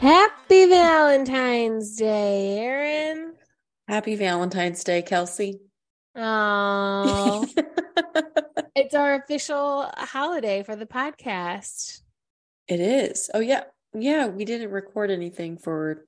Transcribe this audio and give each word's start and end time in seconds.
Happy 0.00 0.64
Valentine's 0.64 1.96
Day, 1.96 2.58
Erin. 2.58 3.34
Happy 3.86 4.16
Valentine's 4.16 4.82
Day, 4.82 5.02
Kelsey. 5.02 5.60
Oh, 6.16 7.46
it's 8.74 8.94
our 8.94 9.16
official 9.16 9.90
holiday 9.94 10.62
for 10.62 10.74
the 10.74 10.86
podcast. 10.86 12.00
It 12.66 12.80
is. 12.80 13.28
Oh 13.34 13.40
yeah. 13.40 13.64
Yeah, 13.92 14.28
we 14.28 14.46
didn't 14.46 14.70
record 14.70 15.10
anything 15.10 15.58
for 15.58 16.06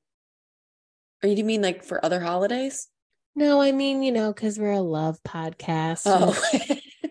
Or 1.22 1.28
you 1.28 1.44
mean 1.44 1.60
like 1.60 1.84
for 1.84 2.02
other 2.02 2.20
holidays? 2.20 2.88
No, 3.36 3.60
I 3.60 3.72
mean, 3.72 4.02
you 4.02 4.12
know, 4.12 4.32
because 4.32 4.58
we're 4.58 4.72
a 4.72 4.80
love 4.80 5.22
podcast. 5.22 6.04
Oh. 6.06 6.34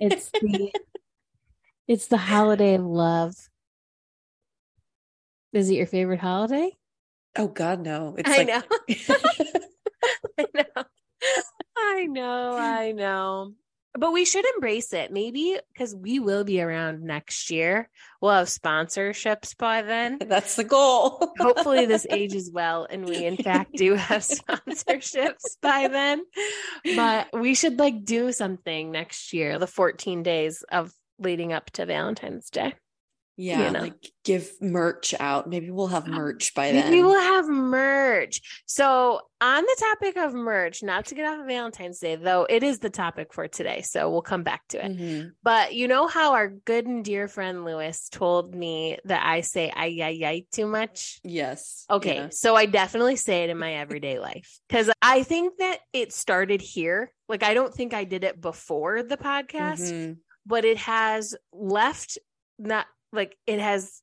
It's 0.02 0.32
the 0.32 0.72
it's 1.88 2.08
the 2.08 2.18
holiday 2.18 2.74
of 2.74 2.84
love. 2.84 3.36
Is 5.54 5.70
it 5.70 5.76
your 5.76 5.88
favorite 5.88 6.20
holiday? 6.20 6.72
oh 7.38 7.48
god, 7.48 7.82
no. 7.82 8.16
It's 8.18 8.30
I 8.30 8.38
like 8.38 8.48
know. 8.48 8.62
I 10.38 10.46
know. 10.54 10.84
I 11.78 12.06
know. 12.06 12.58
I 12.58 12.92
know. 12.92 13.54
But 13.94 14.14
we 14.14 14.24
should 14.24 14.46
embrace 14.56 14.94
it. 14.94 15.12
Maybe 15.12 15.58
because 15.74 15.94
we 15.94 16.20
will 16.20 16.46
be 16.46 16.62
around 16.62 17.04
next 17.04 17.52
year. 17.52 17.90
We'll 18.22 18.32
have 18.32 18.48
sponsorships 18.48 19.58
by 19.58 19.82
then. 19.82 20.18
That's 20.26 20.56
the 20.56 20.64
goal. 20.64 21.34
Hopefully, 21.38 21.86
this 21.86 22.08
ages 22.10 22.50
well 22.52 22.88
and 22.90 23.06
we, 23.06 23.26
in 23.26 23.36
fact, 23.36 23.74
do 23.74 23.96
have 23.96 24.22
sponsorships 24.22 25.58
by 25.62 25.90
then. 25.90 26.24
But 26.96 27.28
we 27.34 27.54
should 27.54 27.80
like 27.80 28.06
do 28.06 28.32
something 28.32 28.92
next 28.92 29.34
year, 29.34 29.60
the 29.60 29.68
14 29.68 30.24
days 30.24 30.64
of 30.72 30.94
leading 31.20 31.52
up 31.52 31.70
to 31.72 31.86
Valentine's 31.86 32.50
Day. 32.50 32.74
Yeah, 33.42 33.66
you 33.68 33.72
know. 33.72 33.80
like 33.80 33.96
give 34.24 34.52
merch 34.62 35.16
out. 35.20 35.50
Maybe 35.50 35.72
we'll 35.72 35.88
have 35.88 36.06
merch 36.08 36.54
by 36.54 36.72
then. 36.72 36.92
Maybe 36.92 37.02
we'll 37.02 37.20
have 37.20 37.48
merch. 37.48 38.40
So, 38.68 39.20
on 39.42 39.64
the 39.64 39.76
topic 39.80 40.16
of 40.18 40.36
merch, 40.36 40.84
not 40.84 41.06
to 41.08 41.16
get 41.16 41.26
off 41.26 41.40
of 41.40 41.48
Valentine's 41.48 41.98
Day, 41.98 42.16
though, 42.18 42.46
it 42.48 42.62
is 42.62 42.78
the 42.78 42.92
topic 42.92 43.34
for 43.34 43.48
today. 43.48 43.82
So, 43.82 44.12
we'll 44.12 44.22
come 44.22 44.44
back 44.44 44.68
to 44.70 44.86
it. 44.86 44.92
Mhm. 44.92 45.32
But 45.42 45.74
you 45.74 45.88
know 45.88 46.06
how 46.06 46.34
our 46.34 46.50
good 46.50 46.86
and 46.86 47.04
dear 47.04 47.28
friend 47.28 47.66
Lewis 47.66 48.10
told 48.10 48.54
me 48.54 49.00
that 49.06 49.26
I 49.26 49.42
say 49.42 49.72
ay, 49.76 49.98
ay, 50.04 50.20
ay 50.24 50.46
too 50.52 50.68
much? 50.68 51.20
Yes. 51.24 51.86
Okay. 51.90 52.16
Yeah. 52.16 52.30
So, 52.30 52.56
I 52.56 52.68
definitely 52.68 53.16
say 53.16 53.44
it 53.46 53.50
in 53.50 53.58
my 53.58 53.74
everyday 53.74 54.20
life 54.20 54.60
because 54.70 54.92
I 55.02 55.24
think 55.24 55.58
that 55.58 55.80
it 55.94 56.14
started 56.14 56.62
here. 56.62 57.12
Like, 57.28 57.42
I 57.42 57.56
don't 57.56 57.74
think 57.74 57.96
I 57.96 58.04
did 58.04 58.24
it 58.24 58.40
before 58.40 59.02
the 59.02 59.18
podcast, 59.18 59.92
Mhm. 59.92 60.18
but 60.46 60.64
it 60.64 60.78
has 60.78 61.36
left 61.52 62.20
not 62.60 62.86
like 63.12 63.38
it 63.48 63.60
has 63.60 64.02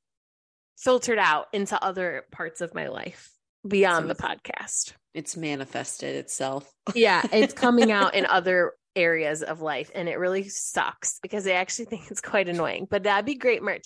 filtered 0.79 1.19
out 1.19 1.47
into 1.53 1.83
other 1.83 2.25
parts 2.31 2.61
of 2.61 2.75
my 2.75 2.89
life 2.89 3.31
beyond 3.67 4.05
So 4.05 4.09
the 4.09 4.15
podcast. 4.15 4.93
It's 5.15 5.37
manifested 5.37 6.15
itself. 6.17 6.71
Yeah, 6.95 7.23
it's 7.33 7.55
coming 7.55 7.91
out 7.91 8.15
in 8.15 8.27
other 8.31 8.73
areas 8.97 9.43
of 9.43 9.61
life 9.61 9.91
and 9.95 10.09
it 10.09 10.19
really 10.19 10.49
sucks 10.49 11.19
because 11.23 11.47
I 11.47 11.53
actually 11.53 11.85
think 11.87 12.11
it's 12.11 12.21
quite 12.21 12.49
annoying. 12.49 12.87
But 12.91 13.05
that'd 13.05 13.27
be 13.27 13.35
great 13.37 13.63
merch. 13.63 13.85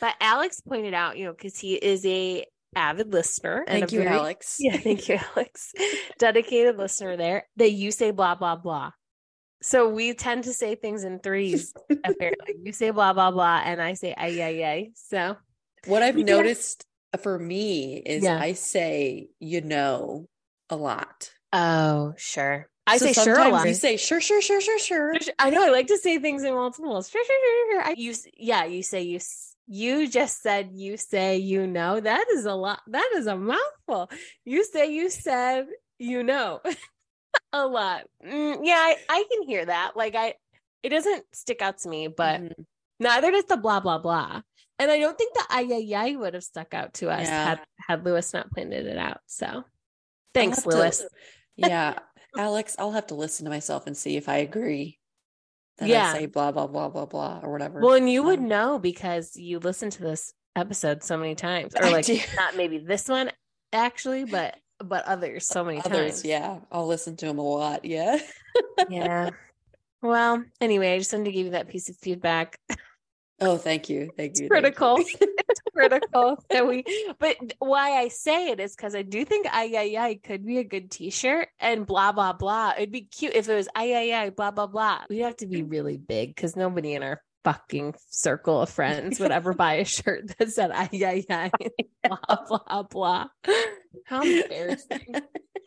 But 0.00 0.14
Alex 0.20 0.60
pointed 0.60 0.94
out, 0.94 1.18
you 1.18 1.26
know, 1.26 1.32
because 1.32 1.58
he 1.58 1.74
is 1.74 2.04
a 2.06 2.44
avid 2.76 3.12
listener 3.12 3.64
and 3.68 3.80
Thank 3.80 3.92
you, 3.92 4.00
very- 4.02 4.16
Alex. 4.16 4.56
Yeah, 4.60 4.76
thank 4.76 5.08
you, 5.08 5.18
Alex. 5.36 5.72
Dedicated 6.18 6.76
listener 6.76 7.16
there. 7.16 7.46
That 7.56 7.70
you 7.72 7.90
say 7.90 8.10
blah 8.10 8.34
blah 8.34 8.56
blah. 8.56 8.90
So 9.64 9.88
we 9.88 10.12
tend 10.12 10.44
to 10.44 10.52
say 10.52 10.74
things 10.74 11.04
in 11.04 11.20
threes. 11.20 11.72
apparently, 12.04 12.54
you 12.62 12.72
say 12.72 12.90
blah 12.90 13.14
blah 13.14 13.30
blah, 13.30 13.62
and 13.64 13.80
I 13.80 13.94
say 13.94 14.12
ay 14.16 14.36
ay 14.42 14.62
ay. 14.62 14.90
So 14.94 15.36
What 15.86 16.02
I've 16.02 16.18
Yeah. 16.18 16.36
noticed 16.36 16.84
for 17.22 17.38
me 17.38 17.96
is 17.96 18.24
Yeah. 18.24 18.38
I 18.38 18.52
say 18.52 19.28
you 19.40 19.62
know 19.62 20.28
a 20.68 20.76
lot. 20.76 21.32
oh 21.54 22.12
sure, 22.18 22.68
I 22.86 22.98
So 22.98 23.06
say 23.06 23.24
sure 23.24 23.40
a 23.40 23.48
lot. 23.48 23.66
You 23.66 23.72
say 23.74 23.96
sure, 23.96 24.20
sure, 24.20 24.42
sure, 24.42 24.60
sure, 24.60 24.78
sure. 24.78 25.14
I 25.38 25.48
know 25.48 25.64
I 25.64 25.70
like 25.70 25.86
to 25.88 25.96
say 25.96 26.18
things 26.18 26.42
in 26.44 26.52
multiples. 26.52 27.08
Sure, 27.08 27.24
sure, 27.24 27.36
sure, 27.42 27.72
sure. 27.72 27.82
I, 27.88 27.94
you, 27.96 28.14
yeah, 28.36 28.64
you 28.66 28.82
say 28.82 29.02
you. 29.02 29.20
You 29.66 30.08
just 30.08 30.42
said 30.42 30.72
you 30.74 30.98
say 30.98 31.38
you 31.38 31.66
know. 31.66 31.98
That 32.00 32.26
is 32.36 32.44
a 32.44 32.52
lot. 32.54 32.80
That 32.86 33.10
is 33.16 33.26
a 33.26 33.36
mouthful. 33.36 34.10
You 34.44 34.62
say 34.62 34.92
you 34.92 35.08
said 35.08 35.64
you 35.98 36.22
know 36.22 36.60
a 37.54 37.66
lot. 37.66 38.02
Mm, 38.26 38.60
yeah, 38.62 38.74
I, 38.76 38.96
I 39.08 39.24
can 39.30 39.42
hear 39.48 39.64
that. 39.64 39.92
Like 39.96 40.14
I, 40.14 40.34
it 40.82 40.88
doesn't 40.90 41.24
stick 41.32 41.62
out 41.62 41.78
to 41.78 41.88
me, 41.88 42.08
but 42.08 42.40
Mhm. 42.42 42.64
neither 43.00 43.30
does 43.30 43.44
the 43.46 43.56
blah 43.56 43.80
blah 43.80 43.98
blah. 43.98 44.42
And 44.78 44.90
I 44.90 44.98
don't 44.98 45.16
think 45.16 45.34
the 45.34 45.44
ay 45.50 45.68
ay 45.70 45.94
ay 45.94 46.16
would 46.16 46.34
have 46.34 46.42
stuck 46.44 46.74
out 46.74 46.94
to 46.94 47.08
us 47.10 47.26
Yeah. 47.28 47.44
had 47.44 47.60
had 47.88 48.04
Lewis 48.04 48.32
not 48.34 48.50
pointed 48.52 48.86
it 48.86 48.98
out. 48.98 49.20
So, 49.26 49.64
thanks, 50.34 50.56
have 50.58 50.64
to- 50.64 50.70
Lewis. 50.70 51.06
yeah, 51.56 51.98
Alex, 52.36 52.74
I'll 52.78 52.90
have 52.92 53.06
to 53.08 53.14
listen 53.14 53.44
to 53.44 53.50
myself 53.50 53.86
and 53.86 53.96
see 53.96 54.16
if 54.16 54.28
I 54.28 54.38
agree. 54.38 54.98
That 55.78 55.88
Yeah. 55.88 56.10
I 56.10 56.18
say 56.18 56.26
blah 56.26 56.50
blah 56.52 56.66
blah 56.66 56.88
blah 56.88 57.06
blah 57.06 57.40
or 57.42 57.52
whatever. 57.52 57.80
Well, 57.80 57.94
and 57.94 58.10
you 58.10 58.22
would 58.24 58.40
Um, 58.40 58.48
know 58.48 58.78
because 58.78 59.36
you 59.36 59.58
listened 59.60 59.92
to 59.92 60.02
this 60.02 60.32
episode 60.56 61.02
so 61.02 61.16
many 61.16 61.34
times, 61.36 61.72
or 61.80 61.90
like 61.90 62.06
not 62.36 62.56
maybe 62.56 62.78
this 62.78 63.08
one 63.08 63.30
actually, 63.72 64.24
but 64.24 64.56
but 64.84 65.04
others 65.06 65.46
so 65.46 65.64
many 65.64 65.78
Others, 65.78 65.90
times. 65.90 66.24
yeah, 66.24 66.58
I'll 66.70 66.86
listen 66.86 67.16
to 67.16 67.26
them 67.26 67.38
a 67.38 67.42
lot. 67.42 67.84
Yeah. 67.84 68.18
yeah. 68.88 69.30
Well, 70.02 70.44
anyway, 70.60 70.92
I 70.92 70.98
just 70.98 71.14
wanted 71.14 71.24
to 71.24 71.32
give 71.32 71.46
you 71.46 71.52
that 71.52 71.70
piece 71.70 71.88
of 71.88 71.96
feedback. 71.96 72.58
Oh, 73.40 73.56
thank 73.56 73.88
you, 73.88 74.10
thank 74.16 74.38
you. 74.38 74.48
thank 74.48 74.50
critical. 74.50 74.98
you. 74.98 75.06
it's 75.20 75.60
critical 75.74 76.44
that 76.50 76.66
we. 76.68 76.84
But 77.18 77.36
why 77.58 77.92
I 77.92 78.08
say 78.08 78.50
it 78.50 78.60
is 78.60 78.76
because 78.76 78.94
I 78.94 79.00
do 79.00 79.24
think 79.24 79.46
ay 79.50 79.72
ay 79.74 79.96
ay 79.98 80.20
could 80.22 80.44
be 80.44 80.58
a 80.58 80.64
good 80.64 80.90
T-shirt 80.90 81.48
and 81.58 81.86
blah 81.86 82.12
blah 82.12 82.34
blah. 82.34 82.74
It'd 82.76 82.92
be 82.92 83.02
cute 83.02 83.34
if 83.34 83.48
it 83.48 83.54
was 83.54 83.68
ay 83.74 83.94
ay 83.94 84.24
ay 84.24 84.30
blah 84.30 84.50
blah 84.50 84.66
blah. 84.66 85.04
We'd 85.08 85.20
have 85.20 85.36
to 85.38 85.46
be 85.46 85.62
mm. 85.62 85.70
really 85.70 85.96
big 85.96 86.34
because 86.34 86.54
nobody 86.54 86.92
in 86.92 87.02
our 87.02 87.20
fucking 87.44 87.94
circle 88.08 88.62
of 88.62 88.70
friends 88.70 89.20
would 89.20 89.30
ever 89.30 89.52
buy 89.54 89.74
a 89.74 89.84
shirt 89.96 90.36
that 90.38 90.50
said 90.50 90.70
ay 90.72 90.88
yeah 90.92 91.20
yeah 91.28 91.48
blah 92.08 92.36
blah 92.48 92.82
blah. 92.82 93.26
How 94.06 94.22
embarrassing! 94.22 95.14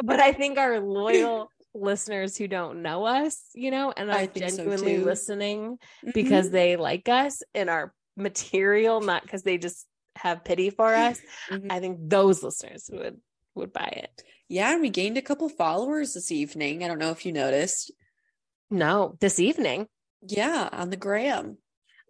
But 0.03 0.19
I 0.19 0.31
think 0.33 0.57
our 0.57 0.79
loyal 0.79 1.49
listeners 1.73 2.35
who 2.35 2.47
don't 2.47 2.81
know 2.81 3.05
us, 3.05 3.41
you 3.53 3.71
know, 3.71 3.93
and 3.95 4.11
I 4.11 4.23
are 4.23 4.27
so, 4.27 4.39
genuinely 4.39 4.97
too. 4.97 5.05
listening 5.05 5.77
Mhm. 6.05 6.13
because 6.13 6.49
they 6.49 6.75
like 6.75 7.07
us 7.07 7.41
and 7.53 7.69
our 7.69 7.93
material, 8.15 8.99
not 9.01 9.21
because 9.23 9.43
they 9.43 9.57
just 9.57 9.85
have 10.15 10.43
pity 10.43 10.71
for 10.71 10.93
us. 10.93 11.21
Mhm. 11.49 11.67
I 11.71 11.79
think 11.79 11.99
those 12.01 12.41
listeners 12.43 12.89
would 12.91 13.21
would 13.55 13.71
buy 13.73 13.91
it. 14.05 14.23
yeah, 14.49 14.71
and 14.73 14.81
we 14.81 14.89
gained 14.89 15.17
a 15.17 15.21
couple 15.21 15.49
followers 15.49 16.13
this 16.13 16.31
evening. 16.31 16.83
I 16.83 16.87
don't 16.87 16.99
know 16.99 17.11
if 17.11 17.25
you 17.25 17.31
noticed. 17.31 17.91
No, 18.69 19.15
this 19.19 19.39
evening. 19.39 19.87
Yeah, 20.21 20.67
on 20.71 20.89
the 20.89 20.97
gram. 20.97 21.57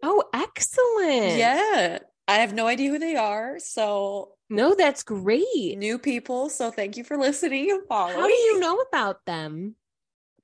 Oh, 0.02 0.24
excellent. 0.32 1.38
Yeah, 1.38 1.98
I 2.26 2.34
have 2.36 2.52
no 2.54 2.66
idea 2.66 2.90
who 2.90 2.98
they 2.98 3.16
are. 3.16 3.58
So 3.58 4.32
No, 4.50 4.74
that's 4.74 5.02
great. 5.02 5.76
new 5.76 5.98
people. 5.98 6.48
So 6.50 6.70
thank 6.70 6.96
you 6.96 7.04
for 7.04 7.16
listening 7.18 7.70
and 7.70 7.86
following. 7.88 8.16
How 8.16 8.26
do 8.26 8.32
you 8.34 8.60
know 8.60 8.76
about 8.78 9.24
them? 9.26 9.74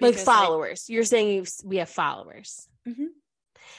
Like 0.00 0.12
Because 0.14 0.28
I- 0.28 0.34
followers. 0.34 0.90
You're 0.90 1.04
saying 1.04 1.46
we 1.64 1.76
have 1.76 1.88
followers. 1.88 2.68
Mhm. 2.86 3.08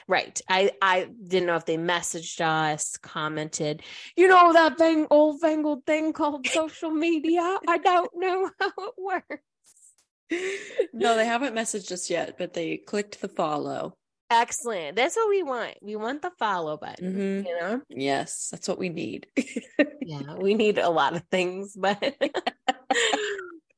Right. 0.07 0.39
I 0.47 0.71
I 0.81 1.05
didn't 1.05 1.47
know 1.47 1.55
if 1.57 1.65
they 1.65 1.77
messaged 1.77 2.39
us, 2.41 2.97
commented. 2.97 3.81
You 4.15 4.27
know 4.27 4.53
that 4.53 4.77
thing, 4.77 5.07
old 5.09 5.41
fangled 5.41 5.85
thing 5.85 6.13
called 6.13 6.45
social 6.47 6.91
media. 6.91 7.59
I 7.67 7.77
don't 7.79 8.11
know 8.15 8.49
how 8.59 8.71
it 8.77 8.93
works. 8.97 9.43
no, 10.93 11.15
they 11.15 11.25
haven't 11.25 11.53
messaged 11.53 11.91
us 11.91 12.09
yet, 12.09 12.37
but 12.37 12.53
they 12.53 12.77
clicked 12.77 13.21
the 13.21 13.27
follow. 13.27 13.97
Excellent. 14.29 14.95
That's 14.95 15.15
what 15.15 15.29
we 15.29 15.43
want. 15.43 15.75
We 15.81 15.95
want 15.95 16.21
the 16.21 16.31
follow 16.39 16.77
button. 16.77 17.13
Mhm. 17.13 17.47
You 17.47 17.59
know? 17.59 17.81
Yes, 17.89 18.49
that's 18.51 18.67
what 18.67 18.79
we 18.79 18.89
need. 18.89 19.27
Yeah, 20.01 20.35
we 20.35 20.55
need 20.55 20.77
a 20.79 20.89
lot 20.89 21.15
of 21.15 21.23
things, 21.29 21.75
but 21.75 21.99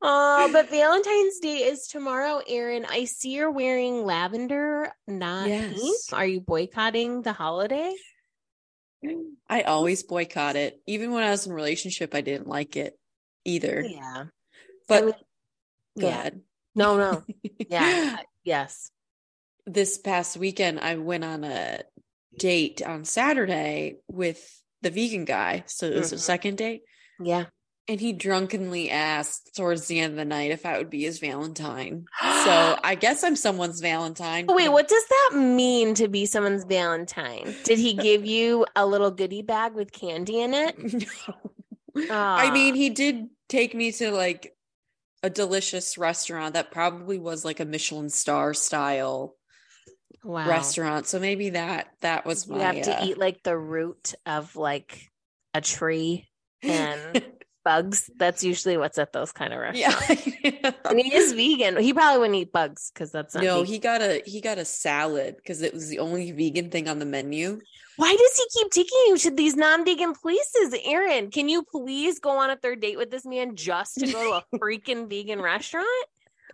Oh, 0.02 0.50
but 0.54 0.70
Valentine's 0.70 1.40
Day 1.40 1.64
is 1.64 1.88
tomorrow, 1.88 2.42
Erin. 2.48 2.86
I 2.90 3.06
see 3.06 3.32
you're 3.32 3.52
wearing 3.52 4.06
lavender, 4.06 4.92
not 5.08 5.48
pink. 5.48 5.78
Yes. 5.78 6.14
Are 6.14 6.26
you 6.26 6.40
boycotting 6.40 7.24
the 7.24 7.34
holiday? 7.34 7.94
I 9.50 9.62
always 9.64 10.04
boycott 10.04 10.56
it. 10.56 10.82
Even 10.88 11.12
when 11.12 11.24
I 11.24 11.32
was 11.32 11.46
in 11.46 11.52
a 11.52 11.56
relationship, 11.56 12.14
I 12.16 12.22
didn't 12.22 12.48
like 12.48 12.76
it 12.76 12.98
either. 13.46 13.84
Yeah. 13.88 14.26
But 14.88 15.06
mean, 15.06 15.14
yeah. 15.96 16.08
ahead. 16.08 16.42
No, 16.76 16.98
no. 16.98 17.24
Yeah. 17.70 18.18
yes. 18.44 18.92
This 19.68 19.98
past 19.98 20.38
weekend 20.38 20.80
I 20.80 20.96
went 20.96 21.24
on 21.24 21.44
a 21.44 21.82
date 22.40 22.82
on 22.82 23.06
Saturday 23.06 23.98
with 24.08 24.62
the 24.82 24.90
vegan 24.90 25.26
guy. 25.26 25.64
So 25.68 25.86
it 25.88 25.96
was 25.96 26.14
a 26.14 26.16
Mhm. 26.16 26.20
second 26.20 26.58
date. 26.58 26.82
Yeah. 27.20 27.46
And 27.90 28.02
he 28.02 28.12
drunkenly 28.14 28.90
asked 28.90 29.56
towards 29.56 29.88
the 29.88 30.00
end 30.00 30.12
of 30.12 30.18
the 30.18 30.26
night 30.26 30.52
if 30.52 30.66
I 30.66 30.78
would 30.78 30.90
be 30.90 31.04
his 31.04 31.20
Valentine. 31.20 32.06
so 32.22 32.78
I 32.84 32.96
guess 33.00 33.24
I'm 33.24 33.36
someone's 33.36 33.80
Valentine. 33.80 34.46
Wait, 34.48 34.70
what 34.70 34.88
does 34.88 35.06
that 35.08 35.38
mean 35.38 35.94
to 35.96 36.08
be 36.08 36.26
someone's 36.26 36.66
Valentine? 36.66 37.56
Did 37.64 37.80
he 37.80 37.94
give 37.94 38.26
you 38.26 38.66
a 38.76 38.86
little 38.86 39.12
goodie 39.12 39.42
bag 39.42 39.74
with 39.74 39.92
candy 39.92 40.42
in 40.42 40.54
it? 40.54 40.76
No. 41.96 42.14
I 42.14 42.52
mean, 42.52 42.76
he 42.76 42.92
did 42.92 43.28
take 43.50 43.74
me 43.74 43.92
to 43.94 44.12
like 44.12 44.56
a 45.24 45.32
delicious 45.32 45.98
restaurant 45.98 46.54
that 46.54 46.70
probably 46.70 47.18
was 47.18 47.44
like 47.44 47.60
a 47.60 47.66
Michelin 47.66 48.10
star 48.10 48.54
style 48.54 49.36
wow. 50.24 50.48
restaurant. 50.48 51.08
So 51.08 51.20
maybe 51.20 51.52
that 51.52 51.88
that 52.02 52.26
was 52.26 52.48
You 52.48 52.56
have 52.56 52.82
to 52.84 53.02
uh, 53.02 53.06
eat 53.06 53.18
like 53.18 53.44
the 53.44 53.58
root 53.58 54.14
of 54.26 54.56
like 54.56 55.10
a 55.54 55.62
tree 55.62 56.28
and 56.62 57.24
bugs. 57.64 58.10
That's 58.16 58.44
usually 58.44 58.78
what's 58.78 58.98
at 58.98 59.14
those 59.14 59.32
kind 59.32 59.54
of 59.54 59.60
restaurants. 59.60 60.28
yeah. 60.44 60.72
And 60.86 61.00
he 61.00 61.14
is 61.14 61.34
vegan. 61.34 61.78
He 61.78 61.94
probably 61.94 62.20
wouldn't 62.20 62.38
eat 62.38 62.52
bugs 62.52 62.92
because 62.94 63.12
that's 63.12 63.36
no, 63.36 63.60
vegan. 63.60 63.66
he 63.66 63.80
got 63.80 64.02
a 64.02 64.22
he 64.26 64.42
got 64.42 64.58
a 64.58 64.66
salad 64.66 65.36
because 65.38 65.62
it 65.62 65.74
was 65.74 65.90
the 65.90 66.00
only 66.00 66.32
vegan 66.32 66.70
thing 66.70 66.88
on 66.88 67.00
the 67.00 67.06
menu. 67.06 67.60
Why 67.98 68.16
does 68.16 68.38
he 68.38 68.60
keep 68.60 68.72
taking 68.72 68.98
you 69.08 69.18
to 69.18 69.32
these 69.32 69.56
non-vegan 69.56 70.14
places, 70.14 70.76
Erin? 70.86 71.32
Can 71.32 71.50
you 71.50 71.64
please 71.64 72.20
go 72.20 72.38
on 72.38 72.52
a 72.52 72.56
third 72.56 72.80
date 72.80 72.96
with 72.96 73.10
this 73.10 73.26
man 73.26 73.56
just 73.56 73.96
to 73.96 74.06
go 74.06 74.40
to 74.40 74.46
a 74.46 74.58
freaking 74.60 75.10
vegan 75.10 75.42
restaurant? 75.42 75.88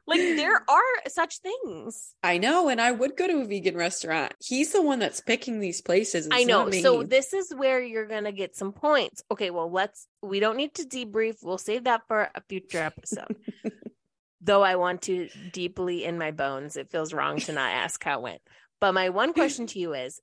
Like 0.05 0.19
there 0.19 0.55
are 0.69 0.81
such 1.07 1.39
things. 1.39 2.13
I 2.23 2.38
know, 2.38 2.69
and 2.69 2.81
I 2.81 2.91
would 2.91 3.15
go 3.15 3.27
to 3.27 3.41
a 3.41 3.45
vegan 3.45 3.77
restaurant. 3.77 4.33
He's 4.39 4.73
the 4.73 4.81
one 4.81 5.00
that's 5.00 5.21
picking 5.21 5.59
these 5.59 5.81
places. 5.81 6.27
I 6.31 6.44
know. 6.44 6.69
So 6.71 7.03
this 7.03 7.33
is 7.33 7.53
where 7.55 7.81
you're 7.81 8.07
gonna 8.07 8.31
get 8.31 8.55
some 8.55 8.73
points. 8.73 9.23
Okay, 9.31 9.50
well 9.50 9.71
let's 9.71 10.07
we 10.21 10.39
don't 10.39 10.57
need 10.57 10.73
to 10.75 10.83
debrief. 10.83 11.35
We'll 11.41 11.57
save 11.57 11.85
that 11.85 12.01
for 12.07 12.29
a 12.35 12.41
future 12.50 12.81
episode. 12.83 13.35
Though 14.41 14.61
I 14.61 14.75
want 14.75 15.03
to 15.03 15.29
deeply 15.53 16.03
in 16.03 16.17
my 16.17 16.31
bones, 16.31 16.75
it 16.75 16.91
feels 16.91 17.13
wrong 17.13 17.39
to 17.39 17.53
not 17.53 17.71
ask 17.71 18.03
how 18.03 18.19
it 18.19 18.23
went. 18.23 18.41
But 18.81 18.91
my 18.94 19.09
one 19.09 19.31
question 19.31 19.67
to 19.67 19.79
you 19.79 19.94
is 19.94 20.19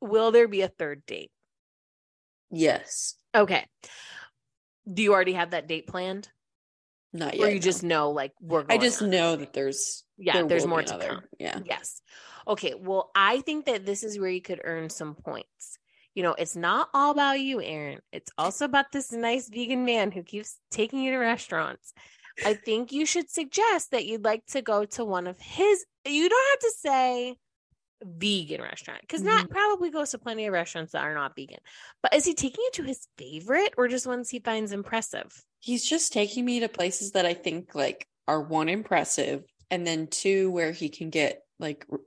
will 0.00 0.30
there 0.30 0.48
be 0.48 0.62
a 0.62 0.68
third 0.68 1.04
date? 1.06 1.30
yes, 2.50 3.14
Okay. 3.34 3.64
Do 4.92 5.02
you 5.02 5.12
already 5.12 5.34
have 5.34 5.50
that 5.50 5.68
date 5.68 5.86
planned? 5.86 6.28
Not 7.12 7.34
yet. 7.36 7.44
or 7.44 7.48
you 7.48 7.54
no. 7.56 7.60
just 7.60 7.82
know 7.82 8.10
like 8.10 8.32
we're 8.40 8.64
I 8.68 8.78
just 8.78 9.02
on? 9.02 9.10
know 9.10 9.36
that 9.36 9.52
there's 9.52 10.04
yeah 10.16 10.34
there 10.34 10.46
there's 10.48 10.66
more 10.66 10.82
to 10.82 10.94
another. 10.94 11.08
come 11.08 11.24
Yeah. 11.38 11.58
yes 11.64 12.02
okay 12.46 12.74
well 12.74 13.10
i 13.14 13.40
think 13.40 13.66
that 13.66 13.84
this 13.84 14.02
is 14.04 14.18
where 14.18 14.30
you 14.30 14.40
could 14.42 14.60
earn 14.64 14.90
some 14.90 15.14
points 15.14 15.78
you 16.14 16.22
know 16.22 16.34
it's 16.34 16.56
not 16.56 16.88
all 16.94 17.10
about 17.10 17.40
you 17.40 17.60
erin 17.60 18.00
it's 18.12 18.30
also 18.38 18.64
about 18.64 18.92
this 18.92 19.12
nice 19.12 19.48
vegan 19.48 19.84
man 19.84 20.10
who 20.10 20.22
keeps 20.22 20.58
taking 20.70 21.00
you 21.00 21.10
to 21.12 21.18
restaurants 21.18 21.92
i 22.46 22.54
think 22.54 22.92
you 22.92 23.04
should 23.06 23.28
suggest 23.30 23.90
that 23.90 24.06
you'd 24.06 24.24
like 24.24 24.44
to 24.46 24.62
go 24.62 24.84
to 24.84 25.04
one 25.04 25.26
of 25.26 25.38
his 25.40 25.84
you 26.06 26.28
don't 26.28 26.50
have 26.52 26.60
to 26.60 26.72
say 26.78 27.36
vegan 28.02 28.62
restaurant 28.62 29.00
because 29.02 29.22
not 29.22 29.44
mm-hmm. 29.44 29.52
probably 29.52 29.90
goes 29.90 30.10
to 30.10 30.18
plenty 30.18 30.46
of 30.46 30.52
restaurants 30.52 30.92
that 30.92 31.02
are 31.02 31.14
not 31.14 31.34
vegan 31.36 31.58
but 32.02 32.14
is 32.14 32.24
he 32.24 32.34
taking 32.34 32.64
you 32.64 32.70
to 32.72 32.82
his 32.82 33.06
favorite 33.18 33.74
or 33.76 33.88
just 33.88 34.06
ones 34.06 34.30
he 34.30 34.38
finds 34.38 34.72
impressive 34.72 35.44
He's 35.60 35.84
just 35.84 36.12
taking 36.12 36.44
me 36.46 36.60
to 36.60 36.68
places 36.68 37.12
that 37.12 37.26
I 37.26 37.34
think 37.34 37.74
like 37.74 38.08
are 38.26 38.40
one 38.40 38.70
impressive 38.70 39.44
and 39.70 39.86
then 39.86 40.06
two 40.06 40.50
where 40.50 40.72
he 40.72 40.88
can 40.88 41.10
get 41.10 41.42
like 41.58 41.86
r- 41.92 41.98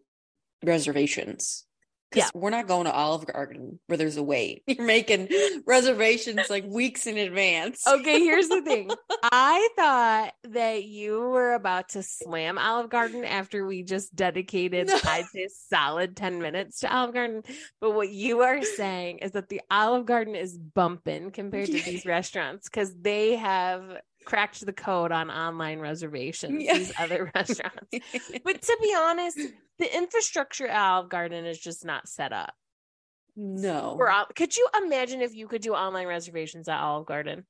reservations. 0.64 1.66
'Cause 2.14 2.24
Yeah. 2.24 2.30
we're 2.34 2.50
not 2.52 2.68
going 2.68 2.86
to 2.86 2.94
Olive 2.94 3.26
Garden 3.26 3.80
where 3.88 3.98
there's 3.98 4.18
a 4.18 4.24
wait. 4.24 4.64
You're 4.68 4.86
making 4.86 5.28
reservations 5.66 6.50
like 6.50 6.64
weeks 6.66 7.08
in 7.08 7.18
advance. 7.18 7.86
Okay, 7.88 8.20
here's 8.20 8.48
the 8.50 8.62
thing. 8.62 8.92
I 9.24 9.70
thought 9.76 10.34
that 10.52 10.84
you 10.84 11.20
were 11.20 11.54
about 11.54 11.90
to 11.90 12.04
slam 12.04 12.58
Olive 12.58 12.90
Garden 12.90 13.26
after 13.26 13.66
we 13.66 13.84
just 13.84 14.16
dedicated, 14.16 14.88
No. 14.88 15.00
I'd 15.06 15.26
say, 15.34 15.48
solid 15.70 16.16
10 16.16 16.40
minutes 16.42 16.80
to 16.82 16.96
Olive 16.96 17.14
Garden. 17.14 17.44
But 17.82 17.92
what 17.92 18.10
you 18.10 18.42
are 18.42 18.62
saying 18.64 19.20
is 19.20 19.32
that 19.32 19.50
the 19.50 19.62
Olive 19.72 20.06
Garden 20.06 20.36
is 20.36 20.58
bumping 20.58 21.32
compared 21.32 21.68
to 21.68 21.82
these 21.82 22.06
restaurants 22.06 22.70
because 22.70 22.94
they 22.96 23.36
have 23.38 23.98
cracked 24.26 24.66
the 24.66 24.74
code 24.74 25.12
on 25.12 25.30
online 25.32 25.80
reservations, 25.80 26.64
Yeah. 26.64 26.78
these 26.78 26.94
other 26.98 27.32
restaurants. 27.36 27.88
But 28.44 28.62
to 28.62 28.78
be 28.82 28.96
honest, 28.98 29.40
the 29.80 29.96
infrastructure 29.98 30.68
at 30.68 30.80
Olive 30.80 31.10
Garden 31.10 31.46
is 31.46 31.60
just 31.60 31.86
not 31.86 32.08
set 32.08 32.34
up. 32.34 32.54
no. 33.36 33.98
Could 34.36 34.56
you 34.56 34.68
imagine 34.84 35.22
if 35.22 35.34
you 35.36 35.48
could 35.48 35.62
do 35.62 35.74
online 35.74 36.08
reservations 36.08 36.68
at 36.68 36.80
Olive 36.80 37.06
Garden? 37.08 37.46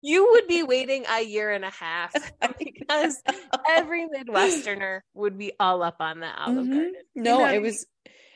You 0.00 0.30
would 0.32 0.46
be 0.46 0.62
waiting 0.62 1.04
a 1.10 1.22
year 1.24 1.50
and 1.50 1.64
a 1.64 1.70
half 1.70 2.12
because 2.58 3.20
every 3.68 4.06
Midwesterner 4.06 5.00
would 5.14 5.36
be 5.36 5.52
all 5.58 5.82
up 5.82 5.96
on 5.98 6.20
that 6.20 6.36
Olive 6.38 6.66
Mhm. 6.66 6.72
Garden. 6.72 6.94
No, 7.16 7.38
You 7.38 7.44
know? 7.46 7.52
it 7.54 7.62
was 7.62 7.86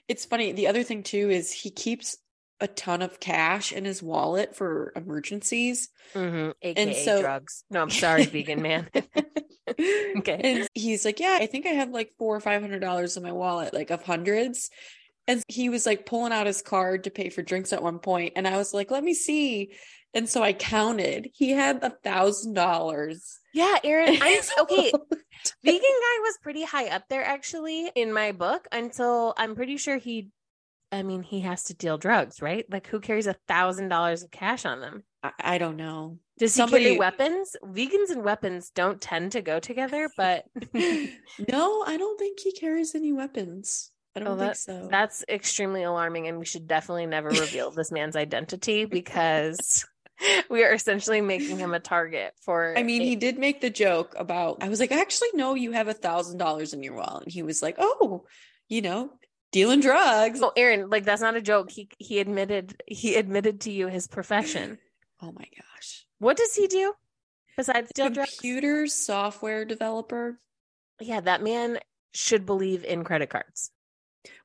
it's 0.09 0.25
funny. 0.25 0.51
The 0.53 0.67
other 0.67 0.83
thing 0.83 1.05
too 1.05 1.31
is 1.31 1.53
he 1.53 1.71
keeps 1.71 2.19
a 2.63 2.69
ton 2.69 3.03
of 3.03 3.21
cash 3.21 3.73
in 3.73 3.85
his 3.85 4.03
wallet 4.03 4.57
for 4.57 4.93
emergencies. 4.97 5.91
Mhm, 6.15 6.55
AKA 6.63 7.05
so- 7.05 7.21
drugs. 7.21 7.65
No, 7.69 7.83
I'm 7.83 7.91
sorry, 8.05 8.25
vegan 8.25 8.63
man. 8.63 8.89
Okay. 9.79 10.41
And 10.43 10.69
he's 10.75 11.05
like, 11.05 11.21
Yeah, 11.21 11.39
I 11.41 11.47
think 11.47 11.67
I 11.67 11.71
have 11.71 11.91
like 11.91 12.13
four 12.19 12.37
or 12.37 12.41
five 12.41 12.61
hundred 12.61 12.81
dollars 12.81 13.17
in 13.17 13.23
my 13.23 13.33
wallet, 13.33 13.73
like 13.73 13.91
of 13.91 14.03
hundreds. 14.03 14.71
And 15.29 15.43
he 15.49 15.69
was 15.69 15.87
like 15.87 16.05
pulling 16.05 16.33
out 16.33 16.47
his 16.47 16.63
card 16.63 17.05
to 17.05 17.11
pay 17.11 17.31
for 17.31 17.43
drinks 17.43 17.73
at 17.73 17.83
one 17.83 17.99
point, 18.01 18.33
And 18.37 18.47
I 18.47 18.57
was 18.57 18.75
like, 18.75 18.91
Let 18.91 19.05
me 19.05 19.15
see. 19.15 19.73
And 20.15 20.29
so 20.29 20.43
I 20.43 20.53
counted. 20.53 21.31
He 21.33 21.51
had 21.51 21.83
a 21.83 21.91
thousand 21.91 22.55
dollars. 22.55 23.39
Yeah, 23.55 23.77
Erin. 23.85 24.19
I'm 24.21 24.41
okay. 24.63 24.93
Vegan 25.65 25.81
guy 25.81 26.19
was 26.23 26.39
pretty 26.43 26.65
high 26.65 26.89
up 26.89 27.05
there 27.09 27.25
actually 27.25 27.91
in 27.95 28.13
my 28.13 28.33
book 28.33 28.67
until 28.73 29.33
I'm 29.39 29.55
pretty 29.55 29.77
sure 29.79 29.97
he. 29.97 30.29
I 30.93 31.03
mean, 31.03 31.23
he 31.23 31.41
has 31.41 31.65
to 31.65 31.75
deal 31.75 31.97
drugs, 31.99 32.43
right? 32.43 32.67
Like, 32.71 32.87
who 32.87 33.01
carries 33.01 33.27
a 33.27 33.35
thousand 33.49 33.89
dollars 33.89 34.23
of 34.23 34.31
cash 34.31 34.67
on 34.67 34.81
them? 34.81 35.03
I, 35.23 35.33
I 35.41 35.59
don't 35.59 35.77
know. 35.77 36.19
Does 36.39 36.55
he 36.55 36.67
carry 36.67 36.99
weapons? 36.99 37.57
Vegans 37.65 38.11
and 38.11 38.23
weapons 38.23 38.71
don't 38.75 39.01
tend 39.01 39.33
to 39.33 39.41
go 39.43 39.59
together, 39.59 40.11
but 40.17 40.45
no, 40.75 41.83
I 41.87 41.97
don't 41.97 42.19
think 42.19 42.41
he 42.41 42.53
carries 42.53 42.95
any 42.95 43.13
weapons. 43.13 43.91
I 44.15 44.21
don't 44.21 44.29
Oh, 44.29 44.37
think 44.37 44.51
that- 44.51 44.57
so. 44.59 44.89
that's 44.91 45.25
extremely 45.29 45.83
alarming. 45.83 46.29
And 46.29 46.39
we 46.39 46.45
should 46.45 46.67
definitely 46.67 47.07
never 47.07 47.29
reveal 47.31 47.71
this 47.71 47.91
man's 47.93 48.17
identity 48.17 48.85
because 48.85 49.87
we 50.51 50.63
are 50.65 50.73
essentially 50.75 51.21
making 51.23 51.59
him 51.59 51.73
a 51.75 51.81
target 51.81 52.35
for. 52.43 52.77
I 52.77 52.83
mean, 52.83 53.03
a- 53.03 53.05
he 53.07 53.17
did 53.17 53.39
make 53.39 53.61
the 53.61 53.71
joke 53.71 54.15
about, 54.19 54.63
I 54.63 54.69
was 54.69 54.81
like, 54.81 54.93
actually, 54.93 55.29
no, 55.35 55.55
you 55.55 55.73
have 55.73 55.89
a 55.89 55.95
thousand 55.95 56.39
dollars 56.39 56.75
in 56.75 56.83
your 56.83 56.95
wallet. 56.95 57.25
And 57.25 57.33
he 57.33 57.43
was 57.43 57.63
like, 57.63 57.77
oh, 57.79 58.25
you 58.69 58.83
know, 58.83 59.11
dealing 59.53 59.81
drugs. 59.81 60.41
Oh, 60.43 60.53
Erin, 60.57 60.91
like 60.91 61.05
that's 61.05 61.23
not 61.23 61.37
a 61.37 61.43
joke. 61.43 61.71
He 61.71 61.89
he 61.99 62.19
admitted 62.19 62.83
he 62.87 63.15
admitted 63.15 63.61
to 63.63 63.71
you 63.71 63.87
his 63.87 64.09
profession. 64.09 64.79
Oh 65.21 65.31
my 65.33 65.47
gosh. 65.57 66.05
What 66.19 66.37
does 66.37 66.55
he 66.55 66.67
do 66.67 66.95
besides 67.57 67.93
drugs? 67.95 68.17
Computer 68.17 68.87
software 68.89 69.65
developer. 69.65 70.41
Yeah, 71.01 71.21
that 71.21 71.43
man 71.43 71.79
should 72.13 72.45
believe 72.45 72.85
in 72.85 73.05
credit 73.05 73.31
cards. 73.31 73.71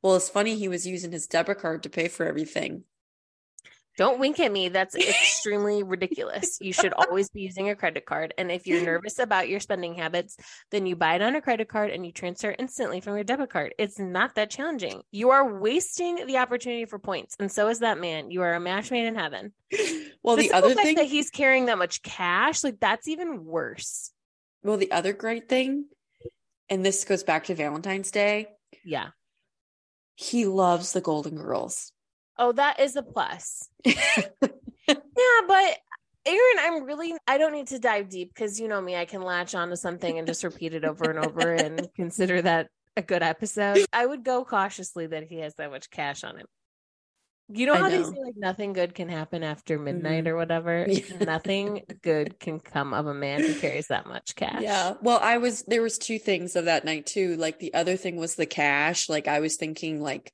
Well, 0.01 0.15
it's 0.15 0.29
funny 0.29 0.55
he 0.55 0.67
was 0.67 0.87
using 0.87 1.11
his 1.11 1.27
debit 1.27 1.59
card 1.59 1.83
to 1.83 1.89
pay 1.89 2.07
for 2.07 2.25
everything. 2.25 2.83
Don't 3.97 4.19
wink 4.19 4.39
at 4.39 4.51
me. 4.51 4.69
That's 4.69 4.95
extremely 4.95 5.81
ridiculous. 5.83 6.59
You 6.61 6.71
should 6.71 6.93
always 6.93 7.29
be 7.29 7.41
using 7.41 7.69
a 7.69 7.75
credit 7.75 8.05
card. 8.05 8.33
And 8.37 8.51
if 8.51 8.67
you're 8.67 8.81
nervous 8.85 9.17
about 9.19 9.49
your 9.49 9.59
spending 9.59 9.95
habits, 9.95 10.37
then 10.71 10.85
you 10.85 10.95
buy 10.95 11.15
it 11.15 11.21
on 11.23 11.35
a 11.35 11.41
credit 11.41 11.67
card 11.67 11.89
and 11.89 12.05
you 12.05 12.11
transfer 12.11 12.55
instantly 12.57 13.01
from 13.01 13.15
your 13.15 13.23
debit 13.23 13.49
card. 13.49 13.73
It's 13.79 13.97
not 13.99 14.35
that 14.35 14.51
challenging. 14.51 15.01
You 15.11 15.31
are 15.31 15.59
wasting 15.59 16.27
the 16.27 16.37
opportunity 16.37 16.85
for 16.85 16.99
points. 16.99 17.35
And 17.39 17.51
so 17.51 17.67
is 17.69 17.79
that 17.79 17.99
man. 17.99 18.29
You 18.29 18.43
are 18.43 18.53
a 18.53 18.59
match 18.59 18.91
made 18.91 19.07
in 19.07 19.15
heaven. 19.15 19.51
Well, 20.23 20.35
the, 20.35 20.49
simple 20.49 20.71
other 20.71 20.75
thing, 20.75 20.95
that 20.97 21.05
he's 21.07 21.29
carrying 21.29 21.65
that 21.65 21.77
much 21.77 22.01
cash, 22.03 22.63
like 22.63 22.79
that's 22.79 23.07
even 23.07 23.43
worse. 23.45 24.11
well, 24.63 24.77
the 24.77 24.91
other 24.91 25.13
great 25.13 25.49
thing, 25.49 25.85
and 26.69 26.85
this 26.85 27.03
goes 27.03 27.23
back 27.23 27.45
to 27.45 27.55
Valentine's 27.55 28.11
Day, 28.11 28.47
Yeah. 28.85 29.09
he 30.15 30.45
loves 30.45 30.93
the 30.93 31.01
Golden 31.01 31.35
Girls. 31.35 31.91
Oh, 32.39 32.51
that 32.53 32.79
is 32.79 32.95
a 32.95 33.03
plus. 33.03 33.69
Yeah, 34.89 35.41
but 35.47 35.77
Erin, 36.25 36.59
I'm 36.59 36.83
really 36.85 37.13
I 37.27 37.37
don't 37.37 37.51
need 37.51 37.67
to 37.67 37.79
dive 37.79 38.07
deep 38.07 38.33
because 38.33 38.57
you 38.59 38.67
know 38.69 38.79
me, 38.79 38.95
I 38.95 39.03
can 39.05 39.21
latch 39.21 39.53
onto 39.53 39.75
something 39.75 40.17
and 40.17 40.25
just 40.25 40.43
repeat 40.45 40.73
it 40.73 40.85
over 40.85 41.09
and 41.09 41.19
over 41.25 41.53
and 41.53 41.89
consider 41.95 42.41
that 42.41 42.69
a 42.95 43.01
good 43.01 43.21
episode. 43.23 43.85
I 43.91 44.05
would 44.05 44.23
go 44.23 44.45
cautiously 44.45 45.07
that 45.07 45.23
he 45.23 45.39
has 45.39 45.55
that 45.55 45.71
much 45.71 45.89
cash 45.89 46.23
on 46.23 46.37
him. 46.37 46.45
You 47.49 47.65
know 47.65 47.75
how 47.75 47.89
they 47.89 48.01
say 48.03 48.09
like 48.09 48.35
nothing 48.37 48.73
good 48.73 48.93
can 48.95 49.09
happen 49.09 49.43
after 49.43 49.77
midnight 49.79 50.23
Mhm. 50.25 50.27
or 50.27 50.35
whatever? 50.37 50.85
Yeah. 50.89 51.17
Nothing 51.19 51.83
good 52.01 52.39
can 52.39 52.59
come 52.61 52.93
of 52.93 53.07
a 53.07 53.13
man 53.13 53.41
who 53.41 53.53
carries 53.55 53.87
that 53.87 54.05
much 54.05 54.35
cash. 54.35 54.61
Yeah. 54.61 54.93
Well, 55.01 55.19
I 55.21 55.37
was 55.37 55.63
there 55.63 55.81
was 55.81 55.97
two 55.97 56.19
things 56.19 56.55
of 56.55 56.65
that 56.65 56.85
night 56.85 57.05
too. 57.07 57.35
Like 57.35 57.59
the 57.59 57.73
other 57.73 57.97
thing 57.97 58.15
was 58.17 58.35
the 58.35 58.45
cash. 58.45 59.09
Like 59.09 59.27
I 59.27 59.39
was 59.41 59.57
thinking 59.57 60.01
like 60.01 60.31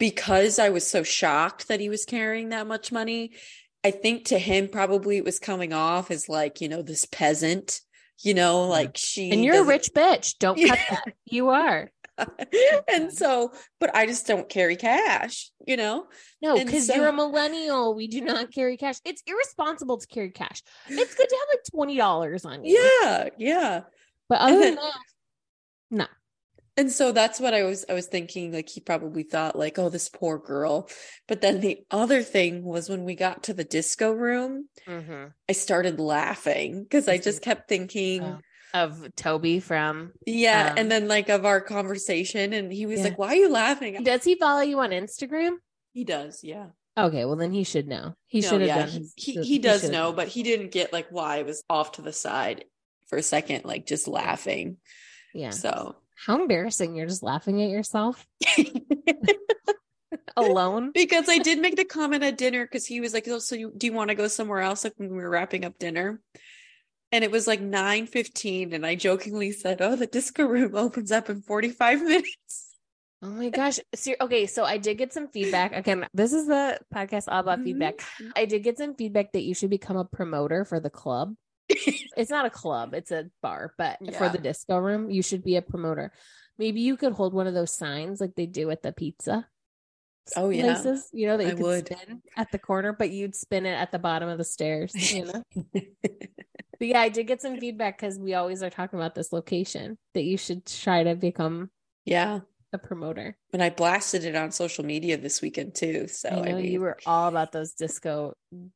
because 0.00 0.58
I 0.58 0.70
was 0.70 0.84
so 0.84 1.04
shocked 1.04 1.68
that 1.68 1.78
he 1.78 1.88
was 1.88 2.04
carrying 2.04 2.48
that 2.48 2.66
much 2.66 2.90
money, 2.90 3.30
I 3.84 3.92
think 3.92 4.24
to 4.26 4.38
him 4.38 4.66
probably 4.66 5.16
it 5.18 5.24
was 5.24 5.38
coming 5.38 5.72
off 5.72 6.10
as 6.10 6.28
like, 6.28 6.60
you 6.60 6.68
know, 6.68 6.82
this 6.82 7.04
peasant, 7.04 7.80
you 8.22 8.34
know, 8.34 8.64
like 8.66 8.96
she 8.96 9.30
And 9.30 9.44
you're 9.44 9.54
a 9.54 9.58
doesn't- 9.58 9.68
rich 9.68 9.90
bitch. 9.94 10.38
Don't 10.38 10.56
cut 10.68 10.78
that. 10.90 11.14
You 11.26 11.50
are. 11.50 11.90
and 12.92 13.10
so, 13.12 13.52
but 13.78 13.94
I 13.96 14.04
just 14.04 14.26
don't 14.26 14.46
carry 14.48 14.76
cash, 14.76 15.50
you 15.66 15.76
know? 15.78 16.06
No, 16.42 16.56
because 16.62 16.86
so- 16.88 16.94
you're 16.96 17.08
a 17.08 17.12
millennial. 17.12 17.94
We 17.94 18.08
do 18.08 18.20
not 18.20 18.52
carry 18.52 18.76
cash. 18.76 18.96
It's 19.04 19.22
irresponsible 19.26 19.98
to 19.98 20.06
carry 20.06 20.30
cash. 20.30 20.62
It's 20.88 21.14
good 21.14 21.28
to 21.28 21.34
have 21.36 21.48
like 21.54 21.64
twenty 21.70 21.96
dollars 21.96 22.44
on 22.44 22.64
you. 22.64 22.78
Yeah, 22.78 23.28
yeah. 23.38 23.80
But 24.28 24.40
other 24.40 24.52
And 24.54 24.62
than 24.62 24.74
that, 24.76 24.92
no. 25.90 26.06
And 26.80 26.90
so 26.90 27.12
that's 27.12 27.38
what 27.38 27.52
I 27.52 27.64
was 27.64 27.84
I 27.90 27.92
was 27.92 28.06
thinking 28.06 28.52
like 28.52 28.70
he 28.70 28.80
probably 28.80 29.22
thought 29.22 29.54
like 29.54 29.78
oh 29.78 29.90
this 29.90 30.08
poor 30.08 30.38
girl. 30.38 30.88
But 31.28 31.42
then 31.42 31.60
the 31.60 31.80
other 31.90 32.22
thing 32.22 32.64
was 32.64 32.88
when 32.88 33.04
we 33.04 33.14
got 33.14 33.42
to 33.44 33.52
the 33.54 33.64
disco 33.64 34.10
room, 34.12 34.66
I 34.88 35.52
started 35.52 36.00
laughing 36.00 36.82
because 36.82 37.06
I 37.06 37.18
just 37.18 37.42
kept 37.42 37.68
thinking 37.68 38.22
Oh, 38.22 38.38
Of 38.72 39.14
Toby 39.14 39.60
from 39.60 40.12
yeah, 40.24 40.68
um, 40.70 40.78
and 40.78 40.90
then 40.90 41.06
like 41.06 41.28
of 41.28 41.44
our 41.44 41.60
conversation 41.60 42.54
and 42.54 42.72
he 42.72 42.86
was 42.86 43.00
Yeah. 43.00 43.04
like 43.08 43.18
why 43.18 43.28
are 43.28 43.34
you 43.36 43.50
laughing? 43.50 44.02
Does 44.02 44.24
he 44.24 44.36
follow 44.36 44.62
you 44.62 44.80
on 44.80 44.90
Instagram? 44.90 45.56
He 45.92 46.04
does, 46.04 46.42
yeah. 46.42 46.68
Okay, 46.96 47.26
well 47.26 47.36
then 47.36 47.52
he 47.52 47.64
should 47.64 47.88
know. 47.88 48.14
He 48.26 48.40
No, 48.40 48.48
should 48.48 48.60
have 48.62 48.68
yeah, 48.68 48.78
done 48.78 48.88
he, 48.88 48.98
his. 49.00 49.12
he, 49.18 49.34
the- 49.36 49.44
he 49.44 49.58
does 49.58 49.82
know, 49.90 50.06
done 50.06 50.16
but 50.16 50.28
he 50.28 50.42
didn't 50.42 50.70
get 50.70 50.94
like 50.94 51.08
why 51.10 51.40
I 51.40 51.42
was 51.42 51.62
off 51.68 51.92
to 51.92 52.02
the 52.02 52.12
side 52.12 52.64
for 53.08 53.18
a 53.18 53.22
second, 53.22 53.66
like 53.66 53.84
just 53.86 54.08
laughing. 54.08 54.78
Yeah. 55.34 55.50
So 55.50 55.96
How 56.26 56.40
embarrassing! 56.40 56.94
You're 56.94 57.06
just 57.06 57.22
laughing 57.22 57.62
at 57.62 57.70
yourself 57.70 58.26
alone. 60.36 60.90
because 60.92 61.28
I 61.28 61.38
did 61.38 61.60
make 61.60 61.76
the 61.76 61.84
comment 61.84 62.22
at 62.22 62.38
dinner 62.38 62.64
because 62.64 62.86
he 62.86 63.00
was 63.00 63.14
like, 63.14 63.26
"Oh, 63.28 63.38
so 63.38 63.54
you, 63.54 63.72
do 63.76 63.86
you 63.86 63.92
want 63.92 64.08
to 64.10 64.14
go 64.14 64.28
somewhere 64.28 64.60
else?" 64.60 64.84
Like 64.84 64.94
when 64.96 65.10
we 65.10 65.16
were 65.22 65.30
wrapping 65.30 65.64
up 65.64 65.78
dinner, 65.78 66.20
and 67.12 67.24
it 67.24 67.30
was 67.30 67.46
like 67.46 67.60
nine 67.60 68.06
fifteen, 68.06 68.72
and 68.72 68.84
I 68.86 68.94
jokingly 68.94 69.52
said, 69.52 69.80
"Oh, 69.80 69.96
the 69.96 70.06
disco 70.06 70.44
room 70.44 70.74
opens 70.74 71.12
up 71.12 71.30
in 71.30 71.42
forty 71.42 71.70
five 71.70 72.02
minutes." 72.04 72.66
Oh 73.22 73.28
my 73.28 73.50
gosh. 73.50 73.78
Ser- 73.94 74.16
okay, 74.20 74.46
so 74.46 74.64
I 74.64 74.78
did 74.78 74.96
get 74.96 75.12
some 75.12 75.28
feedback. 75.28 75.74
Again, 75.74 76.06
this 76.14 76.32
is 76.32 76.46
the 76.46 76.78
podcast 76.94 77.24
all 77.28 77.40
about 77.40 77.60
feedback. 77.62 77.98
Mhm. 77.98 78.32
I 78.34 78.46
did 78.46 78.62
get 78.64 78.78
some 78.78 78.94
feedback 78.94 79.32
that 79.32 79.42
you 79.42 79.54
should 79.54 79.68
become 79.68 79.98
a 79.98 80.06
promoter 80.06 80.64
for 80.64 80.80
the 80.80 80.88
club. 80.88 81.34
It's 82.16 82.30
not 82.30 82.46
a 82.46 82.50
club, 82.50 82.94
it's 82.94 83.10
a 83.10 83.30
bar, 83.42 83.74
but 83.78 83.98
for 84.16 84.28
the 84.28 84.38
disco 84.38 84.78
room, 84.78 85.10
you 85.10 85.22
should 85.22 85.42
be 85.42 85.56
a 85.56 85.62
promoter. 85.62 86.12
Maybe 86.58 86.80
you 86.80 86.96
could 86.96 87.12
hold 87.12 87.32
one 87.32 87.46
of 87.46 87.54
those 87.54 87.74
signs 87.74 88.20
like 88.20 88.34
they 88.34 88.46
do 88.46 88.70
at 88.70 88.82
the 88.82 88.92
pizza. 88.92 89.46
Oh, 90.36 90.50
yeah. 90.50 90.62
places, 90.62 91.08
you 91.12 91.26
know, 91.26 91.36
that 91.36 91.44
you 91.44 91.50
I 91.50 91.54
could 91.54 91.62
would. 91.62 91.86
spin 91.86 92.22
at 92.36 92.52
the 92.52 92.58
corner, 92.58 92.92
but 92.92 93.10
you'd 93.10 93.34
spin 93.34 93.66
it 93.66 93.72
at 93.72 93.90
the 93.90 93.98
bottom 93.98 94.28
of 94.28 94.38
the 94.38 94.44
stairs, 94.44 94.92
you 95.12 95.24
know. 95.24 95.42
but 95.72 95.84
yeah, 96.80 97.00
I 97.00 97.08
did 97.08 97.26
get 97.26 97.42
some 97.42 97.58
feedback 97.58 97.98
because 97.98 98.18
we 98.18 98.34
always 98.34 98.62
are 98.62 98.70
talking 98.70 98.98
about 98.98 99.14
this 99.14 99.32
location 99.32 99.98
that 100.14 100.22
you 100.22 100.36
should 100.36 100.66
try 100.66 101.02
to 101.02 101.16
become 101.16 101.70
yeah, 102.04 102.40
a 102.72 102.78
promoter. 102.78 103.36
and 103.52 103.62
I 103.62 103.70
blasted 103.70 104.24
it 104.24 104.36
on 104.36 104.52
social 104.52 104.84
media 104.84 105.16
this 105.16 105.42
weekend 105.42 105.74
too. 105.74 106.06
So 106.06 106.28
I 106.28 106.34
know 106.36 106.42
I 106.42 106.52
mean, 106.54 106.72
you 106.72 106.80
were 106.80 106.96
all 107.06 107.28
about 107.28 107.50
those 107.52 107.72
disco 107.72 108.34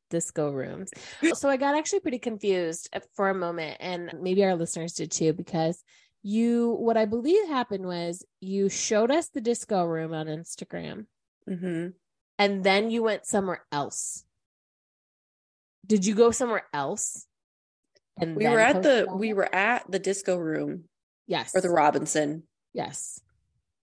disco 0.09 0.51
rooms. 0.51 0.91
So 1.35 1.49
I 1.49 1.57
got 1.57 1.75
actually 1.77 2.01
pretty 2.01 2.19
confused 2.19 2.89
for 3.15 3.29
a 3.29 3.33
moment, 3.35 3.77
and 3.79 4.11
maybe 4.21 4.43
our 4.43 4.55
listeners 4.55 4.93
did 4.93 5.11
too, 5.11 5.33
because 5.33 5.81
you 6.23 6.71
what 6.79 6.97
I 6.97 7.05
believe 7.05 7.47
happened 7.47 7.85
was 7.85 8.25
you 8.41 8.67
showed 8.69 9.11
us 9.11 9.29
the 9.29 9.41
disco 9.41 9.83
room 9.85 10.13
on 10.13 10.27
Instagram, 10.27 11.05
Mhm. 11.49 11.93
and 12.37 12.63
then 12.63 12.89
you 12.89 13.01
went 13.03 13.25
somewhere 13.25 13.63
else. 13.71 14.25
Did 15.85 16.05
you 16.05 16.15
go 16.15 16.31
somewhere 16.31 16.65
else? 16.73 17.27
And 18.17 18.35
we 18.35 18.47
were 18.47 18.59
at 18.59 18.81
the 18.81 19.07
we 19.13 19.33
were 19.33 19.53
at 19.53 19.89
the 19.91 19.99
disco 19.99 20.37
room 20.37 20.85
yes 21.27 21.51
or 21.53 21.61
the 21.61 21.69
Robinson 21.69 22.43
yes 22.73 23.19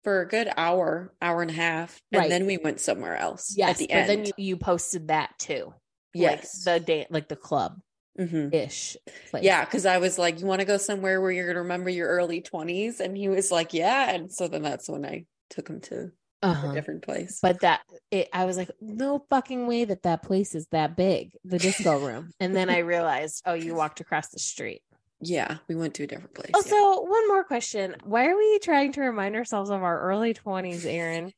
for 0.07 0.21
a 0.21 0.29
good 0.29 0.49
hour, 0.57 1.13
hour 1.21 1.43
and 1.43 1.51
a 1.51 1.55
half, 1.55 2.01
and 2.13 2.21
Right. 2.21 2.31
then 2.31 2.47
we 2.47 2.59
went 2.59 2.79
somewhere 2.79 3.17
else 3.17 3.53
yes. 3.57 3.71
at 3.71 3.77
the 3.79 3.87
but 3.89 3.97
end. 3.97 4.09
then 4.09 4.25
you, 4.27 4.33
you 4.37 4.57
posted 4.57 5.09
that 5.09 5.37
too. 5.37 5.75
yes, 6.15 6.65
like 6.65 6.81
the 6.81 6.85
day, 6.87 7.07
like 7.11 7.27
the 7.27 7.35
club 7.35 7.81
Mhm. 8.17 8.55
ish. 8.55 8.97
place. 9.31 9.43
Yeah, 9.43 9.65
because 9.65 9.85
I 9.85 9.99
was 9.99 10.17
like, 10.17 10.39
"You 10.39 10.47
want 10.47 10.61
to 10.61 10.65
go 10.65 10.77
somewhere 10.77 11.21
where 11.21 11.33
you're 11.33 11.49
gonna 11.49 11.63
remember 11.63 11.91
your 11.91 12.07
early 12.07 12.41
20s?" 12.41 13.01
And 13.01 13.17
he 13.17 13.29
was 13.29 13.51
like, 13.51 13.75
"Yeah." 13.75 14.13
And 14.13 14.33
so 14.33 14.47
then 14.47 14.63
that's 14.63 14.89
when 14.89 15.05
I 15.05 15.27
took 15.51 15.69
him 15.69 15.81
to 15.91 16.13
Uh-huh. 16.43 16.71
a 16.71 16.73
different 16.73 17.03
place. 17.03 17.41
but 17.43 17.61
that 17.63 17.81
it 18.13 18.29
i 18.33 18.45
was 18.45 18.57
like 18.57 18.71
no 18.81 19.19
fucking 19.31 19.67
way 19.67 19.85
that 19.85 20.03
that 20.05 20.23
place 20.23 20.55
is 20.55 20.67
that 20.71 20.95
big 20.95 21.33
the 21.45 21.59
disco 21.59 21.99
room 21.99 22.31
and 22.39 22.55
then 22.55 22.69
i 22.71 22.79
realized 22.79 23.43
oh 23.47 23.55
you 23.55 23.75
walked 23.75 24.01
across 24.01 24.29
the 24.29 24.39
street 24.39 24.83
yeah, 25.21 25.59
we 25.69 25.75
went 25.75 25.95
to 25.95 26.03
a 26.05 26.07
different 26.07 26.35
place. 26.35 26.51
Oh, 26.55 26.59
also 26.59 27.03
one 27.11 27.29
more 27.29 27.45
question 27.45 27.97
why 28.05 28.27
are 28.27 28.37
we 28.37 28.59
trying 28.61 28.93
to 28.93 29.01
remind 29.01 29.35
ourselves 29.37 29.71
of 29.71 29.83
our 29.83 30.01
early 30.01 30.35
20s 30.35 30.85
erin 30.85 31.33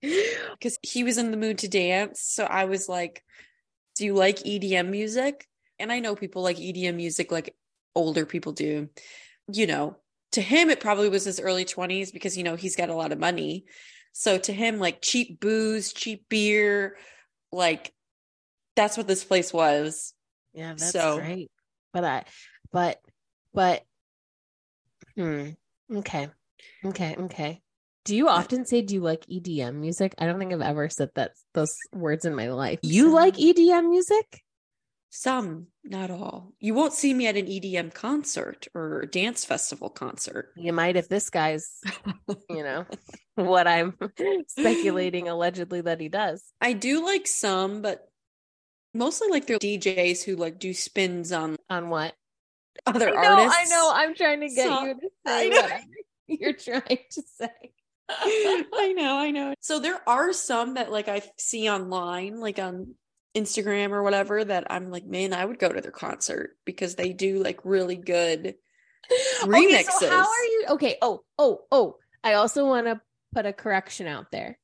because 0.00 0.78
he 0.82 1.02
was 1.04 1.18
in 1.18 1.30
the 1.30 1.36
mood 1.36 1.58
to 1.58 1.68
dance. 1.68 2.20
So 2.22 2.44
I 2.44 2.66
was 2.66 2.88
like, 2.88 3.24
"Do 3.96 4.04
you 4.04 4.14
like 4.14 4.38
EDM 4.44 4.90
music?" 4.90 5.46
And 5.78 5.90
I 5.92 5.98
know 6.00 6.14
people 6.14 6.42
like 6.42 6.58
EDM 6.58 6.94
music, 6.96 7.32
like 7.32 7.54
older 7.94 8.26
people 8.26 8.52
do. 8.52 8.88
You 9.52 9.66
know, 9.66 9.96
to 10.32 10.40
him, 10.40 10.70
it 10.70 10.80
probably 10.80 11.08
was 11.08 11.24
his 11.24 11.40
early 11.40 11.64
20s 11.64 12.12
because, 12.12 12.36
you 12.36 12.44
know, 12.44 12.56
he's 12.56 12.76
got 12.76 12.88
a 12.90 12.94
lot 12.94 13.12
of 13.12 13.18
money. 13.18 13.64
So 14.12 14.38
to 14.38 14.52
him, 14.52 14.78
like 14.78 15.02
cheap 15.02 15.40
booze, 15.40 15.92
cheap 15.92 16.28
beer, 16.28 16.96
like 17.52 17.92
that's 18.76 18.96
what 18.96 19.06
this 19.08 19.24
place 19.24 19.52
was. 19.52 20.12
yeah 20.54 20.70
that's 20.72 20.90
So- 20.90 21.18
great 21.18 21.50
but 21.92 22.04
i 22.04 22.24
but 22.72 23.00
but 23.56 23.82
hmm 25.16 25.48
okay 25.92 26.28
okay 26.84 27.16
okay 27.18 27.62
do 28.04 28.14
you 28.14 28.28
often 28.28 28.66
say 28.66 28.82
do 28.82 28.94
you 28.94 29.00
like 29.00 29.24
edm 29.26 29.76
music 29.76 30.14
i 30.18 30.26
don't 30.26 30.38
think 30.38 30.52
i've 30.52 30.60
ever 30.60 30.88
said 30.88 31.10
that 31.16 31.32
those 31.54 31.74
words 31.92 32.24
in 32.24 32.36
my 32.36 32.50
life 32.50 32.78
you 32.82 33.10
like 33.10 33.34
edm 33.34 33.88
music 33.88 34.44
Some, 35.08 35.68
not 35.82 36.10
all. 36.10 36.52
You 36.60 36.74
won't 36.74 36.92
see 36.92 37.14
me 37.14 37.26
at 37.26 37.38
an 37.38 37.46
EDM 37.46 37.94
concert 37.94 38.68
or 38.74 39.06
dance 39.08 39.46
festival 39.46 39.88
concert. 39.88 40.52
You 40.56 40.74
might 40.74 40.96
if 40.96 41.08
this 41.08 41.30
guy's, 41.30 41.80
you 42.50 42.62
know, 42.62 42.84
what 43.36 43.66
I'm 43.66 43.96
speculating 44.48 45.28
allegedly 45.28 45.80
that 45.80 46.00
he 46.04 46.10
does. 46.10 46.44
I 46.60 46.74
do 46.74 47.00
like 47.06 47.26
some, 47.26 47.80
but 47.80 48.10
mostly 48.92 49.28
like 49.30 49.46
the 49.46 49.56
DJs 49.56 50.24
who 50.24 50.36
like 50.36 50.58
do 50.58 50.74
spins 50.74 51.32
on 51.32 51.56
On 51.70 51.88
what? 51.88 52.12
Other 52.86 53.16
I 53.16 53.22
know, 53.22 53.42
artists. 53.42 53.58
I 53.58 53.64
know. 53.76 53.90
I'm 53.94 54.14
trying 54.14 54.40
to 54.40 54.48
get 54.48 54.66
So- 54.66 54.82
you 54.84 54.94
to 54.94 55.08
say 55.26 55.48
whatever 55.50 55.80
you're 56.28 56.52
trying 56.52 56.98
to 57.10 57.22
say. 57.38 57.72
I 58.08 58.94
know, 58.96 59.18
I 59.18 59.30
know. 59.32 59.54
So 59.60 59.80
there 59.80 60.00
are 60.08 60.32
some 60.32 60.74
that 60.74 60.92
like 60.92 61.08
I 61.08 61.22
see 61.38 61.68
online, 61.68 62.38
like 62.40 62.58
on 62.58 62.94
Instagram 63.36 63.90
or 63.90 64.02
whatever, 64.02 64.44
that 64.44 64.66
I'm 64.70 64.90
like, 64.90 65.04
man, 65.06 65.32
I 65.32 65.44
would 65.44 65.58
go 65.58 65.68
to 65.68 65.80
their 65.80 65.90
concert 65.90 66.56
because 66.64 66.94
they 66.94 67.12
do 67.12 67.42
like 67.42 67.60
really 67.64 67.96
good 67.96 68.54
Okay, 69.10 69.22
so 69.38 69.46
remixes. 69.46 70.08
how 70.08 70.20
are 70.20 70.44
you? 70.44 70.64
Okay. 70.70 70.96
Oh, 71.02 71.22
oh, 71.38 71.60
oh. 71.72 71.96
I 72.24 72.34
also 72.34 72.66
want 72.66 72.86
to 72.86 73.00
put 73.34 73.46
a 73.46 73.52
correction 73.52 74.06
out 74.06 74.26
there. 74.32 74.58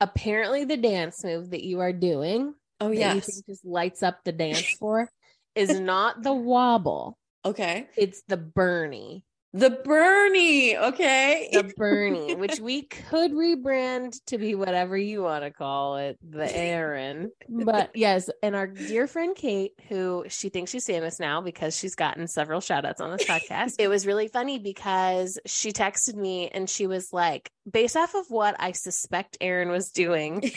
Apparently, 0.00 0.64
the 0.64 0.76
dance 0.76 1.24
move 1.24 1.50
that 1.50 1.64
you 1.64 1.80
are 1.80 1.92
doing, 1.92 2.54
Oh 2.80 2.88
that 2.88 2.94
you 2.94 3.00
yes. 3.00 3.26
think 3.26 3.46
just 3.46 3.64
lights 3.64 4.02
up 4.02 4.24
the 4.24 4.32
dance 4.32 4.60
floor, 4.78 5.10
is 5.56 5.80
not 5.80 6.22
the 6.22 6.34
wobble. 6.34 7.18
Okay. 7.44 7.88
It's 7.96 8.22
the 8.28 8.36
Bernie. 8.36 9.24
The 9.56 9.70
Bernie. 9.70 10.76
Okay. 10.76 11.48
the 11.50 11.72
Bernie, 11.78 12.34
which 12.34 12.60
we 12.60 12.82
could 12.82 13.32
rebrand 13.32 14.14
to 14.26 14.36
be 14.36 14.54
whatever 14.54 14.98
you 14.98 15.22
want 15.22 15.44
to 15.44 15.50
call 15.50 15.96
it, 15.96 16.18
the 16.22 16.54
Erin. 16.54 17.30
But 17.48 17.90
yes, 17.94 18.28
and 18.42 18.54
our 18.54 18.66
dear 18.66 19.06
friend 19.06 19.34
Kate, 19.34 19.72
who 19.88 20.26
she 20.28 20.50
thinks 20.50 20.72
she's 20.72 20.84
famous 20.84 21.18
now 21.18 21.40
because 21.40 21.74
she's 21.74 21.94
gotten 21.94 22.26
several 22.26 22.60
shout 22.60 22.84
outs 22.84 23.00
on 23.00 23.16
this 23.16 23.24
podcast. 23.24 23.76
It 23.86 23.88
was 23.88 24.06
really 24.06 24.28
funny 24.28 24.58
because 24.58 25.38
she 25.46 25.72
texted 25.72 26.16
me 26.16 26.48
and 26.48 26.68
she 26.68 26.86
was 26.86 27.12
like, 27.12 27.50
based 27.70 27.96
off 27.96 28.14
of 28.14 28.26
what 28.28 28.56
I 28.58 28.72
suspect 28.72 29.38
Erin 29.40 29.70
was 29.70 29.90
doing, 29.90 30.50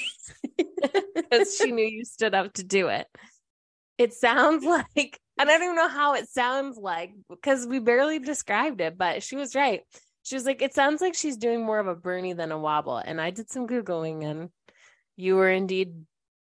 because 1.16 1.56
she 1.56 1.72
knew 1.72 1.86
you 1.86 2.04
stood 2.04 2.34
up 2.34 2.54
to 2.54 2.64
do 2.64 2.88
it. 2.90 3.08
It 4.00 4.14
sounds 4.14 4.64
like, 4.96 5.20
and 5.38 5.50
I 5.50 5.54
don't 5.54 5.64
even 5.64 5.76
know 5.76 5.88
how 5.88 6.16
it 6.16 6.28
sounds 6.30 6.78
like 6.78 7.12
because 7.30 7.68
we 7.68 7.78
barely 7.80 8.18
described 8.18 8.82
it, 8.82 8.98
but 8.98 9.22
she 9.22 9.36
was 9.36 9.54
right. 9.54 9.82
She 10.24 10.36
was 10.36 10.46
like, 10.46 10.62
it 10.64 10.74
sounds 10.74 11.02
like 11.02 11.14
she's 11.16 11.38
doing 11.38 11.64
more 11.66 11.78
of 11.80 11.88
a 11.88 11.96
Bernie 11.96 12.34
than 12.34 12.52
a 12.52 12.58
wobble. 12.58 12.98
And 12.98 13.22
I 13.22 13.30
did 13.30 13.52
some 13.52 13.68
Googling 13.68 14.24
and 14.26 14.50
you 15.16 15.36
were 15.36 15.50
indeed 15.50 15.94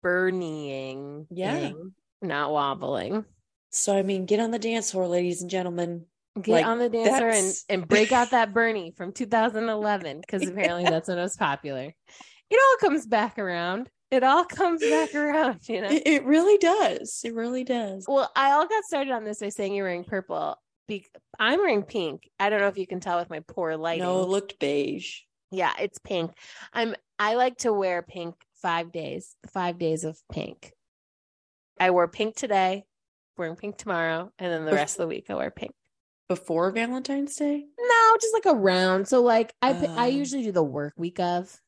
Bernieing, 0.03 1.27
Yeah. 1.29 1.71
not 2.21 2.51
wobbling. 2.51 3.25
so 3.69 3.95
I 3.97 4.01
mean, 4.03 4.25
get 4.25 4.39
on 4.39 4.51
the 4.51 4.59
dance 4.59 4.91
floor, 4.91 5.07
ladies 5.07 5.41
and 5.41 5.49
gentlemen. 5.49 6.05
Get 6.41 6.51
Like, 6.51 6.65
on 6.65 6.77
the 6.79 6.89
dancer 6.89 7.29
and, 7.29 7.53
and 7.69 7.87
break 7.87 8.11
out 8.11 8.31
that 8.31 8.53
Bernie 8.53 8.91
from 8.95 9.11
2011 9.11 10.21
because 10.21 10.41
apparently 10.47 10.83
that's 10.83 11.07
when 11.07 11.17
it 11.17 11.21
was 11.21 11.35
popular. 11.35 11.93
It 12.49 12.59
all 12.61 12.89
comes 12.89 13.05
back 13.05 13.37
around. 13.39 13.89
It 14.09 14.23
all 14.23 14.45
comes 14.45 14.81
back 14.81 15.13
around, 15.15 15.67
you 15.67 15.81
know. 15.81 15.89
It, 15.89 16.03
it 16.05 16.23
really 16.25 16.57
does. 16.57 17.21
It 17.25 17.33
really 17.33 17.63
does. 17.63 18.05
Well, 18.07 18.31
I 18.35 18.51
all 18.51 18.67
got 18.67 18.83
started 18.85 19.11
on 19.11 19.23
this 19.25 19.39
by 19.39 19.49
saying 19.49 19.73
you're 19.73 19.85
wearing 19.85 20.05
purple. 20.05 20.57
be- 20.87 21.05
I'm 21.39 21.59
wearing 21.59 21.83
pink. 21.83 22.29
I 22.39 22.49
don't 22.49 22.61
know 22.61 22.67
if 22.67 22.77
you 22.77 22.87
can 22.87 22.99
tell 23.01 23.19
with 23.19 23.29
my 23.29 23.41
poor 23.41 23.75
lighting. 23.75 24.03
No, 24.05 24.21
it 24.23 24.29
looked 24.29 24.59
beige. 24.59 25.19
Yeah, 25.51 25.73
it's 25.79 25.99
pink. 25.99 26.31
I'm 26.73 26.95
I 27.19 27.35
like 27.35 27.57
to 27.59 27.73
wear 27.73 28.01
pink 28.01 28.35
5 28.61 28.91
days. 28.91 29.35
5 29.51 29.77
days 29.77 30.03
of 30.03 30.17
pink. 30.31 30.71
I 31.79 31.91
wore 31.91 32.07
pink 32.07 32.35
today, 32.35 32.85
wearing 33.37 33.55
pink 33.55 33.77
tomorrow, 33.77 34.31
and 34.39 34.51
then 34.51 34.65
the 34.65 34.73
rest 34.73 34.95
of 34.95 35.03
the 35.03 35.07
week 35.07 35.25
I 35.29 35.35
wear 35.35 35.51
pink. 35.51 35.73
Before 36.29 36.71
Valentine's 36.71 37.35
Day? 37.35 37.63
No, 37.79 38.17
just 38.19 38.33
like 38.33 38.45
around. 38.55 39.07
So 39.07 39.21
like 39.21 39.53
I 39.61 39.73
pi- 39.73 39.85
I 39.95 40.05
Oh. 40.07 40.09
usually 40.09 40.43
do 40.43 40.51
the 40.51 40.63
work 40.63 40.93
week 40.97 41.19
of 41.19 41.59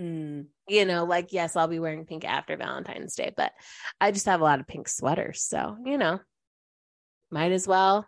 Mm. 0.00 0.46
you 0.68 0.86
know, 0.86 1.04
like 1.04 1.32
yes, 1.32 1.54
I'll 1.54 1.68
be 1.68 1.78
wearing 1.78 2.04
pink 2.04 2.24
after 2.24 2.56
Valentine's 2.56 3.14
Day, 3.14 3.32
but 3.36 3.52
I 4.00 4.10
just 4.10 4.26
have 4.26 4.40
a 4.40 4.44
lot 4.44 4.58
of 4.58 4.66
pink 4.66 4.88
sweaters, 4.88 5.42
so 5.42 5.76
you 5.84 5.98
know, 5.98 6.20
might 7.30 7.52
as 7.52 7.68
well 7.68 8.06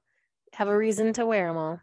have 0.52 0.69
a 0.69 0.76
reason 0.76 1.12
to 1.12 1.26
wear 1.26 1.47
them 1.47 1.57
all. 1.57 1.81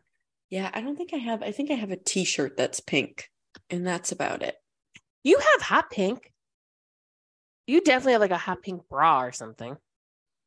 Yeah, 0.49 0.69
I 0.73 0.81
don't 0.81 0.97
think 0.97 1.13
I 1.13 1.17
have. 1.17 1.41
I 1.41 1.51
think 1.51 1.71
I 1.71 1.75
have 1.75 1.91
a 1.91 1.95
t-shirt 1.95 2.57
that's 2.57 2.79
pink, 2.81 3.29
and 3.69 3.87
that's 3.87 4.11
about 4.11 4.43
it. 4.43 4.55
You 5.23 5.39
have 5.39 5.61
hot 5.61 5.89
pink. 5.89 6.31
You 7.65 7.79
definitely 7.79 8.13
have 8.13 8.21
like 8.21 8.31
a 8.31 8.37
hot 8.37 8.61
pink 8.61 8.81
bra 8.89 9.23
or 9.23 9.31
something. 9.31 9.77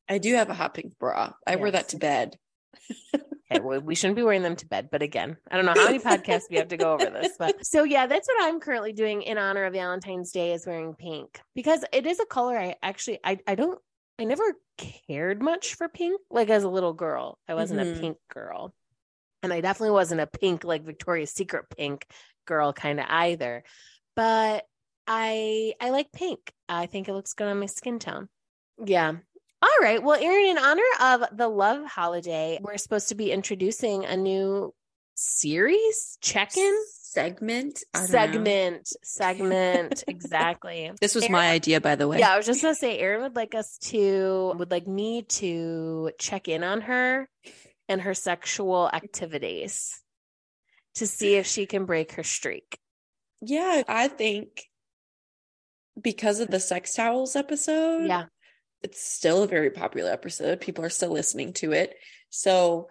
I 0.09 0.19
do 0.19 0.35
have 0.35 0.51
a 0.51 0.55
hot 0.55 0.75
pink 0.75 0.99
bra. 0.99 1.33
I 1.47 1.57
wear 1.57 1.71
that 1.71 1.89
to 1.91 1.97
bed. 1.97 2.37
Okay, 3.51 3.61
well, 3.61 3.81
we 3.81 3.95
shouldn't 3.95 4.17
be 4.17 4.23
wearing 4.23 4.43
them 4.43 4.57
to 4.57 4.67
bed, 4.67 4.89
but 4.91 5.03
again, 5.03 5.37
I 5.51 5.57
don't 5.57 5.67
know 5.67 5.75
how 5.75 5.85
many 5.85 6.01
podcasts 6.01 6.51
we 6.51 6.57
have 6.57 6.69
to 6.69 6.77
go 6.77 6.95
over 6.95 7.11
this, 7.11 7.37
but 7.39 7.55
so 7.65 7.85
yeah, 7.85 8.07
that's 8.07 8.27
what 8.27 8.43
I'm 8.43 8.59
currently 8.59 8.93
doing 8.93 9.23
in 9.23 9.39
honor 9.39 9.65
of 9.65 9.73
Valentine's 9.73 10.33
Day 10.33 10.53
is 10.53 10.67
wearing 10.67 10.95
pink 10.95 11.41
because 11.55 11.85
it 11.93 12.07
is 12.07 12.19
a 12.19 12.27
color 12.27 12.59
I 12.59 12.75
actually 12.83 13.21
I 13.23 13.39
I 13.47 13.55
don't 13.55 13.79
I 14.19 14.25
never 14.25 14.43
cared 14.79 15.43
much 15.43 15.75
for 15.75 15.89
pink 15.89 16.21
like 16.31 16.51
as 16.51 16.65
a 16.65 16.69
little 16.69 16.93
girl. 16.93 17.39
I 17.47 17.55
wasn't 17.55 17.81
Mhm. 17.81 17.97
a 17.97 18.01
pink 18.01 18.17
girl. 18.33 18.75
And 19.43 19.53
I 19.53 19.61
definitely 19.61 19.93
wasn't 19.93 20.23
a 20.23 20.27
pink 20.27 20.65
like 20.65 20.83
Victoria's 20.85 21.31
Secret 21.31 21.67
pink 21.77 22.07
girl 22.47 22.73
kind 22.73 22.99
of 22.99 23.07
either. 23.09 23.63
But 24.17 24.65
I 25.07 25.75
I 25.81 25.91
like 25.91 26.11
pink. 26.11 26.53
I 26.69 26.87
think 26.87 27.09
it 27.09 27.13
looks 27.13 27.35
good 27.35 27.47
on 27.47 27.61
my 27.61 27.67
skin 27.67 28.01
tone. 28.01 28.29
Yeah. 28.85 29.13
All 29.67 29.83
right. 29.83 30.01
Well, 30.03 30.23
Erin, 30.23 30.51
in 30.51 30.59
honor 30.59 30.83
of 31.01 31.37
the 31.37 31.49
love 31.49 31.85
holiday, 31.87 32.61
we're 32.63 32.77
supposed 32.77 33.09
to 33.09 33.17
be 33.17 33.33
introducing 33.33 34.05
a 34.05 34.17
new 34.17 34.73
series 35.17 36.19
check-in 36.21 36.77
segment. 36.93 37.83
I 37.93 38.01
don't 38.01 38.11
know. 38.11 38.17
segment 38.19 38.93
segment 39.03 40.05
exactly. 40.09 40.93
This 41.01 41.15
was 41.17 41.29
my 41.29 41.51
idea, 41.51 41.81
by 41.81 41.97
the 41.97 42.07
way. 42.07 42.19
Yeah, 42.21 42.33
I 42.33 42.37
was 42.37 42.47
just 42.47 42.63
gonna 42.63 42.75
say, 42.77 42.99
Erin 42.99 43.23
would 43.23 43.35
like 43.35 43.55
us 43.55 43.79
to 43.91 44.55
would 44.57 44.71
like 44.71 44.87
me 44.87 45.23
to 45.23 46.13
check 46.19 46.49
in 46.49 46.63
on 46.63 46.83
her 46.83 47.29
and 47.89 48.03
her 48.03 48.15
sexual 48.15 48.89
activities 48.93 50.01
to 50.97 51.07
see 51.07 51.35
if 51.35 51.47
she 51.47 51.67
can 51.67 51.87
break 51.87 52.13
her 52.13 52.23
streak. 52.23 52.79
Yeah, 53.41 53.83
I 53.89 54.09
think 54.09 54.65
because 56.01 56.41
of 56.41 56.49
the 56.49 56.61
sex 56.61 56.95
towels 56.95 57.35
episode, 57.37 58.07
Yeah. 58.07 58.27
It's 58.83 59.03
still 59.03 59.43
a 59.43 59.49
very 59.49 59.71
popular 59.71 60.13
episode. 60.13 60.61
People 60.61 60.85
are 60.85 60.91
still 60.91 61.11
listening 61.11 61.53
to 61.55 61.73
it. 61.73 61.95
So 62.31 62.89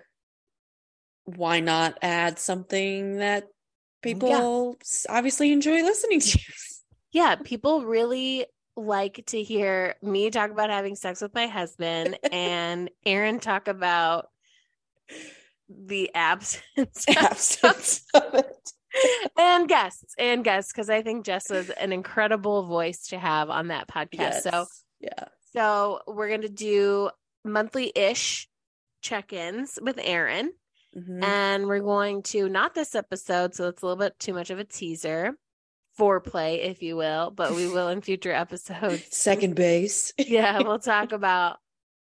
why 1.25 1.59
not 1.59 1.97
add 2.01 2.39
something 2.39 3.17
that 3.17 3.43
oh, 3.45 3.49
people 4.01 4.77
s- 4.81 5.05
obviously 5.09 5.51
enjoy 5.51 5.83
listening 5.83 6.19
to? 6.21 6.39
Yeah, 7.11 7.35
people 7.35 7.85
really 7.85 8.45
like 8.75 9.23
to 9.27 9.41
hear 9.41 9.95
me 10.01 10.29
talk 10.31 10.51
about 10.51 10.69
having 10.69 10.95
sex 10.97 11.21
with 11.21 11.33
my 11.33 11.47
husband 11.47 12.19
and 12.29 12.91
Erin 13.05 13.39
talk 13.39 13.69
about 13.69 14.27
the 15.69 16.11
absence 16.13 17.05
Absence 17.15 18.03
of 18.13 18.33
it. 18.33 18.71
and 19.37 19.69
guests 19.69 20.13
and 20.19 20.43
guests 20.43 20.73
because 20.73 20.89
I 20.89 21.03
think 21.03 21.25
Jess 21.25 21.49
was 21.49 21.69
an 21.69 21.93
incredible 21.93 22.63
voice 22.63 23.07
to 23.07 23.17
have 23.17 23.49
on 23.49 23.69
that 23.69 23.87
podcast. 23.87 24.41
So 24.41 24.65
yeah. 24.99 25.25
So 25.55 26.01
we're 26.07 26.29
gonna 26.29 26.49
do 26.49 27.09
monthly 27.43 27.91
ish 27.95 28.47
check-ins 29.01 29.77
with 29.81 29.99
Erin. 30.01 30.51
Mhm. 30.95 31.23
And 31.23 31.67
we're 31.67 31.79
going 31.79 32.23
to 32.23 32.49
not 32.49 32.73
this 32.73 32.95
episode, 32.95 33.53
so 33.53 33.67
it's 33.67 33.81
a 33.81 33.85
little 33.85 33.99
bit 33.99 34.17
too 34.19 34.33
much 34.33 34.49
of 34.49 34.59
a 34.59 34.63
teaser, 34.63 35.33
foreplay, 35.99 36.63
if 36.65 36.81
you 36.81 36.95
will, 36.95 37.31
but 37.31 37.53
we 37.53 37.67
will 37.67 37.89
in 37.89 38.01
future 38.01 38.31
episodes. 38.31 39.05
Second 39.15 39.55
base. 39.55 40.13
Yeah, 40.19 40.61
we'll 40.61 40.79
talk 40.79 41.11
about 41.11 41.57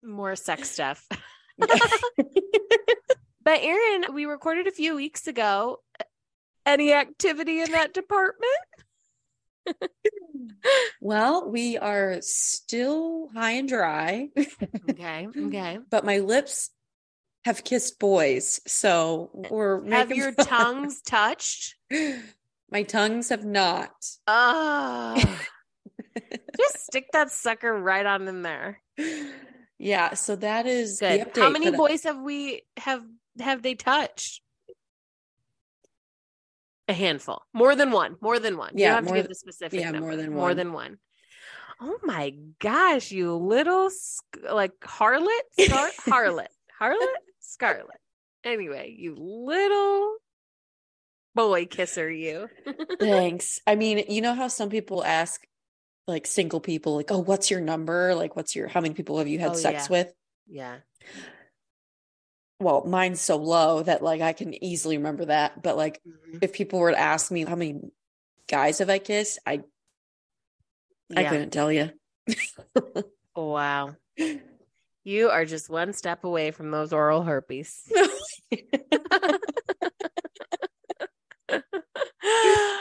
more 0.03 0.35
sex 0.37 0.71
stuff. 0.71 1.07
But 1.59 1.71
Erin, 3.63 4.15
we 4.15 4.27
recorded 4.27 4.67
a 4.67 4.71
few 4.73 4.97
weeks 4.97 5.27
ago. 5.27 5.83
Any 6.67 6.93
activity 6.93 7.61
in 7.61 7.71
that 7.73 7.95
department? 7.95 8.53
Well, 11.01 11.49
we 11.51 11.79
are 11.79 12.19
still 12.21 13.29
high 13.35 13.53
and 13.53 13.69
dry, 13.69 14.29
Okay, 14.91 15.29
okay. 15.37 15.79
but 15.91 16.05
my 16.05 16.19
lips 16.19 16.71
have 17.45 17.65
kissed 17.65 17.99
boys. 17.99 18.61
So 18.67 19.31
uh, 19.45 19.49
we're 19.51 19.89
Have 19.91 20.11
your 20.11 20.33
fun. 20.33 20.47
tongues 20.47 21.01
touched? 21.07 21.77
My 22.71 22.83
tongues 22.83 23.31
have 23.31 23.45
not. 23.45 23.93
Oh, 24.27 25.17
just 26.57 26.85
stick 26.87 27.07
that 27.13 27.31
sucker 27.31 27.73
right 27.73 28.05
on 28.05 28.29
in 28.29 28.43
there. 28.43 28.81
Yeah, 29.79 30.15
so 30.15 30.37
that 30.37 30.67
is 30.67 30.99
the 30.99 31.07
Good. 31.19 31.33
update. 31.35 31.43
How 31.43 31.51
many 31.51 31.71
boys 31.71 32.03
have 32.03 32.21
we 32.21 32.63
have 32.77 33.03
have 33.41 33.63
they 33.63 33.75
touched? 33.75 34.43
A 36.89 36.93
handful. 36.95 37.43
More 37.53 37.77
than 37.77 37.91
one. 37.91 38.17
More 38.21 38.39
than 38.39 38.57
one. 38.57 38.71
you 38.75 38.85
Yeah, 38.85 38.95
don't 38.95 39.05
have 39.05 39.07
to 39.09 39.13
give 39.19 39.27
th- 39.27 39.29
the 39.29 39.35
specific. 39.35 39.81
yeah, 39.81 39.93
more 39.93 40.17
than 40.17 40.29
one. 40.31 40.37
More 40.37 40.55
than 40.55 40.73
one. 40.73 40.99
Oh 41.81 41.99
my 42.03 42.35
gosh, 42.59 43.13
you 43.13 43.35
little 43.37 43.91
sc- 43.91 44.39
like 44.51 44.73
harlot, 44.81 45.29
Scar- 45.61 45.91
harlot, 46.07 46.47
harlot, 46.81 47.15
scarlet. 47.41 47.99
Anyway, 48.43 48.95
you 48.99 49.15
little 49.19 50.17
boy 51.35 51.67
kisser, 51.67 52.11
you. 52.11 52.49
Thanks. 53.01 53.61
I 53.67 53.75
mean, 53.77 54.05
you 54.09 54.23
know 54.23 54.35
how 54.35 54.49
some 54.49 54.71
people 54.71 55.05
ask 55.05 55.47
like 56.09 56.27
single 56.27 56.59
people 56.61 56.97
like, 56.97 57.13
"Oh, 57.13 57.19
what's 57.19 57.51
your 57.51 57.61
number? 57.61 58.15
Like 58.15 58.35
what's 58.35 58.57
your 58.57 58.67
how 58.67 58.81
many 58.81 58.95
people 58.95 59.19
have 59.19 59.29
you 59.29 59.39
had 59.39 59.51
Oh, 59.51 59.55
sex 59.55 59.85
yeah. 59.89 59.93
with?" 59.99 60.13
Yeah. 60.49 60.77
Well, 62.61 62.85
mine's 62.85 63.21
so 63.21 63.37
low 63.37 63.83
that 63.83 64.03
like 64.03 64.21
I 64.21 64.33
can 64.33 64.53
easily 64.65 64.97
remember 64.97 65.27
that, 65.27 65.63
but 65.63 65.77
like 65.77 66.01
Mhm. 66.07 66.39
if 66.43 66.53
people 66.53 66.81
were 66.81 66.91
to 66.91 66.99
ask 66.99 67.31
me 67.31 67.45
how 67.45 67.55
many 67.55 67.81
guys 68.49 68.79
have 68.79 68.91
I 68.91 68.99
kissed, 68.99 69.39
I 69.47 69.63
I 71.15 71.25
couldn't 71.25 71.51
tell 71.51 71.71
you. 71.73 71.91
Wow. 73.37 73.95
You 75.05 75.31
are 75.31 75.45
just 75.45 75.71
one 75.71 75.93
step 75.93 76.25
away 76.25 76.51
from 76.51 76.73
those 76.73 76.93
oral 76.93 77.23
herpes. 77.23 77.85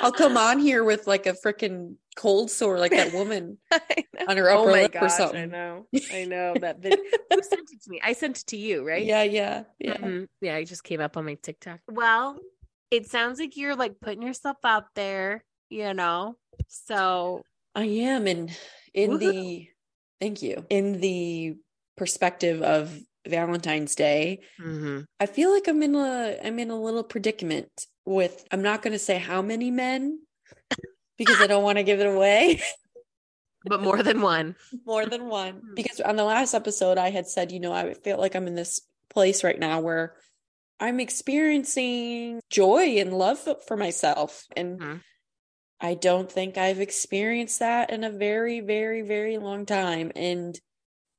I'll 0.02 0.12
come 0.12 0.36
on 0.36 0.58
here 0.58 0.84
with 0.84 1.06
like 1.06 1.28
a 1.28 1.34
freaking 1.34 1.96
cold 2.16 2.50
sore 2.50 2.80
like 2.80 2.92
that 2.92 3.14
woman 3.14 3.60
I. 3.72 4.04
on 4.28 4.38
her 4.38 4.50
upper 4.50 4.62
oh 4.62 4.66
my 4.66 4.82
lip 4.84 4.96
or 4.96 5.00
gosh, 5.00 5.20
I 5.20 5.46
know. 5.46 5.86
I 6.12 6.26
know 6.30 6.56
that 6.56 6.80
vid- 6.80 7.00
Who 7.34 7.44
sent 7.44 7.70
it 7.72 7.82
to 7.84 7.90
me? 7.90 8.00
I 8.04 8.14
sent 8.14 8.40
it 8.40 8.48
to 8.48 8.58
you, 8.58 8.86
right? 8.88 9.06
Yeah, 9.06 9.24
yeah, 9.24 9.64
yeah. 9.80 9.98
Mhm. 9.98 10.28
Yeah, 10.42 10.58
it 10.58 10.66
just 10.66 10.84
came 10.84 11.02
up 11.02 11.18
on 11.18 11.26
my 11.26 11.36
TikTok. 11.36 11.80
Well, 11.90 12.40
it 12.92 13.10
sounds 13.10 13.40
like 13.40 13.58
you're 13.58 13.76
like 13.76 14.00
putting 14.00 14.22
yourself 14.24 14.58
out 14.64 14.86
there, 14.96 15.44
you 15.70 15.94
know. 15.94 16.38
So 16.68 17.42
I 17.76 17.84
am 17.86 18.28
in 18.28 18.50
in 18.94 19.12
Woohoo. 19.12 19.20
the 19.20 19.70
thank 20.22 20.42
you. 20.42 20.66
In 20.70 21.00
the 21.00 21.56
perspective 21.96 22.62
of 22.62 22.98
Valentine's 23.28 23.96
Day, 23.96 24.40
I 25.20 25.26
feel 25.26 25.52
like 25.52 25.68
I'm 25.68 25.84
in 25.84 25.96
a 25.96 26.40
I'm 26.44 26.60
in 26.60 26.70
a 26.72 26.80
little 26.80 27.04
predicament 27.04 27.70
with 28.06 28.46
I'm 28.52 28.62
not 28.62 28.82
going 28.82 28.94
to 28.94 29.00
say 29.00 29.18
how 29.18 29.42
many 29.42 29.70
men 29.70 30.20
because 31.18 31.42
I 31.42 31.48
don't 31.48 31.64
want 31.64 31.78
to 31.78 31.84
give 31.84 32.00
it 32.00 32.08
away. 32.08 32.62
but 33.70 33.82
more 33.82 34.02
than 34.04 34.22
one. 34.22 34.56
More 34.86 35.06
than 35.06 35.28
one. 35.28 35.62
Because 35.76 36.00
on 36.00 36.16
the 36.16 36.24
last 36.24 36.54
episode 36.54 36.98
I 36.98 37.10
had 37.10 37.28
said, 37.28 37.52
you 37.52 37.60
know, 37.60 37.74
I 37.74 37.94
feel 37.94 38.18
like 38.18 38.36
I'm 38.36 38.48
in 38.48 38.56
this 38.56 38.82
place 39.10 39.44
right 39.44 39.60
now 39.60 39.80
where 39.82 40.16
I'm 40.80 41.00
experiencing 41.00 42.40
joy 42.50 43.00
and 43.00 43.14
love 43.14 43.40
for 43.68 43.78
myself 43.78 44.46
and 44.56 44.80
Mhm. 44.80 45.02
I 45.80 45.94
don't 45.94 46.32
think 46.32 46.58
I've 46.58 46.80
experienced 46.82 47.60
that 47.60 47.90
in 47.92 48.04
a 48.04 48.10
very 48.12 48.60
very 48.62 49.02
very 49.02 49.38
long 49.38 49.66
time 49.66 50.12
and 50.16 50.60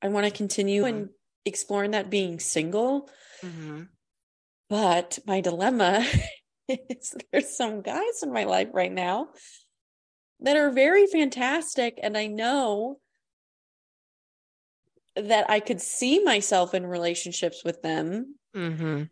I 0.01 0.07
want 0.09 0.25
to 0.25 0.31
continue 0.31 0.85
and 0.85 1.09
exploring 1.45 1.91
that 1.91 2.09
being 2.09 2.39
single 2.39 3.09
Mhm. 3.41 3.89
But 4.69 5.19
my 5.25 5.41
dilemma 5.41 6.05
is 6.67 7.15
there's 7.31 7.55
some 7.55 7.81
guys 7.81 8.21
in 8.23 8.31
my 8.31 8.43
life 8.43 8.69
right 8.73 8.91
now 8.91 9.29
that 10.41 10.55
are 10.57 10.71
very 10.71 11.05
fantastic. 11.07 11.99
And 12.01 12.17
I 12.17 12.27
know 12.27 12.99
that 15.15 15.49
I 15.49 15.59
could 15.59 15.81
see 15.81 16.23
myself 16.23 16.73
in 16.73 16.85
relationships 16.85 17.63
with 17.65 17.81
them. 17.81 18.35
Mhm. 18.55 19.09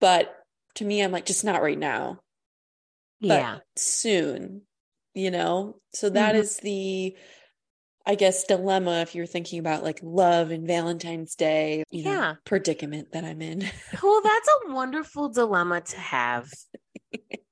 But 0.00 0.34
to 0.74 0.84
me, 0.84 1.00
I'm 1.02 1.12
like, 1.12 1.26
just 1.26 1.44
not 1.44 1.62
right 1.62 1.78
now. 1.78 2.20
But 3.20 3.26
Yeah. 3.28 3.58
soon, 3.76 4.62
you 5.14 5.30
know? 5.30 5.80
So 5.92 6.10
that 6.10 6.34
Mhm. 6.34 6.38
is 6.38 6.56
the, 6.58 7.16
I 8.06 8.14
guess, 8.14 8.44
dilemma 8.44 9.00
if 9.00 9.14
you're 9.14 9.26
thinking 9.26 9.58
about 9.58 9.82
like 9.82 10.00
love 10.02 10.50
and 10.50 10.66
Valentine's 10.66 11.34
Day, 11.34 11.82
you 11.90 12.04
know, 12.04 12.12
Yeah. 12.12 12.34
predicament 12.44 13.12
that 13.12 13.24
I'm 13.24 13.40
in. 13.42 13.60
Well, 14.04 14.20
that's 14.22 14.48
a 14.48 14.72
wonderful 14.72 15.30
dilemma 15.30 15.80
to 15.80 15.96
have. 15.98 16.48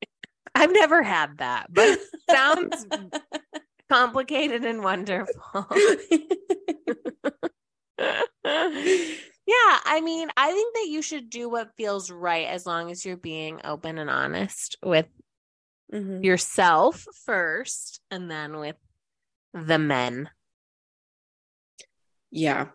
I've 0.56 0.72
never 0.72 1.02
had 1.02 1.38
that, 1.38 1.66
but 1.70 1.88
it 1.88 2.00
sounds 2.30 2.86
complicated 3.90 4.64
and 4.64 4.82
wonderful. 4.82 5.34
yeah, 7.98 8.08
I 9.84 10.00
mean, 10.02 10.28
I 10.36 10.50
think 10.52 10.74
that 10.74 10.86
you 10.88 11.02
should 11.02 11.28
do 11.28 11.50
what 11.50 11.76
feels 11.76 12.10
right 12.10 12.46
as 12.46 12.64
long 12.64 12.90
as 12.90 13.04
you're 13.04 13.18
being 13.18 13.60
open 13.64 13.98
and 13.98 14.08
honest 14.10 14.76
with 14.82 15.06
Mhm. 15.92 16.24
yourself 16.24 17.06
first 17.24 18.00
and 18.10 18.28
then 18.28 18.56
with 18.56 18.74
the 19.52 19.78
men. 19.78 20.28
Yeah. 22.32 22.70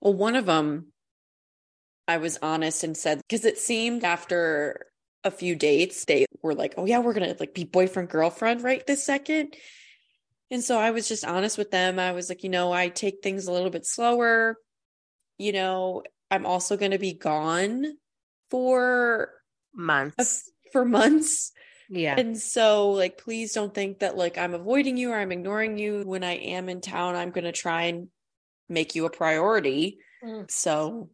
Well, 0.00 0.14
one 0.14 0.34
of 0.34 0.46
them, 0.46 0.92
I 2.08 2.16
was 2.16 2.38
honest 2.42 2.82
and 2.82 2.96
said, 2.96 3.20
because 3.20 3.44
it 3.44 3.58
seemed 3.58 4.02
after 4.02 4.86
a 5.26 5.30
few 5.30 5.56
dates, 5.56 6.04
they 6.04 6.24
were 6.42 6.54
like, 6.54 6.74
oh, 6.76 6.86
yeah, 6.86 7.00
we're 7.00 7.12
going 7.12 7.28
to 7.28 7.36
like 7.38 7.54
be 7.54 7.64
boyfriend, 7.64 8.08
girlfriend 8.08 8.62
right 8.62 8.86
this 8.86 9.04
second. 9.04 9.54
And 10.50 10.62
so 10.62 10.78
I 10.78 10.92
was 10.92 11.08
just 11.08 11.24
honest 11.24 11.58
with 11.58 11.72
them. 11.72 11.98
I 11.98 12.12
was 12.12 12.28
like, 12.28 12.44
you 12.44 12.50
know, 12.50 12.72
I 12.72 12.88
take 12.88 13.22
things 13.22 13.46
a 13.46 13.52
little 13.52 13.70
bit 13.70 13.84
slower. 13.84 14.56
You 15.38 15.52
know, 15.52 16.04
I'm 16.30 16.46
also 16.46 16.76
going 16.76 16.92
to 16.92 16.98
be 16.98 17.12
gone 17.14 17.84
for 18.50 19.30
a 19.76 19.80
Months. 19.80 20.50
for 20.72 20.84
months. 20.84 21.52
Yeah. 21.88 22.18
And 22.18 22.38
so, 22.38 22.90
like, 22.90 23.18
please 23.18 23.52
don't 23.52 23.74
think 23.74 24.00
that 24.00 24.16
like 24.16 24.38
I'm 24.38 24.54
avoiding 24.54 24.96
you 24.96 25.12
or 25.12 25.16
I'm 25.16 25.32
ignoring 25.32 25.78
you. 25.78 26.02
When 26.04 26.24
I 26.24 26.32
am 26.32 26.68
in 26.68 26.80
town, 26.80 27.16
I'm 27.16 27.30
going 27.30 27.44
to 27.44 27.52
try 27.52 27.84
and 27.84 28.08
make 28.68 28.94
you 28.94 29.04
a 29.06 29.10
priority. 29.10 29.98
Mm. 30.24 30.50
So 30.50 31.10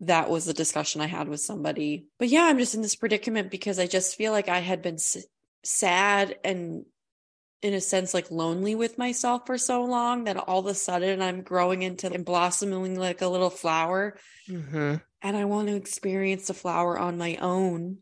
that 0.00 0.30
was 0.30 0.46
the 0.46 0.54
discussion 0.54 1.00
I 1.00 1.06
had 1.06 1.28
with 1.28 1.40
somebody. 1.40 2.06
But 2.18 2.28
yeah, 2.28 2.44
I'm 2.44 2.58
just 2.58 2.74
in 2.74 2.82
this 2.82 2.96
predicament 2.96 3.50
because 3.50 3.78
I 3.78 3.86
just 3.86 4.16
feel 4.16 4.32
like 4.32 4.48
I 4.48 4.60
had 4.60 4.82
been 4.82 4.94
s- 4.94 5.26
sad 5.62 6.38
and 6.42 6.84
in 7.62 7.74
a 7.74 7.80
sense 7.80 8.14
like 8.14 8.30
lonely 8.30 8.74
with 8.74 8.96
myself 8.96 9.46
for 9.46 9.58
so 9.58 9.84
long 9.84 10.24
that 10.24 10.36
all 10.38 10.60
of 10.60 10.66
a 10.66 10.74
sudden 10.74 11.20
I'm 11.20 11.42
growing 11.42 11.82
into 11.82 12.10
and 12.10 12.24
blossoming 12.24 12.98
like 12.98 13.20
a 13.20 13.28
little 13.28 13.50
flower 13.50 14.16
hmm 14.46 14.96
and 15.22 15.36
I 15.36 15.44
want 15.44 15.68
to 15.68 15.76
experience 15.76 16.46
the 16.46 16.54
flower 16.54 16.98
on 16.98 17.18
my 17.18 17.36
own. 17.36 17.98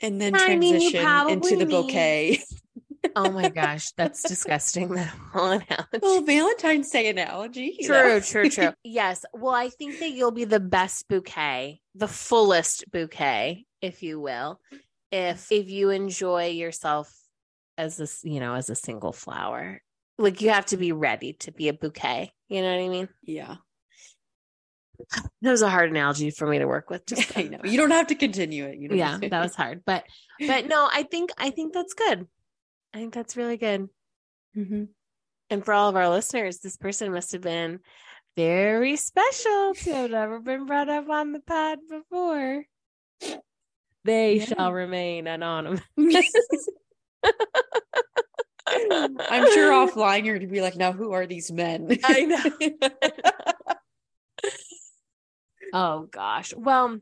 And 0.00 0.20
then 0.20 0.36
I 0.36 0.54
mean, 0.54 0.78
transition 0.78 1.28
into 1.28 1.56
the 1.56 1.66
bouquet. 1.66 2.40
Oh 3.16 3.30
my 3.30 3.48
gosh, 3.48 3.90
that's 3.92 4.22
disgusting. 4.22 4.88
That 4.90 5.08
whole 5.08 5.46
analogy. 5.50 5.98
well, 6.02 6.22
Valentine's 6.22 6.90
Day 6.90 7.08
analogy. 7.08 7.76
you 7.78 7.86
True, 7.86 8.14
know? 8.14 8.20
true, 8.20 8.50
true. 8.50 8.72
Yes. 8.84 9.24
Well, 9.32 9.54
I 9.54 9.68
think 9.68 9.98
that 10.00 10.10
you'll 10.10 10.30
be 10.30 10.44
the 10.44 10.60
best 10.60 11.08
bouquet, 11.08 11.80
the 11.94 12.08
fullest 12.08 12.90
bouquet, 12.90 13.64
if 13.82 14.02
you 14.02 14.20
will, 14.20 14.60
if 15.10 15.50
if 15.50 15.68
you 15.70 15.90
enjoy 15.90 16.46
yourself 16.48 17.12
as 17.76 17.96
this, 17.96 18.20
you 18.24 18.40
know, 18.40 18.54
as 18.54 18.70
a 18.70 18.74
single 18.74 19.12
flower. 19.12 19.80
Like 20.18 20.40
you 20.40 20.50
have 20.50 20.66
to 20.66 20.76
be 20.76 20.90
ready 20.92 21.34
to 21.40 21.52
be 21.52 21.68
a 21.68 21.72
bouquet. 21.72 22.32
You 22.48 22.62
know 22.62 22.76
what 22.76 22.84
I 22.84 22.88
mean? 22.88 23.08
yeah. 23.22 23.56
That 25.42 25.52
was 25.52 25.62
a 25.62 25.70
hard 25.70 25.90
analogy 25.90 26.30
for 26.30 26.46
me 26.48 26.58
to 26.58 26.66
work 26.66 26.90
with. 26.90 27.06
Just 27.06 27.36
I 27.38 27.42
know. 27.44 27.60
You 27.62 27.76
don't 27.78 27.92
have 27.92 28.08
to 28.08 28.16
continue 28.16 28.64
it. 28.64 28.78
You 28.78 28.88
know? 28.88 28.96
yeah, 28.96 29.16
that 29.20 29.42
was 29.42 29.54
hard. 29.54 29.82
But 29.86 30.04
but 30.44 30.66
no, 30.66 30.88
I 30.92 31.04
think 31.04 31.30
I 31.38 31.50
think 31.50 31.72
that's 31.72 31.94
good. 31.94 32.26
I 32.94 32.98
think 32.98 33.14
that's 33.14 33.36
really 33.36 33.56
good. 33.56 33.88
hmm 34.54 34.84
And 35.50 35.64
for 35.64 35.72
all 35.74 35.88
of 35.88 35.96
our 35.96 36.08
listeners, 36.08 36.58
this 36.58 36.76
person 36.76 37.12
must 37.12 37.32
have 37.32 37.42
been 37.42 37.80
very 38.36 38.96
special 38.96 39.74
to 39.74 39.94
have 39.94 40.10
never 40.10 40.40
been 40.40 40.66
brought 40.66 40.88
up 40.88 41.08
on 41.08 41.32
the 41.32 41.40
pod 41.40 41.78
before. 41.88 42.64
They 44.04 44.36
Yeah. 44.36 44.44
shall 44.46 44.72
remain 44.72 45.26
anonymous. 45.26 45.82
I'm 48.68 49.46
sure 49.50 49.72
offline 49.72 50.24
you're 50.24 50.38
going 50.38 50.48
to 50.48 50.52
be 50.52 50.60
like, 50.60 50.76
now 50.76 50.92
who 50.92 51.12
are 51.12 51.26
these 51.26 51.50
men? 51.50 51.98
I 52.04 52.20
know. 52.22 52.42
Oh 55.74 56.08
gosh. 56.10 56.54
Well, 56.56 56.98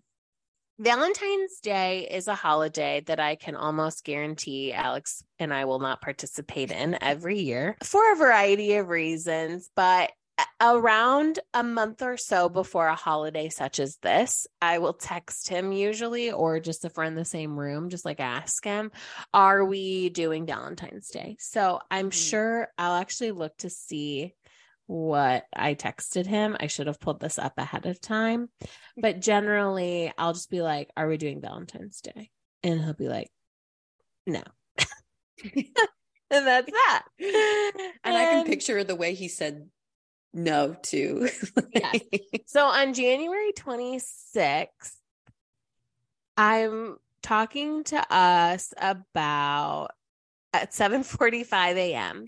Valentine's 0.79 1.61
Day 1.61 2.07
is 2.11 2.29
a 2.29 2.35
holiday 2.35 3.01
that 3.07 3.19
I 3.19 3.35
can 3.37 3.57
almost 3.57 4.05
guarantee 4.05 4.75
Alex 4.75 5.23
and 5.39 5.53
I 5.53 5.65
will 5.65 5.79
not 5.79 6.03
participate 6.03 6.71
in 6.71 6.99
every 7.03 7.39
year 7.39 7.79
for 7.83 8.13
a 8.13 8.17
variety 8.17 8.75
of 8.75 8.89
reasons. 8.89 9.71
But 9.75 10.13
around 10.61 11.39
a 11.55 11.63
month 11.63 12.03
or 12.03 12.19
so 12.19 12.51
before 12.51 12.89
a 12.89 12.95
holiday 12.95 13.49
such 13.49 13.81
as 13.81 13.97
this, 14.03 14.47
I 14.61 14.79
will 14.79 14.93
text 14.93 15.49
him 15.49 15.73
usually, 15.73 16.31
or 16.31 16.61
just 16.61 16.85
if 16.85 16.95
we're 16.95 17.05
in 17.05 17.15
the 17.15 17.25
same 17.25 17.59
room, 17.59 17.89
just 17.89 18.05
like 18.05 18.21
ask 18.21 18.63
him, 18.63 18.93
Are 19.33 19.65
we 19.65 20.11
doing 20.11 20.45
Valentine's 20.45 21.09
Day? 21.09 21.37
So 21.41 21.81
I'm 21.91 22.11
Mhm. 22.11 22.13
sure 22.13 22.69
I'll 22.77 22.97
actually 22.97 23.33
look 23.33 23.57
to 23.59 23.71
see 23.71 24.35
what 24.87 25.45
I 25.55 25.75
texted 25.75 26.27
him. 26.27 26.57
I 26.59 26.69
should 26.69 26.87
have 26.87 27.01
pulled 27.01 27.21
this 27.21 27.39
up 27.39 27.55
ahead 27.59 27.87
of 27.87 28.01
time. 28.01 28.49
But 28.97 29.21
generally, 29.21 30.13
I'll 30.17 30.33
just 30.33 30.51
be 30.51 30.63
like, 30.63 30.91
Are 30.97 31.09
we 31.09 31.17
doing 31.17 31.41
Valentine's 31.41 32.01
Day? 32.01 32.31
And 32.63 32.81
he'll 32.83 32.95
be 32.95 33.09
like, 33.09 33.31
No. 34.27 34.43
and 36.31 36.47
that's 36.47 36.71
that. 36.71 37.03
and 38.05 38.17
I 38.17 38.25
can 38.27 38.47
picture 38.47 38.85
the 38.85 38.97
way 38.97 39.15
he 39.15 39.29
said 39.29 39.69
no. 40.33 40.77
Yes. 41.73 42.01
So 42.47 42.65
on 42.65 42.95
January 42.95 43.53
26th, 43.53 44.69
I'm 46.37 46.97
talking 47.23 47.83
to 47.85 48.15
us 48.15 48.73
about 48.77 49.89
at 50.63 50.73
7:45 50.73 51.77
a.m. 51.77 52.27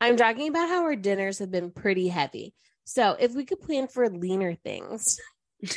I'm 0.00 0.16
talking 0.16 0.48
about 0.48 0.68
how 0.68 0.82
our 0.82 0.96
dinners 0.96 1.38
have 1.38 1.50
been 1.50 1.70
pretty 1.70 2.08
heavy. 2.08 2.54
So 2.84 3.16
if 3.18 3.34
we 3.34 3.44
could 3.44 3.60
plan 3.60 3.88
for 3.88 4.08
leaner 4.08 4.54
things, 4.54 5.20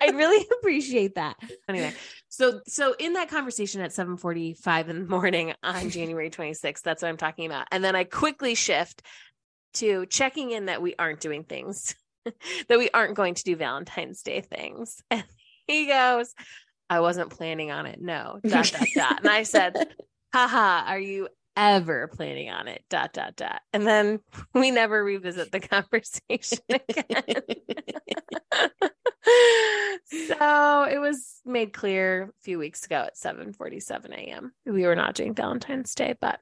I'd 0.00 0.14
really 0.14 0.46
appreciate 0.58 1.16
that. 1.16 1.36
Anyway, 1.68 1.92
so 2.28 2.60
so 2.66 2.94
in 2.98 3.14
that 3.14 3.28
conversation 3.28 3.80
at 3.80 3.90
7:45 3.90 4.88
in 4.88 5.02
the 5.02 5.08
morning 5.08 5.54
on 5.62 5.90
January 5.90 6.30
26th, 6.30 6.82
that's 6.82 7.02
what 7.02 7.08
I'm 7.08 7.16
talking 7.16 7.46
about. 7.46 7.66
And 7.70 7.82
then 7.82 7.96
I 7.96 8.04
quickly 8.04 8.54
shift 8.54 9.02
to 9.74 10.06
checking 10.06 10.50
in 10.50 10.66
that 10.66 10.82
we 10.82 10.94
aren't 10.98 11.20
doing 11.20 11.44
things, 11.44 11.94
that 12.68 12.78
we 12.78 12.90
aren't 12.90 13.14
going 13.14 13.34
to 13.34 13.44
do 13.44 13.56
Valentine's 13.56 14.22
Day 14.22 14.40
things. 14.40 15.02
And 15.10 15.24
he 15.66 15.86
goes, 15.86 16.34
I 16.88 17.00
wasn't 17.00 17.30
planning 17.30 17.70
on 17.70 17.86
it. 17.86 18.00
No, 18.00 18.40
dot, 18.46 18.70
dot, 18.70 18.88
dot. 18.94 19.18
And 19.20 19.28
I 19.28 19.42
said, 19.42 19.74
haha, 20.34 20.90
are 20.90 20.98
you 20.98 21.28
ever 21.56 22.08
planning 22.08 22.50
on 22.50 22.66
it? 22.66 22.82
Dot, 22.90 23.12
dot, 23.12 23.36
dot. 23.36 23.60
And 23.72 23.86
then 23.86 24.18
we 24.52 24.72
never 24.72 25.04
revisit 25.04 25.52
the 25.52 25.60
conversation 25.60 26.58
again. 26.68 27.42
so 30.28 30.82
it 30.90 30.98
was 30.98 31.40
made 31.44 31.72
clear 31.72 32.22
a 32.24 32.42
few 32.42 32.58
weeks 32.58 32.84
ago 32.84 32.96
at 32.96 33.16
7 33.16 33.52
47 33.52 34.12
a.m. 34.12 34.52
We 34.66 34.82
were 34.84 34.96
not 34.96 35.14
doing 35.14 35.34
Valentine's 35.34 35.94
Day, 35.94 36.16
but 36.20 36.40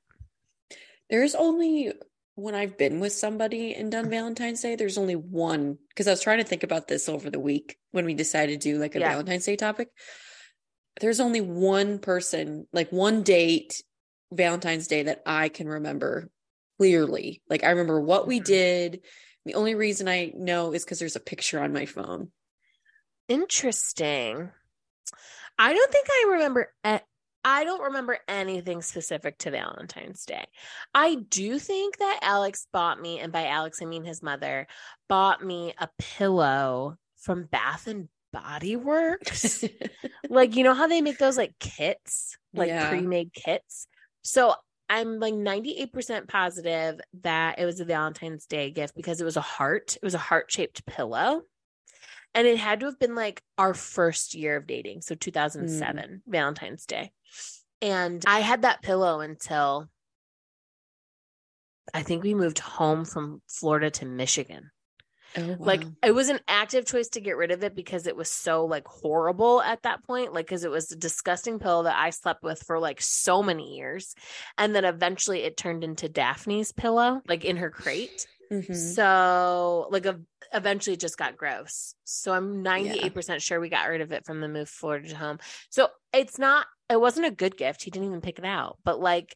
There's 1.11 1.35
only 1.35 1.92
when 2.35 2.55
I've 2.55 2.78
been 2.78 2.98
with 2.98 3.12
somebody 3.12 3.74
and 3.74 3.92
done 3.92 4.09
Valentine's 4.09 4.62
Day, 4.62 4.74
there's 4.74 4.96
only 4.96 5.16
one 5.16 5.76
because 5.90 6.09
I 6.09 6.12
was 6.12 6.22
trying 6.22 6.38
to 6.38 6.44
think 6.44 6.62
about 6.62 6.88
this 6.88 7.11
over 7.11 7.28
the 7.28 7.38
week 7.38 7.76
when 7.90 8.07
we 8.07 8.14
decided 8.14 8.62
to 8.62 8.72
do 8.72 8.78
like 8.78 8.94
a 8.94 9.00
Yeah. 9.00 9.11
Valentine's 9.11 9.44
Day 9.44 9.57
topic. 9.57 9.88
There's 11.00 11.20
only 11.20 11.40
one 11.40 11.98
person, 11.98 12.66
like 12.72 12.92
one 12.92 13.22
date, 13.22 13.72
Valentine's 14.33 14.87
Day 14.87 15.05
that 15.05 15.22
I 15.26 15.48
can 15.48 15.68
remember 15.68 16.31
clearly. 16.78 17.42
Like 17.48 17.64
I 17.64 17.70
remember 17.70 18.00
what 18.00 18.26
we 18.26 18.40
did. 18.40 19.00
The 19.44 19.55
only 19.55 19.74
reason 19.74 20.09
I 20.09 20.33
know 20.35 20.72
is 20.72 20.85
because 20.85 20.98
there's 20.98 21.16
a 21.16 21.20
picture 21.20 21.61
on 21.61 21.72
my 21.72 21.87
phone. 21.87 22.31
Interesting. 23.28 24.50
I 25.59 25.74
don't 25.74 25.92
think 25.92 26.07
I 26.11 26.26
remember. 26.33 26.72
I 27.44 27.64
don't 27.64 27.83
remember 27.83 28.18
anything 28.28 28.83
specific 28.83 29.37
to 29.38 29.50
Valentine's 29.50 30.24
Day. 30.24 30.44
I 30.94 31.16
do 31.16 31.59
think 31.59 31.98
that 31.98 32.20
Alex 32.22 32.68
bought 32.72 33.00
me, 33.00 33.18
and 33.18 33.33
by 33.33 33.46
Alex 33.46 33.81
I 33.83 33.87
mean 33.87 34.05
his 34.05 34.22
mother, 34.22 34.68
bought 35.09 35.44
me 35.44 35.74
a 35.78 35.88
pillow 35.98 36.98
from 37.16 37.44
Bath 37.44 37.88
and 37.88 38.09
Body 38.33 38.77
Works. 38.77 39.64
like 40.29 40.57
you 40.57 40.64
know 40.64 40.75
how 40.75 40.87
they 40.87 41.01
make 41.01 41.18
those 41.18 41.37
like 41.37 41.55
kits, 41.59 42.37
like 42.55 42.68
Yeah. 42.68 42.88
pre-made 42.88 43.33
kits. 43.33 43.87
So 44.23 44.55
I'm 44.88 45.18
like 45.21 45.35
98% 45.35 46.29
positive 46.29 47.01
that 47.23 47.59
it 47.59 47.64
was 47.64 47.81
a 47.81 47.85
Valentine's 47.85 48.47
Day 48.47 48.71
gift 48.71 48.95
because 48.95 49.21
it 49.21 49.25
was 49.25 49.37
a 49.37 49.40
heart. 49.40 49.97
It 49.97 50.05
was 50.05 50.14
a 50.14 50.18
heart-shaped 50.18 50.85
pillow. 50.85 51.42
And 52.35 52.47
it 52.47 52.59
had 52.59 52.81
to 52.81 52.87
have 52.87 52.99
been 52.99 53.14
like 53.14 53.42
our 53.59 53.75
first 53.75 54.35
year 54.35 54.57
of 54.57 54.66
dating. 54.66 55.03
So 55.03 55.14
mm. 55.14 55.21
2007, 55.21 56.23
Valentine's 56.27 56.87
Day. 56.87 57.12
And 57.81 58.23
I 58.27 58.40
had 58.40 58.62
that 58.62 58.83
pillow 58.83 59.21
until 59.21 59.88
I 61.92 62.03
think 62.03 62.23
we 62.23 62.35
moved 62.35 62.59
home 62.59 63.05
from 63.05 63.42
Florida 63.49 63.90
to 63.90 64.07
Michigan. 64.07 64.71
Oh, 65.37 65.57
Like 65.59 65.85
it 66.03 66.12
was 66.12 66.29
an 66.29 66.40
active 66.47 66.87
choice 66.87 67.09
to 67.11 67.21
get 67.21 67.37
rid 67.37 67.51
of 67.51 67.62
it 67.64 67.75
because 67.75 68.07
it 68.07 68.16
was 68.16 68.31
so 68.31 68.64
like 68.66 68.87
horrible 68.87 69.62
at 69.62 69.83
that 69.83 70.05
point. 70.05 70.33
Like 70.33 70.47
because 70.47 70.64
it 70.64 70.71
was 70.71 70.92
a 70.92 70.97
disgusting 70.97 71.59
pillow 71.59 71.85
that 71.85 71.99
I 71.99 72.11
slept 72.11 72.42
with 72.42 72.62
for 72.62 72.79
like 72.79 73.01
so 73.01 73.42
many 73.42 73.77
years. 73.77 74.14
And 74.59 74.75
then 74.75 74.85
eventually 74.85 75.42
it 75.42 75.57
turned 75.57 75.85
into 75.85 76.09
Daphne's 76.09 76.73
pillow, 76.73 77.23
like 77.27 77.45
in 77.45 77.57
her 77.57 77.71
crate. 77.71 78.27
Mhm. 78.51 78.95
So 78.95 79.88
like 79.90 80.05
a, 80.05 80.21
eventually 80.53 80.95
it 80.95 81.01
just 81.01 81.16
got 81.16 81.38
gross. 81.38 81.95
So 82.05 82.33
I'm 82.35 82.62
98% 82.62 83.40
sure 83.40 83.59
we 83.59 83.71
got 83.71 83.88
rid 83.88 84.03
of 84.03 84.12
it 84.12 84.27
from 84.27 84.40
the 84.40 84.49
move 84.49 84.68
Florida 84.68 85.09
to 85.09 85.16
home. 85.16 85.38
So 85.71 85.88
it's 86.12 86.38
not 86.38 86.66
it 86.90 87.01
wasn't 87.01 87.27
a 87.27 87.31
good 87.31 87.57
gift. 87.57 87.83
He 87.83 87.90
didn't 87.90 88.09
even 88.09 88.21
pick 88.21 88.38
it 88.38 88.45
out, 88.45 88.77
but 88.85 89.01
like 89.01 89.35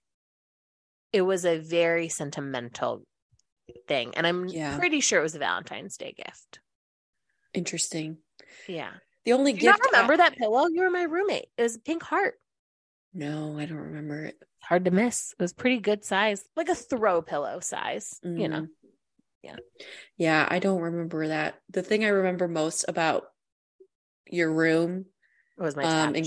it 1.12 1.22
was 1.22 1.46
a 1.46 1.58
very 1.58 2.08
sentimental 2.10 3.04
thing. 3.88 4.14
And 4.16 4.26
I'm 4.26 4.46
Yeah. 4.48 4.78
pretty 4.78 5.00
sure 5.00 5.20
it 5.20 5.22
was 5.22 5.34
a 5.34 5.38
Valentine's 5.40 5.96
Day 5.96 6.12
gift. 6.12 6.60
Interesting. 7.54 8.18
Yeah. 8.68 8.92
The 9.24 9.32
only 9.32 9.52
Do 9.52 9.60
you 9.64 9.70
not 9.70 9.80
gift 9.80 9.94
I- 9.94 9.96
remember 9.98 10.16
that 10.18 10.36
pillow? 10.36 10.66
You 10.68 10.82
were 10.82 10.90
my 10.90 11.02
roommate. 11.02 11.46
It 11.56 11.62
was 11.62 11.76
a 11.76 11.80
pink 11.80 12.02
heart. 12.02 12.40
No, 13.12 13.58
I 13.58 13.64
don't 13.66 13.78
remember 13.78 14.24
it. 14.24 14.38
Hard 14.60 14.84
to 14.84 14.90
miss. 14.90 15.32
It 15.38 15.42
was 15.42 15.52
pretty 15.52 15.78
good 15.78 16.04
size, 16.04 16.44
like 16.56 16.68
a 16.68 16.74
throw 16.74 17.22
pillow 17.22 17.60
size, 17.60 18.20
you 18.22 18.48
know. 18.48 18.62
Mhm. 18.62 18.68
Yeah. 19.42 19.56
Yeah, 20.16 20.46
I 20.50 20.58
don't 20.58 20.80
remember 20.82 21.28
that. 21.28 21.60
The 21.70 21.82
thing 21.82 22.04
I 22.04 22.08
remember 22.08 22.48
most 22.48 22.84
about 22.88 23.32
your 24.26 24.52
room 24.52 25.06
It 25.58 25.62
was 25.62 25.74
my 25.76 25.84
Um, 25.84 26.14
and- 26.14 26.26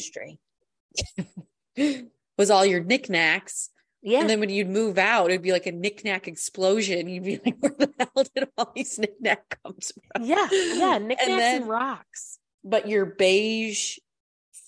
was 2.38 2.50
all 2.50 2.66
your 2.66 2.84
knickknacks. 2.84 3.70
Yeah. 4.02 4.22
And 4.22 4.30
then 4.30 4.40
when 4.40 4.50
you'd 4.50 4.70
move 4.70 4.98
out, 4.98 5.30
it'd 5.30 5.42
be 5.42 5.52
like 5.52 5.66
a 5.68 5.72
knickknack 5.72 6.28
explosion. 6.28 7.08
You'd 7.08 7.24
be 7.24 7.40
like, 7.44 7.58
where 7.60 7.76
the 7.78 7.94
hell 8.00 8.24
did 8.36 8.48
all 8.58 8.72
these 8.76 8.98
knickknack 8.98 9.60
comes 9.64 9.92
from? 9.92 10.24
yeah. 10.24 10.48
Yeah. 10.52 10.98
Knickknacks 11.02 11.30
and, 11.30 11.40
then- 11.40 11.68
rocks. 11.68 12.40
But 12.64 12.88
your 12.90 13.06
beige 13.06 13.98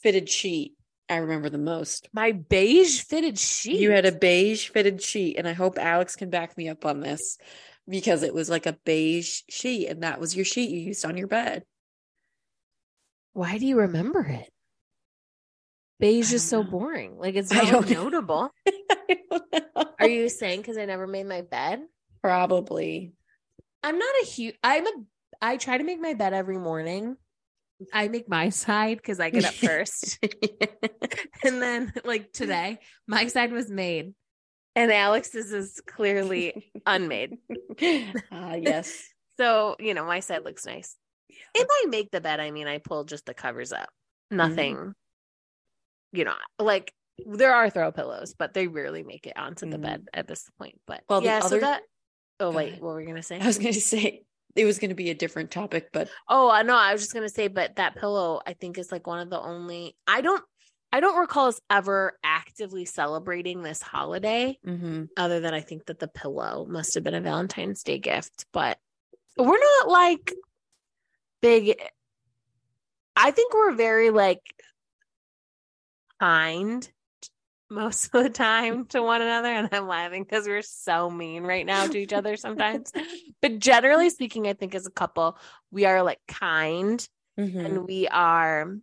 fitted 0.02 0.30
sheet, 0.30 0.76
I 1.10 1.17
remember 1.17 1.50
the 1.50 1.58
most. 1.58 2.08
My 2.13 2.32
beige 2.32 3.02
fitted 3.02 3.38
sheet. 3.38 3.80
You 3.80 3.91
had 3.91 4.06
a 4.06 4.13
beige 4.13 4.70
fitted 4.70 5.02
sheet, 5.02 5.36
and 5.38 5.48
I 5.48 5.54
hope 5.54 5.78
Alex 5.78 6.15
can 6.15 6.30
back 6.30 6.58
me 6.58 6.70
up 6.70 6.86
on 6.86 7.02
this 7.02 7.38
because 7.89 8.24
it 8.24 8.34
was 8.34 8.50
like 8.50 8.65
a 8.65 8.78
beige 8.86 9.41
sheet, 9.50 9.88
and 9.88 10.04
that 10.04 10.22
was 10.22 10.36
your 10.36 10.46
sheet 10.46 10.70
you 10.70 10.80
used 10.80 11.04
on 11.04 11.17
your 11.17 11.28
bed. 11.28 11.63
Why 13.34 13.58
do 13.58 13.65
you 13.65 13.78
remember 13.80 14.22
it? 14.22 14.50
Beige 16.02 16.34
is 16.34 16.44
so 16.44 16.64
know. 16.64 16.70
boring. 16.70 17.18
Like 17.18 17.36
it's 17.36 17.52
not 17.54 17.90
notable. 17.90 18.52
I 18.68 19.18
don't 19.30 19.54
know. 19.54 19.86
Are 20.00 20.08
you 20.10 20.28
saying 20.28 20.62
because 20.62 20.78
I 20.78 20.86
never 20.86 21.08
made 21.08 21.28
my 21.28 21.42
bed? 21.42 21.84
probably? 22.22 23.14
I'm 23.84 23.98
not 23.98 24.16
a 24.22 24.26
huge. 24.26 24.56
I'm 24.64 24.86
a. 24.86 24.92
I 25.42 25.58
try 25.58 25.78
to 25.78 25.84
make 25.84 26.00
my 26.00 26.14
bed 26.14 26.34
every 26.34 26.58
morning. 26.58 27.18
I 27.92 28.10
make 28.10 28.30
my 28.30 28.50
side 28.50 28.98
because 28.98 29.20
I 29.20 29.32
get 29.32 29.46
up 29.46 29.54
first, 29.56 30.20
and 31.44 31.62
then 31.62 31.92
like 32.06 32.32
today, 32.32 32.80
my 33.08 33.26
side 33.28 33.52
was 33.52 33.72
made, 33.72 34.14
and 34.76 34.92
Alex's 34.92 35.52
is 35.52 35.82
clearly 35.88 36.72
unmade. 36.86 37.38
Ah, 38.32 38.54
yes. 38.54 39.08
So 39.38 39.76
you 39.80 39.96
know, 39.96 40.06
my 40.06 40.20
side 40.20 40.46
looks 40.46 40.66
nice. 40.66 40.96
If 41.56 41.68
I 41.70 41.88
make 41.88 42.12
the 42.12 42.22
bed, 42.22 42.40
I 42.40 42.52
mean, 42.52 42.68
I 42.68 42.78
pull 42.78 43.04
just 43.04 43.26
the 43.26 43.34
covers 43.34 43.74
up. 43.74 43.90
Nothing. 44.30 44.94
You 46.12 46.26
know, 46.26 46.36
like 46.60 46.93
there 47.26 47.54
are 47.54 47.69
throw 47.69 47.91
pillows, 47.91 48.34
but 48.38 48.54
they 48.54 48.67
rarely 48.67 49.04
make 49.04 49.28
it 49.28 49.38
onto 49.38 49.69
the 49.69 49.78
Mhm. 49.78 49.82
bed 49.82 50.08
at 50.13 50.28
this 50.28 50.50
point. 50.58 50.80
But 50.88 51.04
Well, 51.10 51.21
the 51.21 51.28
yeah, 51.28 51.39
so 51.41 51.60
that. 51.60 51.84
Oh 52.39 52.52
wait, 52.52 52.74
what 52.74 52.82
were 52.82 52.95
we 52.97 53.06
gonna 53.06 53.21
say? 53.24 53.39
I 53.39 53.45
was 53.45 53.58
going 53.58 53.74
to 53.74 53.82
say 53.82 54.24
it 54.56 54.65
was 54.65 54.80
going 54.80 54.89
to 54.89 54.95
be 54.95 55.10
a 55.12 55.13
different 55.15 55.52
topic, 55.52 55.89
but 55.93 56.10
Oh, 56.28 56.50
I 56.50 56.63
know. 56.63 56.76
I 56.76 56.91
was 56.91 57.02
just 57.02 57.13
gonna 57.13 57.30
say, 57.30 57.47
but 57.47 57.76
that 57.78 57.95
pillow, 57.95 58.41
I 58.45 58.54
think, 58.54 58.78
is 58.78 58.91
like 58.91 59.08
one 59.08 59.19
of 59.19 59.30
the 59.30 59.39
only. 59.39 59.95
I 60.08 60.21
don't. 60.21 60.43
I 60.93 61.00
don't 61.00 61.17
recall 61.17 61.47
us 61.47 61.62
ever 61.69 62.17
actively 62.21 62.84
celebrating 62.84 63.62
this 63.62 63.82
holiday, 63.82 64.60
mhm. 64.67 65.08
other 65.15 65.39
than 65.39 65.54
I 65.54 65.62
think 65.62 65.86
that 65.86 66.00
the 66.00 66.10
pillow 66.10 66.65
must 66.65 66.95
have 66.95 67.04
been 67.06 67.13
a 67.13 67.21
Valentine's 67.21 67.82
Day 67.84 67.97
gift. 67.97 68.45
But 68.52 68.78
we're 69.38 69.58
not 69.58 69.88
like 69.88 70.34
big. 71.41 71.80
I 73.15 73.32
think 73.32 73.54
we're 73.54 73.71
very 73.74 74.10
like 74.10 74.41
kind 76.22 76.90
most 77.70 78.14
of 78.14 78.24
the 78.24 78.30
time 78.30 78.86
to 78.88 79.02
one 79.02 79.22
another, 79.22 79.48
and 79.48 79.70
I'm 79.72 79.88
laughing 79.88 80.24
because 80.24 80.46
we're 80.46 80.62
so 80.62 81.10
mean 81.10 81.44
right 81.44 81.66
now 81.66 81.88
to 81.88 81.98
each 81.98 82.14
other 82.14 82.36
sometimes. 82.36 82.92
but 83.42 83.60
generally 83.60 84.10
speaking, 84.10 84.48
I 84.48 84.54
think 84.54 84.76
as 84.76 84.86
a 84.86 84.92
couple, 84.92 85.38
we 85.72 85.86
are 85.86 86.04
like 86.04 86.20
kind 86.28 87.06
Mhm. 87.40 87.66
and 87.66 87.88
we 87.88 88.10
are 88.10 88.78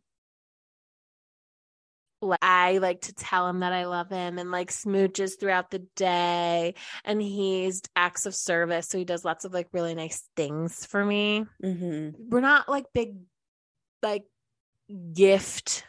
like 2.22 2.38
I 2.42 2.78
like 2.78 3.02
to 3.02 3.12
tell 3.14 3.46
him 3.46 3.60
that 3.60 3.72
I 3.74 3.84
love 3.84 4.08
him 4.10 4.38
and 4.38 4.50
like 4.50 4.70
smooches 4.70 5.38
throughout 5.38 5.70
the 5.70 5.80
day 5.94 6.74
and 7.04 7.20
he's 7.22 7.82
acts 7.94 8.26
of 8.26 8.34
service 8.34 8.88
so 8.88 8.98
he 8.98 9.04
does 9.04 9.24
lots 9.24 9.44
of 9.44 9.52
like 9.52 9.68
really 9.72 9.94
nice 9.94 10.26
things 10.34 10.84
for 10.86 11.04
me. 11.04 11.44
Mhm. 11.62 12.14
We're 12.18 12.40
not 12.40 12.68
like 12.68 12.86
big 12.94 13.18
like 14.02 14.24
gift 15.12 15.84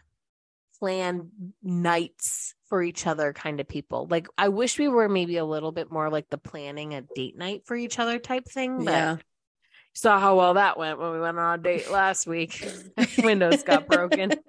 plan 0.80 1.30
nights 1.62 2.54
for 2.70 2.82
each 2.84 3.06
other 3.08 3.34
kind 3.34 3.60
of 3.60 3.68
people. 3.68 4.08
Like 4.10 4.28
I 4.38 4.50
wish 4.50 4.78
we 4.80 4.88
were 4.88 5.10
maybe 5.10 5.38
a 5.38 5.46
little 5.46 5.72
bit 5.72 5.92
more 5.92 6.10
like 6.10 6.30
the 6.30 6.38
planning 6.38 6.94
a 6.94 7.02
date 7.15 7.38
night 7.38 7.63
for 7.65 7.76
each 7.76 8.00
other 8.00 8.20
type 8.20 8.46
thing, 8.46 8.86
but 8.86 8.92
Yeah. 8.94 9.18
saw 9.94 10.20
how 10.20 10.38
well 10.38 10.54
that 10.56 10.78
went 10.78 11.00
when 11.00 11.12
we 11.12 11.20
went 11.20 11.38
on 11.39 11.60
a 11.60 11.62
date 11.62 11.89
last 11.92 12.28
week. 12.28 12.65
Windows 13.24 13.63
got 13.63 13.88
broken. 13.88 14.32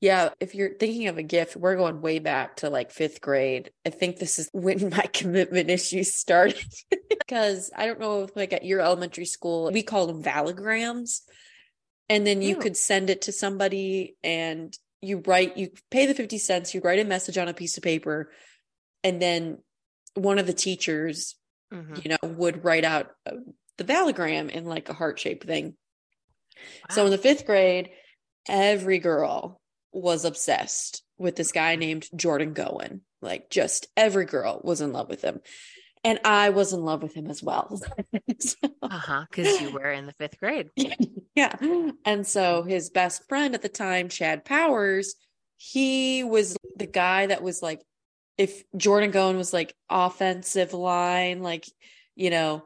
Yeah, 0.00 0.28
if 0.38 0.54
you're 0.54 0.74
thinking 0.74 1.08
of 1.08 1.18
a 1.18 1.24
gift, 1.24 1.56
we're 1.56 1.74
going 1.74 2.00
way 2.00 2.20
back 2.20 2.56
to 2.58 2.70
like 2.70 2.92
fifth 2.92 3.20
grade. 3.20 3.72
I 3.84 3.90
think 3.90 4.16
this 4.18 4.38
is 4.38 4.48
when 4.52 4.90
my 4.90 5.06
commitment 5.12 5.70
issues 5.70 6.14
started. 6.14 6.64
because 7.10 7.72
I 7.76 7.86
don't 7.86 7.98
know 7.98 8.22
if 8.22 8.36
like 8.36 8.52
at 8.52 8.64
your 8.64 8.80
elementary 8.80 9.24
school, 9.24 9.72
we 9.72 9.82
called 9.82 10.08
them 10.10 10.22
valograms. 10.22 11.22
And 12.08 12.26
then 12.26 12.42
you 12.42 12.50
Ew. 12.50 12.56
could 12.56 12.76
send 12.76 13.10
it 13.10 13.22
to 13.22 13.32
somebody 13.32 14.16
and 14.22 14.76
you 15.00 15.22
write, 15.26 15.56
you 15.56 15.70
pay 15.90 16.06
the 16.06 16.14
50 16.14 16.38
cents, 16.38 16.74
you 16.74 16.80
write 16.80 16.98
a 16.98 17.04
message 17.04 17.38
on 17.38 17.48
a 17.48 17.54
piece 17.54 17.76
of 17.76 17.82
paper. 17.82 18.32
And 19.04 19.20
then 19.20 19.58
one 20.14 20.38
of 20.38 20.46
the 20.46 20.52
teachers, 20.52 21.36
Mhm. 21.72 22.02
you 22.04 22.10
know, 22.10 22.36
would 22.36 22.64
write 22.64 22.84
out 22.84 23.14
uh, 23.26 23.32
the 23.76 23.84
valogram 23.84 24.50
in 24.50 24.64
like 24.64 24.88
a 24.88 24.94
heart 24.94 25.18
shaped 25.18 25.46
thing. 25.46 25.76
So 26.90 27.04
in 27.04 27.10
the 27.12 27.18
fifth 27.18 27.46
grade, 27.46 27.90
every 28.48 28.98
girl 28.98 29.60
was 29.92 30.24
obsessed 30.24 31.02
with 31.18 31.36
this 31.36 31.52
guy 31.52 31.76
named 31.76 32.08
Jordan 32.16 32.52
Goen. 32.52 33.02
Like 33.20 33.50
just 33.50 33.86
every 33.96 34.24
girl 34.24 34.60
was 34.64 34.80
in 34.80 34.92
love 34.92 35.08
with 35.08 35.22
him. 35.22 35.40
And 36.04 36.20
I 36.24 36.50
was 36.50 36.72
in 36.72 36.84
love 36.84 37.02
with 37.02 37.14
him 37.14 37.28
as 37.28 37.42
well. 37.42 37.80
So- 38.40 38.56
Uh-huh, 38.82 39.24
because 39.30 39.60
you 39.60 39.72
were 39.72 39.90
in 39.90 40.06
the 40.06 40.12
fifth 40.12 40.38
grade. 40.38 40.70
yeah. 41.34 41.56
And 42.04 42.26
so 42.26 42.62
his 42.62 42.90
best 42.90 43.28
friend 43.28 43.54
at 43.54 43.62
the 43.62 43.68
time, 43.68 44.08
Chad 44.08 44.44
Powers, 44.44 45.14
he 45.56 46.22
was 46.24 46.56
the 46.76 46.86
guy 46.86 47.26
that 47.26 47.42
was 47.42 47.62
like, 47.62 47.82
if 48.36 48.62
Jordan 48.76 49.10
Goen 49.10 49.36
was 49.36 49.52
like 49.52 49.74
offensive 49.90 50.72
line, 50.72 51.42
like, 51.42 51.64
you 52.14 52.30
know, 52.30 52.64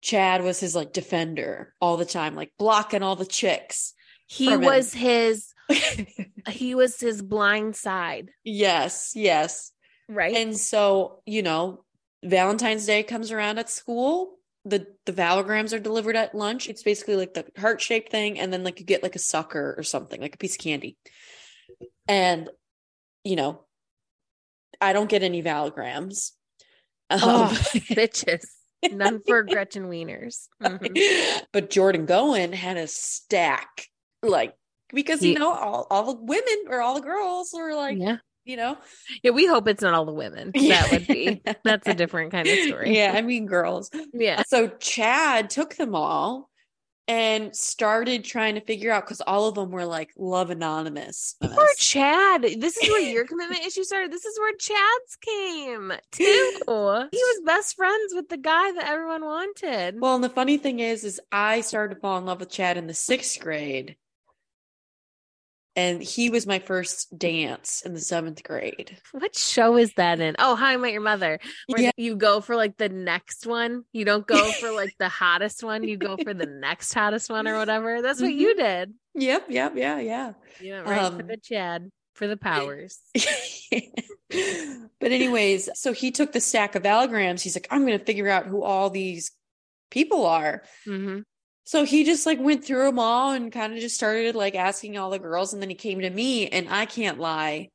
Chad 0.00 0.42
was 0.42 0.58
his 0.58 0.74
like 0.74 0.92
defender 0.92 1.72
all 1.80 1.96
the 1.96 2.04
time, 2.04 2.34
like 2.34 2.52
blocking 2.58 3.04
all 3.04 3.14
the 3.14 3.24
chicks. 3.24 3.94
He 4.26 4.56
was 4.56 4.92
his 4.92 5.52
he 6.48 6.74
was 6.74 6.98
his 6.98 7.22
blind 7.22 7.76
side, 7.76 8.30
yes, 8.42 9.12
yes. 9.14 9.70
right? 10.08 10.34
And 10.34 10.56
so, 10.56 11.22
you 11.26 11.42
know, 11.42 11.84
Valentine's 12.24 12.86
Day 12.86 13.02
comes 13.02 13.30
around 13.32 13.58
at 13.58 13.68
school. 13.70 14.38
The 14.64 14.86
the 15.06 15.12
valograms 15.12 15.72
are 15.74 15.80
delivered 15.80 16.14
at 16.16 16.34
lunch. 16.34 16.68
It's 16.68 16.82
basically 16.84 17.16
like 17.16 17.34
the 17.34 17.44
heart-shaped 17.60 18.10
thing, 18.12 18.38
and 18.38 18.52
then 18.52 18.62
like 18.62 18.78
you 18.78 18.86
get 18.86 19.02
like 19.02 19.16
a 19.16 19.20
sucker 19.20 19.74
or 19.76 19.82
something, 19.82 20.20
like 20.20 20.34
a 20.36 20.38
piece 20.38 20.54
of 20.54 20.60
candy. 20.60 20.96
And 22.06 22.48
you 23.24 23.34
know, 23.36 23.64
I 24.80 24.92
don't 24.92 25.10
get 25.10 25.22
any 25.22 25.42
valograms. 25.42 26.32
Um, 27.10 27.20
Oh, 27.22 27.58
bitches. 27.74 28.42
None 28.90 29.20
for 29.26 29.42
Gretchen 29.44 29.88
Wieners. 29.88 30.46
Mhm. 30.62 31.42
but 31.52 31.70
Jordan 31.70 32.06
Goen 32.06 32.52
had 32.52 32.76
a 32.76 32.86
stack, 32.86 33.86
like 34.22 34.54
because 34.94 35.22
you 35.24 35.38
know 35.38 35.52
all 35.52 35.86
all 35.90 36.14
the 36.14 36.20
women 36.22 36.64
or 36.68 36.80
all 36.80 36.94
the 36.94 37.00
girls 37.00 37.52
were 37.52 37.74
like 37.74 37.98
Yeah. 37.98 38.18
You 38.44 38.56
know? 38.56 38.76
Yeah, 39.22 39.30
we 39.30 39.46
hope 39.46 39.68
it's 39.68 39.82
not 39.82 39.94
all 39.94 40.04
the 40.04 40.12
women. 40.12 40.52
That 40.72 40.90
would 40.90 41.06
be 41.06 41.42
that's 41.64 41.86
a 41.86 41.94
different 41.94 42.32
kind 42.32 42.48
of 42.48 42.58
story. 42.60 42.96
Yeah, 42.96 43.12
I 43.14 43.20
mean 43.20 43.46
girls. 43.46 43.90
Yeah. 44.14 44.42
So 44.46 44.68
Chad 44.68 45.50
took 45.50 45.76
them 45.76 45.94
all 45.94 46.48
and 47.08 47.54
started 47.54 48.24
trying 48.24 48.54
to 48.54 48.60
figure 48.60 48.92
out 48.92 49.04
because 49.04 49.20
all 49.20 49.48
of 49.48 49.54
them 49.54 49.70
were 49.70 49.84
like 49.84 50.12
love 50.16 50.50
anonymous. 50.50 51.34
Poor 51.42 51.68
Chad. 51.76 52.42
This 52.42 52.76
is 52.78 52.88
where 52.88 53.00
your 53.00 53.26
commitment 53.26 53.66
issue 53.66 53.82
started. 53.82 54.12
This 54.12 54.24
is 54.24 54.38
where 54.38 54.54
Chad's 54.56 55.16
came 55.20 55.92
too. 56.12 56.24
He 57.12 57.18
was 57.18 57.42
best 57.44 57.76
friends 57.76 58.14
with 58.14 58.28
the 58.28 58.38
guy 58.38 58.72
that 58.72 58.88
everyone 58.88 59.24
wanted. 59.24 60.00
Well, 60.00 60.14
and 60.14 60.24
the 60.24 60.30
funny 60.30 60.56
thing 60.56 60.78
is, 60.78 61.04
is 61.04 61.20
I 61.30 61.60
started 61.60 61.96
to 61.96 62.00
fall 62.00 62.18
in 62.18 62.24
love 62.24 62.40
with 62.40 62.50
Chad 62.50 62.76
in 62.76 62.86
the 62.86 62.94
sixth 62.94 63.40
grade. 63.40 63.96
And 65.74 66.02
he 66.02 66.28
was 66.28 66.46
my 66.46 66.58
first 66.58 67.16
dance 67.18 67.80
in 67.82 67.94
the 67.94 68.00
seventh 68.00 68.42
grade. 68.42 68.98
What 69.12 69.34
show 69.34 69.76
is 69.78 69.94
that 69.94 70.20
in? 70.20 70.36
Oh, 70.38 70.54
How 70.54 70.66
I 70.66 70.76
Met 70.76 70.92
Your 70.92 71.00
Mother. 71.00 71.38
Where 71.66 71.80
Yeah. 71.82 71.90
you 71.96 72.14
go 72.16 72.42
for 72.42 72.56
like 72.56 72.76
the 72.76 72.90
next 72.90 73.46
one. 73.46 73.84
You 73.92 74.04
don't 74.04 74.26
go 74.26 74.52
for 74.52 74.70
like 74.76 74.94
the 74.98 75.08
hottest 75.08 75.64
one. 75.64 75.82
You 75.84 75.96
go 75.96 76.18
for 76.18 76.34
the 76.34 76.44
next 76.46 76.92
hottest 76.92 77.30
one 77.30 77.48
or 77.48 77.56
whatever. 77.56 78.02
That's 78.02 78.20
what 78.20 78.34
you 78.34 78.54
did. 78.54 78.92
Yep, 79.14 79.46
yep, 79.48 79.72
yeah, 79.76 79.98
yeah. 79.98 80.32
You 80.60 80.72
went 80.72 80.86
right 80.86 81.12
for 81.12 81.22
Um, 81.22 81.26
the 81.28 81.36
Chad 81.42 81.90
for 82.14 82.26
the 82.26 82.36
powers. 82.36 83.00
but 85.00 85.12
anyways, 85.12 85.68
so 85.74 85.92
he 85.92 86.10
took 86.10 86.32
the 86.32 86.40
stack 86.40 86.74
of 86.74 86.82
valograms. 86.82 87.40
He's 87.40 87.56
like, 87.56 87.68
I'm 87.70 87.86
going 87.86 87.98
to 87.98 88.04
figure 88.04 88.28
out 88.28 88.46
who 88.46 88.62
all 88.62 88.90
these 88.90 89.32
people 89.90 90.26
are. 90.26 90.62
hmm 90.84 91.20
So 91.64 91.84
he 91.84 92.04
just 92.04 92.26
like 92.26 92.40
went 92.40 92.64
through 92.64 92.84
them 92.86 92.98
all 92.98 93.32
and 93.32 93.52
kind 93.52 93.72
of 93.72 93.78
just 93.78 93.94
started 93.96 94.34
like 94.34 94.54
asking 94.54 94.98
all 94.98 95.10
the 95.10 95.18
girls. 95.18 95.52
And 95.52 95.62
then 95.62 95.68
he 95.70 95.74
came 95.76 96.00
to 96.00 96.10
me, 96.10 96.48
and 96.48 96.68
I 96.68 96.86
can't 96.86 97.18
lie 97.18 97.68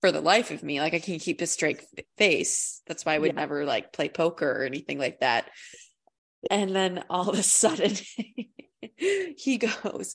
for 0.00 0.10
the 0.12 0.20
life 0.20 0.50
of 0.50 0.62
me. 0.62 0.80
Like 0.80 0.94
I 0.94 0.98
can't 1.00 1.20
keep 1.20 1.40
a 1.40 1.46
straight 1.46 1.82
face. 2.16 2.80
That's 2.86 3.04
why 3.04 3.14
I 3.14 3.18
would 3.18 3.32
Yeah. 3.34 3.40
never 3.40 3.64
like 3.64 3.92
play 3.92 4.08
poker 4.08 4.50
or 4.50 4.64
anything 4.64 4.98
like 4.98 5.20
that. 5.20 5.50
And 6.50 6.74
then 6.74 7.04
all 7.10 7.28
of 7.28 7.38
a 7.38 7.42
sudden 7.42 7.92
he 8.96 9.58
goes, 9.58 10.14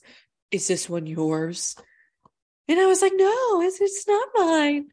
Is 0.50 0.66
this 0.66 0.88
one 0.88 1.06
yours? 1.06 1.76
And 2.66 2.80
I 2.80 2.86
was 2.86 3.02
like, 3.02 3.12
No, 3.14 3.60
it's, 3.62 3.80
it's 3.80 4.08
not 4.08 4.28
mine. 4.34 4.88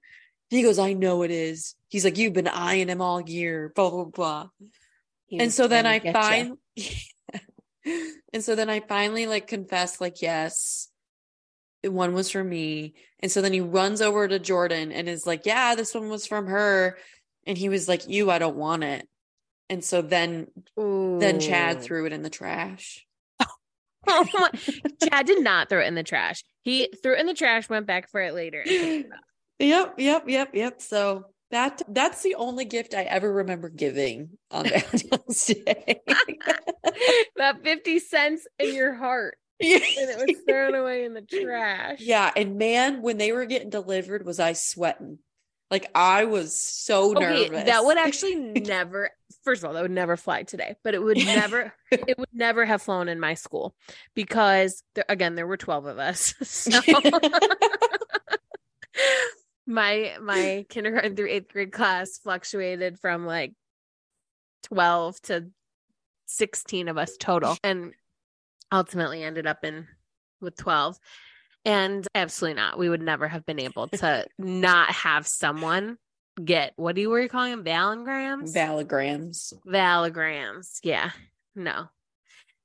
He 0.50 0.62
goes, 0.62 0.78
I 0.78 0.94
know 0.94 1.24
it 1.24 1.32
is. 1.32 1.76
He's 1.88 2.04
like, 2.04 2.18
You've 2.18 2.34
been 2.34 2.48
eyeing 2.50 2.90
him 2.90 3.02
all 3.02 3.22
year, 3.22 3.72
blah, 3.76 3.90
blah, 3.90 4.06
blah 4.06 4.48
and 5.32 5.54
so 5.54 5.68
then 5.70 5.86
I 5.86 6.00
to 6.00 6.04
get 6.04 6.14
ya. 6.14 6.22
find 6.22 6.58
and 7.86 8.44
so 8.44 8.56
then 8.56 8.70
I 8.70 8.80
finally 8.80 9.28
like 9.28 9.48
confessed 9.48 10.00
like 10.02 10.22
yes 10.22 10.88
one 11.84 12.14
was 12.14 12.30
for 12.30 12.44
me 12.44 12.94
and 13.20 13.32
so 13.32 13.42
then 13.42 13.54
he 13.54 13.62
runs 13.62 14.02
over 14.02 14.28
to 14.28 14.38
Jordan 14.40 14.92
and 14.92 15.10
is 15.10 15.26
like 15.26 15.46
yeah 15.46 15.74
this 15.76 15.94
one 15.96 16.10
was 16.10 16.28
from 16.28 16.48
her 16.48 16.98
and 17.48 17.58
he 17.58 17.70
was 17.70 17.88
like 17.88 18.08
you 18.08 18.30
I 18.30 18.38
don't 18.40 18.56
want 18.56 18.84
it 18.84 19.08
and 19.70 19.84
so 19.84 20.02
then 20.02 20.48
then 20.78 21.40
Chad 21.40 21.82
threw 21.82 22.06
it 22.06 22.14
in 22.14 22.22
the 22.22 22.30
trash 22.30 23.06
Oh 24.08 24.28
my- 24.34 24.52
Chad 25.10 25.26
did 25.26 25.44
not 25.44 25.70
throw 25.70 25.82
it 25.82 25.88
in 25.88 25.96
the 25.96 26.04
trash. 26.04 26.44
He 26.64 26.90
threw 27.02 27.16
it 27.16 27.20
in 27.20 27.26
the 27.28 27.34
trash, 27.34 27.70
went 27.70 27.86
back 27.88 28.10
for 28.10 28.22
it 28.22 28.34
later. 28.34 28.60
and 28.62 28.68
picked 28.70 29.06
it 29.08 29.12
up. 29.12 29.20
yep 29.60 29.94
yep 30.00 30.24
yep 30.28 30.50
yep 30.54 30.82
so 30.82 31.26
that 31.52 31.82
that's 31.88 32.24
the 32.24 32.36
only 32.36 32.66
gift 32.66 32.94
I 32.94 33.04
ever 33.04 33.32
remember 33.32 33.70
giving 33.70 34.38
on 34.50 34.66
Valentine's 34.66 35.46
Day 35.46 36.02
that 37.38 37.64
50 37.64 38.00
cents 38.00 38.48
in 38.60 38.74
your 38.74 38.94
heart. 38.94 39.38
And 39.62 40.10
it 40.10 40.18
was 40.18 40.40
thrown 40.48 40.74
away 40.74 41.06
in 41.06 41.14
the 41.14 41.22
trash. 41.22 42.00
Yeah, 42.00 42.32
and 42.36 42.58
man, 42.58 43.02
when 43.02 43.18
they 43.18 43.32
were 43.32 43.46
getting 43.46 43.70
delivered, 43.70 44.26
was 44.26 44.40
I 44.40 44.54
sweating? 44.54 45.20
Like 45.70 45.90
I 45.96 46.26
was 46.26 46.60
so 46.60 47.14
Okay, 47.16 47.50
nervous. 47.50 47.66
that 47.66 47.86
would 47.86 47.98
actually 48.00 48.36
never 48.36 49.12
first 49.44 49.64
of 49.64 49.68
all, 49.68 49.74
that 49.74 49.82
would 49.82 49.92
never 49.92 50.18
fly 50.18 50.44
today, 50.44 50.76
but 50.84 50.94
it 50.94 51.02
would 51.02 51.18
never 51.26 51.74
it 51.92 52.18
would 52.18 52.30
never 52.34 52.66
have 52.66 52.82
flown 52.82 53.08
in 53.08 53.20
my 53.20 53.34
school 53.36 53.76
because 54.16 54.84
there, 54.96 55.06
again, 55.10 55.36
there 55.36 55.48
were 55.48 55.58
12 55.58 55.86
of 55.86 56.00
us. 56.00 56.34
So 56.42 56.82
my 59.68 60.16
my 60.22 60.66
kindergarten 60.70 61.16
through 61.16 61.30
eighth 61.30 61.52
grade 61.52 61.72
class 61.72 62.18
fluctuated 62.18 63.00
from 63.00 63.26
like 63.26 63.54
12 64.64 65.22
to 65.24 65.48
16 66.28 66.88
of 66.88 66.98
us 66.98 67.16
total 67.18 67.58
and 67.64 67.94
ultimately 68.72 69.24
ended 69.24 69.46
up 69.48 69.64
in 69.64 69.88
with 70.40 70.56
12 70.58 70.98
and 71.64 72.08
absolutely 72.16 72.60
not. 72.60 72.80
We 72.80 72.90
would 72.90 73.02
never 73.02 73.28
have 73.28 73.46
been 73.46 73.60
able 73.60 73.88
to 73.90 74.26
not 74.40 74.92
have 74.92 75.28
someone 75.28 75.98
get 76.44 76.74
what 76.78 76.96
do 76.96 77.02
you 77.02 77.10
were 77.10 77.22
you 77.22 77.30
calling 77.30 77.52
them 77.52 77.64
valograms? 77.66 78.56
Valograms. 78.56 79.54
valograms. 79.68 80.80
Yeah. 80.84 81.12
No. 81.56 81.90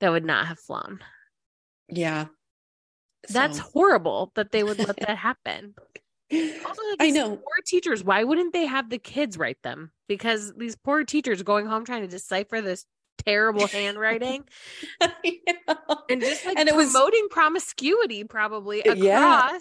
That 0.01 0.13
would 0.13 0.25
not 0.25 0.47
have 0.47 0.59
flown. 0.61 1.01
Yeah. 1.89 2.27
that's 3.29 3.59
So- 3.59 3.65
horrible 3.65 4.33
that 4.37 4.53
they 4.53 4.63
would 4.63 4.79
let 4.79 4.97
that 4.99 5.19
happen 5.29 5.75
Also, 6.33 6.83
I 7.01 7.11
know. 7.11 7.37
Poor 7.37 7.63
teachers. 7.67 8.03
Why 8.05 8.25
wouldn't 8.25 8.53
they 8.53 8.67
have 8.67 8.91
the 8.91 8.99
kids 8.99 9.39
write 9.39 9.63
them? 9.63 9.93
Because 10.09 10.53
these 10.57 10.77
poor 10.77 11.05
teachers 11.05 11.43
going 11.43 11.67
home 11.67 11.85
trying 11.85 12.03
to 12.03 12.09
decipher 12.09 12.61
this 12.61 12.85
terrible 13.25 13.67
handwriting 13.73 14.45
and 15.01 16.21
just 16.21 16.45
like 16.47 16.59
And 16.59 16.69
it 16.69 16.77
was- 16.77 16.93
promoting 16.93 17.29
promiscuity 17.31 18.25
probably 18.25 18.81
across. 18.81 18.99
Yeah. 18.99 19.59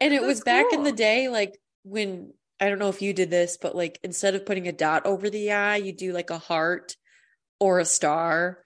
and 0.00 0.12
it 0.14 0.22
was 0.22 0.40
back 0.40 0.66
in 0.72 0.82
the 0.82 0.92
day, 0.92 1.28
like 1.28 1.58
when 1.84 2.32
I 2.60 2.68
don't 2.68 2.78
know 2.78 2.88
if 2.88 3.02
you 3.02 3.12
did 3.12 3.30
this, 3.30 3.58
but 3.60 3.74
like 3.76 3.98
instead 4.02 4.34
of 4.34 4.46
putting 4.46 4.66
a 4.68 4.72
dot 4.72 5.06
over 5.06 5.28
the 5.30 5.52
eye, 5.52 5.76
you 5.76 5.92
do 5.92 6.12
like 6.12 6.30
a 6.30 6.38
heart 6.38 6.96
or 7.60 7.78
a 7.78 7.84
star. 7.84 8.58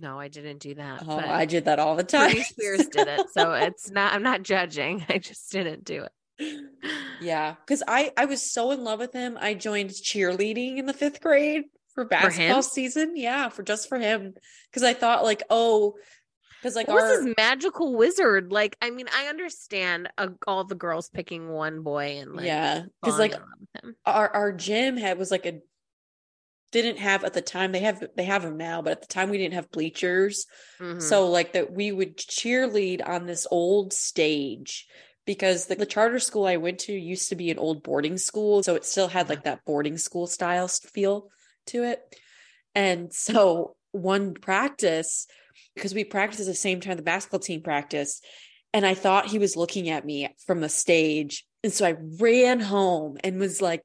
No, 0.00 0.18
I 0.18 0.28
didn't 0.28 0.58
do 0.58 0.74
that. 0.74 1.04
Oh, 1.06 1.16
I 1.18 1.44
did 1.44 1.66
that 1.66 1.78
all 1.78 1.94
the 1.94 2.02
time. 2.02 2.32
Britney 2.32 2.42
Spears 2.44 2.86
did 2.88 3.06
it, 3.06 3.26
so 3.32 3.52
it's 3.52 3.90
not. 3.92 4.12
I'm 4.12 4.24
not 4.24 4.42
judging. 4.42 5.04
I 5.08 5.18
just 5.18 5.52
didn't 5.52 5.84
do 5.84 6.02
it. 6.02 6.12
Yeah, 7.22 7.54
because 7.64 7.82
I 7.86 8.12
I 8.16 8.24
was 8.24 8.52
so 8.52 8.70
in 8.72 8.84
love 8.84 8.98
with 8.98 9.12
him. 9.12 9.38
I 9.40 9.54
joined 9.54 9.90
cheerleading 9.90 10.78
in 10.78 10.86
the 10.86 10.92
fifth 10.92 11.20
grade 11.20 11.64
for 11.94 12.04
basketball 12.04 12.56
him? 12.56 12.62
season. 12.62 13.16
Yeah, 13.16 13.48
for 13.48 13.62
just 13.62 13.88
for 13.88 13.98
him 13.98 14.34
because 14.70 14.82
I 14.82 14.94
thought 14.94 15.22
like 15.24 15.42
oh, 15.48 15.94
because 16.60 16.74
like 16.76 16.88
What 16.88 17.02
our 17.02 17.08
was 17.08 17.24
this 17.24 17.34
magical 17.36 17.94
wizard? 17.96 18.52
Like, 18.52 18.76
I 18.82 18.90
mean, 18.90 19.06
I 19.14 19.26
understand 19.28 20.08
uh, 20.18 20.28
all 20.46 20.64
the 20.64 20.74
girls 20.74 21.08
picking 21.08 21.48
one 21.50 21.82
boy 21.82 22.18
and 22.18 22.34
like, 22.34 22.46
yeah 22.46 22.82
because 23.02 23.18
like 23.18 23.32
in 23.32 23.38
love 23.40 23.48
with 23.60 23.84
him. 23.84 23.96
our 24.06 24.28
our 24.28 24.52
gym 24.52 24.96
had 24.96 25.18
was 25.18 25.30
like 25.30 25.46
a 25.46 25.60
didn't 26.72 26.98
have 26.98 27.22
at 27.22 27.32
the 27.34 27.40
time 27.40 27.70
they 27.70 27.80
have 27.80 28.02
they 28.16 28.24
have 28.24 28.42
them 28.42 28.56
now 28.56 28.82
but 28.82 28.90
at 28.90 29.00
the 29.00 29.06
time 29.06 29.30
we 29.30 29.38
didn't 29.38 29.54
have 29.54 29.70
bleachers 29.70 30.46
Mhm. 30.80 31.00
so 31.00 31.30
like 31.30 31.52
that 31.52 31.72
we 31.72 31.92
would 31.92 32.16
cheerlead 32.16 33.06
on 33.06 33.26
this 33.26 33.46
old 33.48 33.92
stage 33.92 34.88
because 35.26 35.66
the, 35.66 35.74
the 35.74 35.86
charter 35.86 36.18
school 36.18 36.46
i 36.46 36.56
went 36.56 36.78
to 36.78 36.92
used 36.92 37.28
to 37.28 37.36
be 37.36 37.50
an 37.50 37.58
old 37.58 37.82
boarding 37.82 38.18
school 38.18 38.62
so 38.62 38.74
it 38.74 38.84
still 38.84 39.08
had 39.08 39.28
like 39.28 39.44
that 39.44 39.64
boarding 39.64 39.96
school 39.98 40.26
style 40.26 40.68
feel 40.68 41.30
to 41.66 41.84
it. 41.84 42.00
And 42.74 43.12
so 43.12 43.76
one 43.92 44.34
practice 44.34 45.26
because 45.74 45.94
we 45.94 46.04
practiced 46.04 46.42
at 46.42 46.46
the 46.46 46.54
same 46.54 46.80
time 46.80 46.96
the 46.96 47.02
basketball 47.02 47.40
team 47.40 47.62
practiced 47.62 48.24
and 48.72 48.84
i 48.84 48.94
thought 48.94 49.28
he 49.28 49.38
was 49.38 49.56
looking 49.56 49.88
at 49.88 50.04
me 50.04 50.28
from 50.46 50.60
the 50.60 50.68
stage. 50.68 51.46
And 51.62 51.72
so 51.72 51.86
i 51.86 51.94
ran 52.18 52.60
home 52.60 53.18
and 53.22 53.38
was 53.38 53.62
like 53.62 53.82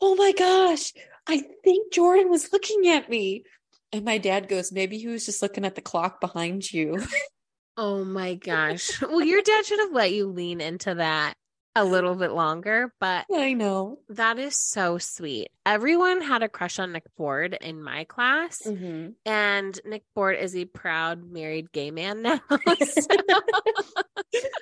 oh 0.00 0.14
my 0.16 0.32
gosh 0.32 0.92
i 1.26 1.42
think 1.64 1.92
jordan 1.92 2.30
was 2.30 2.52
looking 2.52 2.88
at 2.88 3.08
me. 3.08 3.44
And 3.92 4.04
my 4.04 4.18
dad 4.18 4.46
goes, 4.46 4.70
maybe 4.70 4.98
he 4.98 5.08
was 5.08 5.26
just 5.26 5.42
looking 5.42 5.64
at 5.64 5.74
the 5.74 5.80
clock 5.80 6.20
behind 6.20 6.72
you. 6.72 7.04
Oh 7.82 8.04
my 8.04 8.34
gosh. 8.34 9.00
well, 9.02 9.22
your 9.22 9.40
dad 9.40 9.64
should 9.64 9.78
have 9.80 9.92
let 9.92 10.12
you 10.12 10.26
lean 10.26 10.60
into 10.60 10.96
that 10.96 11.32
a 11.74 11.82
little 11.84 12.14
bit 12.14 12.32
longer, 12.32 12.92
but 13.00 13.24
I 13.34 13.54
know. 13.54 14.00
that 14.10 14.38
is 14.38 14.54
so 14.54 14.98
sweet. 14.98 15.48
Everyone 15.64 16.20
had 16.20 16.42
a 16.42 16.48
crush 16.48 16.78
on 16.78 16.92
Nick 16.92 17.04
Ford 17.16 17.56
in 17.58 17.82
my 17.82 18.04
class, 18.04 18.60
Mm-hmm. 18.66 19.12
and 19.24 19.80
Nick 19.86 20.02
Ford 20.14 20.36
is 20.38 20.54
a 20.54 20.66
proud 20.66 21.22
married 21.32 21.72
gay 21.72 21.90
man 21.90 22.20
now. 22.22 22.40
So 22.50 23.06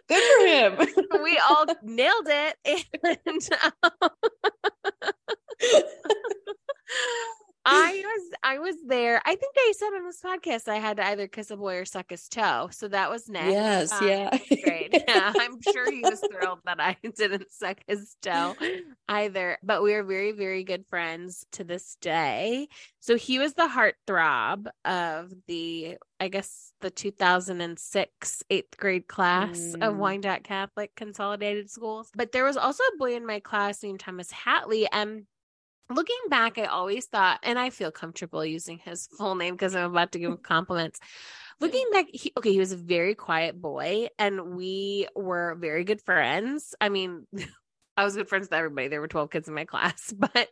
Good 0.09 0.23
for 0.39 0.47
him. 0.47 0.79
we 1.25 1.39
all 1.39 1.67
nailed 1.83 2.29
it. 2.29 2.87
And 3.27 3.49
um, 4.01 4.11
I 7.71 8.03
was 8.05 8.31
I 8.43 8.59
was 8.59 8.77
there. 8.87 9.21
I 9.27 9.35
think 9.35 9.55
I 9.59 9.73
said 9.77 9.89
on 9.89 10.05
this 10.05 10.21
podcast 10.23 10.69
I 10.69 10.77
had 10.77 10.97
to 10.99 11.07
either 11.07 11.27
kiss 11.29 11.51
a 11.51 11.57
boy 11.57 11.77
or 11.79 11.85
suck 11.85 12.11
his 12.11 12.29
toe. 12.29 12.69
So 12.73 12.89
that 12.89 13.11
was 13.11 13.29
Nick. 13.29 13.53
Yes, 13.53 13.93
Um, 13.93 14.09
yeah. 14.09 14.39
Great. 14.65 14.95
Yeah, 15.09 15.33
I'm 15.39 15.61
sure 15.63 15.91
he 15.91 16.01
was 16.01 16.21
thrilled 16.33 16.61
that 16.65 16.81
I 16.81 16.97
didn't 17.03 17.51
suck 17.53 17.79
his 17.87 18.17
toe 18.23 18.55
either. 19.09 19.59
But 19.63 19.83
we 19.83 19.95
are 19.95 20.03
very, 20.05 20.33
very 20.33 20.65
good 20.65 20.85
friends 20.89 21.45
to 21.53 21.65
this 21.65 21.97
day. 22.01 22.69
So 23.01 23.17
he 23.17 23.39
was 23.39 23.55
the 23.55 23.69
heartthrob 23.69 24.67
of 24.85 25.33
the, 25.47 25.97
I 26.21 26.29
guess, 26.29 26.73
the 26.81 26.91
2006 26.91 28.43
eighth 28.51 28.77
grade 28.77 29.07
class 29.09 29.75
of 29.75 29.95
Mm. 29.95 29.97
Wyandotte 29.97 30.45
Catholic 30.45 30.95
Consolidated 30.95 31.71
Schools. 31.71 32.11
But 32.15 32.33
there 32.33 32.45
was 32.45 32.57
also 32.57 32.83
a 32.85 32.97
boy 32.99 33.15
in 33.15 33.27
my 33.27 33.41
class 33.41 33.83
named 33.83 34.01
Thomas 34.01 34.31
Hatley. 34.33 34.87
And 34.93 35.25
looking 35.91 36.17
back, 36.29 36.59
I 36.59 36.65
always 36.65 37.07
thought, 37.07 37.41
and 37.43 37.59
I 37.59 37.71
feel 37.71 37.91
comfortable 37.91 38.45
using 38.45 38.79
his 38.79 39.07
full 39.19 39.35
name 39.35 39.55
because 39.55 39.75
I'm 39.75 39.91
about 39.91 40.13
to 40.13 40.19
give 40.19 40.31
him 40.31 40.39
compliments. 40.39 41.01
Looking 41.61 41.87
back, 41.93 42.07
he, 42.13 42.33
okay, 42.37 42.53
he 42.53 42.59
was 42.59 42.73
a 42.73 42.77
very 42.77 43.15
quiet 43.15 43.61
boy, 43.61 44.09
and 44.19 44.55
we 44.55 45.09
were 45.17 45.57
very 45.59 45.85
good 45.85 46.01
friends. 46.03 46.75
I 46.81 46.89
mean, 46.89 47.27
I 47.97 48.05
was 48.05 48.15
good 48.15 48.29
friends 48.29 48.45
with 48.45 48.53
everybody. 48.53 48.87
There 48.89 49.01
were 49.01 49.09
12 49.09 49.31
kids 49.31 49.49
in 49.49 49.55
my 49.55 49.65
class, 49.65 50.15
but 50.17 50.49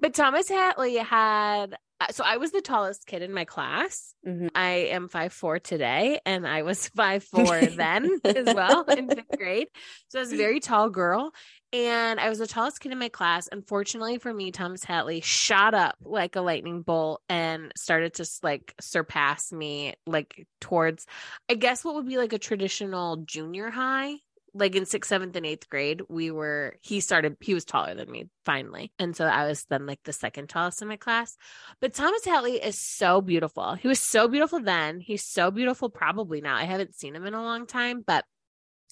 but 0.00 0.14
Thomas 0.14 0.48
Hatley 0.48 1.04
had 1.04 1.76
uh, 2.00 2.06
so 2.12 2.24
I 2.24 2.38
was 2.38 2.50
the 2.50 2.62
tallest 2.62 3.06
kid 3.06 3.20
in 3.20 3.34
my 3.34 3.44
class. 3.44 4.14
Mhm. 4.26 4.48
I 4.54 4.88
am 4.90 5.08
five 5.08 5.34
four 5.34 5.58
today, 5.58 6.18
and 6.24 6.46
I 6.48 6.62
was 6.62 6.88
five 6.88 7.22
four 7.24 7.60
then 7.60 8.20
as 8.24 8.54
well 8.54 8.84
in 8.84 9.08
fifth 9.08 9.36
grade. 9.36 9.68
So 10.08 10.18
I 10.18 10.22
was 10.22 10.32
a 10.32 10.36
very 10.36 10.60
tall 10.60 10.88
girl, 10.88 11.32
and 11.72 12.18
I 12.18 12.28
was 12.28 12.38
the 12.38 12.46
tallest 12.46 12.80
kid 12.80 12.92
in 12.92 12.98
my 12.98 13.08
class. 13.08 13.48
Unfortunately 13.50 14.18
for 14.18 14.32
me, 14.32 14.50
Thomas 14.50 14.84
Hatley 14.84 15.22
shot 15.22 15.74
up 15.74 15.96
like 16.02 16.36
a 16.36 16.40
lightning 16.40 16.82
bolt 16.82 17.22
and 17.28 17.72
started 17.76 18.14
to 18.14 18.26
like 18.42 18.74
surpass 18.80 19.52
me, 19.52 19.94
like 20.06 20.46
towards, 20.60 21.06
I 21.48 21.54
guess 21.54 21.84
what 21.84 21.94
would 21.94 22.06
be 22.06 22.18
like 22.18 22.32
a 22.32 22.38
traditional 22.38 23.18
junior 23.18 23.70
high. 23.70 24.16
Like 24.52 24.74
in 24.74 24.84
sixth, 24.84 25.08
seventh, 25.08 25.36
and 25.36 25.46
eighth 25.46 25.68
grade, 25.68 26.02
we 26.08 26.32
were, 26.32 26.74
he 26.80 26.98
started, 26.98 27.36
he 27.40 27.54
was 27.54 27.64
taller 27.64 27.94
than 27.94 28.10
me 28.10 28.30
finally. 28.44 28.90
And 28.98 29.14
so 29.14 29.24
I 29.24 29.46
was 29.46 29.64
then 29.70 29.86
like 29.86 30.00
the 30.02 30.12
second 30.12 30.48
tallest 30.48 30.82
in 30.82 30.88
my 30.88 30.96
class. 30.96 31.36
But 31.80 31.94
Thomas 31.94 32.24
Hatley 32.24 32.58
is 32.60 32.76
so 32.76 33.20
beautiful. 33.20 33.74
He 33.74 33.86
was 33.86 34.00
so 34.00 34.26
beautiful 34.26 34.60
then. 34.60 34.98
He's 34.98 35.22
so 35.22 35.52
beautiful 35.52 35.88
probably 35.88 36.40
now. 36.40 36.56
I 36.56 36.64
haven't 36.64 36.96
seen 36.96 37.14
him 37.14 37.26
in 37.26 37.34
a 37.34 37.42
long 37.44 37.66
time, 37.66 38.02
but 38.04 38.24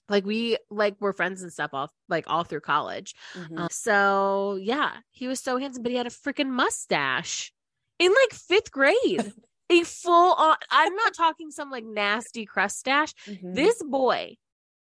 like 0.09 0.24
we 0.24 0.56
like 0.70 1.00
were 1.00 1.12
friends 1.12 1.42
and 1.42 1.52
stuff 1.52 1.70
all 1.72 1.90
like 2.09 2.24
all 2.28 2.44
through 2.44 2.61
college. 2.61 3.14
Mhm. 3.34 3.59
Uh, 3.59 3.68
so 3.70 4.59
yeah, 4.61 4.96
he 5.11 5.28
was 5.28 5.40
so 5.40 5.59
handsome, 5.59 5.82
but 5.82 5.90
he 5.90 5.98
had 5.98 6.06
a 6.06 6.11
freaking 6.11 6.50
mustache 6.50 7.52
in 7.98 8.12
like 8.12 8.32
fifth 8.32 8.70
grade. 8.70 9.32
a 9.70 9.84
full 9.84 10.34
on 10.34 10.56
I'm 10.70 10.94
not 10.94 11.14
talking 11.14 11.50
some 11.50 11.70
like 11.70 11.84
nasty 11.84 12.46
crust 12.46 12.78
stash. 12.78 13.12
Mhm. 13.26 13.54
This 13.54 13.82
boy, 13.82 14.36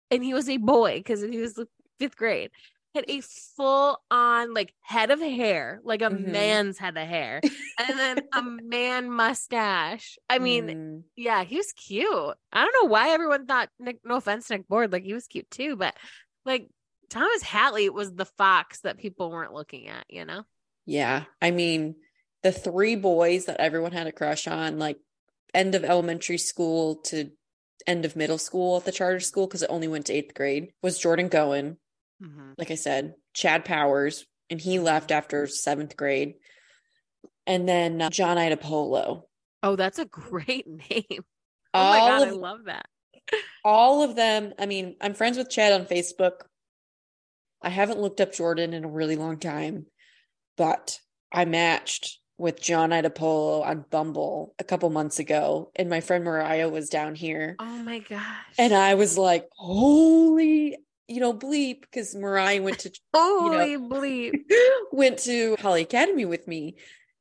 and 0.10 0.24
he 0.24 0.34
was 0.34 0.50
a 0.50 0.58
boy 0.58 1.00
because 1.00 1.22
he 1.22 1.40
was 1.40 1.60
fifth 2.00 2.16
grade, 2.16 2.52
had 2.98 3.06
a 3.08 3.22
full 3.22 4.00
on 4.12 4.54
like 4.54 4.74
head 4.82 5.10
of 5.12 5.20
hair, 5.20 5.80
like 5.84 6.02
a 6.02 6.10
Mhm. 6.10 6.28
man's 6.28 6.78
head 6.78 6.98
of 6.98 7.08
hair, 7.08 7.42
and 7.80 7.98
then 8.00 8.20
a 8.34 8.42
man 8.64 9.10
mustache. 9.10 10.18
I 10.30 10.40
mean, 10.40 10.68
Mm. 10.68 11.04
yeah, 11.16 11.44
he 11.44 11.58
was 11.58 11.72
cute. 11.74 12.36
I 12.52 12.64
don't 12.64 12.84
know 12.84 12.90
why 12.90 13.10
everyone 13.10 13.46
thought 13.46 13.70
Nick, 13.80 14.00
no 14.04 14.16
offense, 14.16 14.50
Nick 14.50 14.68
Board, 14.68 14.92
like 14.92 15.04
he 15.04 15.14
was 15.14 15.28
cute 15.28 15.50
too, 15.50 15.76
but 15.76 15.96
like 16.46 16.70
Thomas 17.10 17.44
Hatley 17.44 17.90
was 17.90 18.14
the 18.14 18.26
fox 18.26 18.82
that 18.82 18.98
people 18.98 19.32
weren't 19.32 19.54
looking 19.54 19.88
at, 19.88 20.06
you 20.10 20.26
know? 20.26 20.44
Yeah. 20.86 21.24
I 21.42 21.52
mean, 21.52 21.96
the 22.44 22.52
three 22.52 22.96
boys 22.96 23.46
that 23.46 23.60
everyone 23.62 23.94
had 23.94 24.08
a 24.08 24.12
crush 24.12 24.48
on, 24.48 24.78
like 24.80 24.98
end 25.54 25.74
of 25.76 25.84
elementary 25.86 26.38
school 26.38 26.98
to 27.06 27.32
end 27.86 28.04
of 28.06 28.16
middle 28.18 28.38
school 28.38 28.78
at 28.78 28.86
the 28.86 28.92
charter 28.92 29.20
school, 29.22 29.48
because 29.48 29.64
it 29.64 29.70
only 29.70 29.88
went 29.88 30.06
to 30.08 30.14
eighth 30.14 30.34
grade, 30.34 30.72
was 30.82 31.00
Jordan 31.00 31.30
Goen, 31.30 31.78
like 32.58 32.72
I 32.72 32.76
said, 32.76 33.14
Chad 33.34 33.66
Powers, 33.66 34.26
and 34.50 34.60
he 34.60 34.80
left 34.80 35.12
after 35.12 35.46
seventh 35.48 35.96
grade. 35.98 36.36
And 37.46 37.68
then 37.68 38.02
uh, 38.02 38.10
John 38.10 38.38
Idapolo. 38.38 39.24
Oh, 39.64 39.76
that's 39.76 40.00
a 40.00 40.06
great 40.06 40.68
name. 40.90 41.24
Oh 41.74 41.80
all 41.80 41.92
my 41.92 42.00
god, 42.20 42.28
of 42.28 42.30
I 42.30 42.32
love 42.38 42.60
that. 42.66 42.86
all 43.64 44.04
of 44.04 44.16
them. 44.16 44.54
I 44.60 44.66
mean, 44.66 44.96
I'm 45.02 45.14
friends 45.14 45.38
with 45.38 45.50
Chad 45.50 45.74
on 45.74 45.86
Facebook. 45.88 46.42
I 47.62 47.70
haven't 47.70 48.00
looked 48.00 48.22
up 48.22 48.34
Jordan 48.34 48.74
in 48.74 48.86
a 48.86 48.90
really 48.90 49.16
long 49.16 49.38
time, 49.40 49.86
but 50.58 51.00
I 51.32 51.46
matched 51.46 52.20
with 52.38 52.62
John 52.62 52.92
Idapolo 52.92 53.66
on 53.66 53.84
Bumble 53.90 54.54
a 54.60 54.64
couple 54.64 54.90
months 54.92 55.18
ago, 55.20 55.72
and 55.76 55.90
my 55.90 56.02
friend 56.02 56.24
Mariah 56.24 56.70
was 56.70 56.90
down 56.90 57.16
here, 57.16 57.56
Oh 57.60 57.66
my 57.84 58.00
gosh. 58.00 58.22
and 58.60 58.74
I 58.74 58.94
was 58.94 59.18
like, 59.18 59.48
"Holy, 59.56 60.78
you 61.08 61.20
know, 61.20 61.34
bleep," 61.34 61.82
because 61.82 62.16
Mariah 62.16 62.62
went 62.62 62.80
to 62.80 62.92
oh, 63.14 63.50
holy 63.52 63.78
bleep. 63.78 64.42
went 64.92 65.20
to 65.20 65.56
Holly 65.60 65.82
Academy 65.84 66.26
with 66.26 66.48
me, 66.48 66.76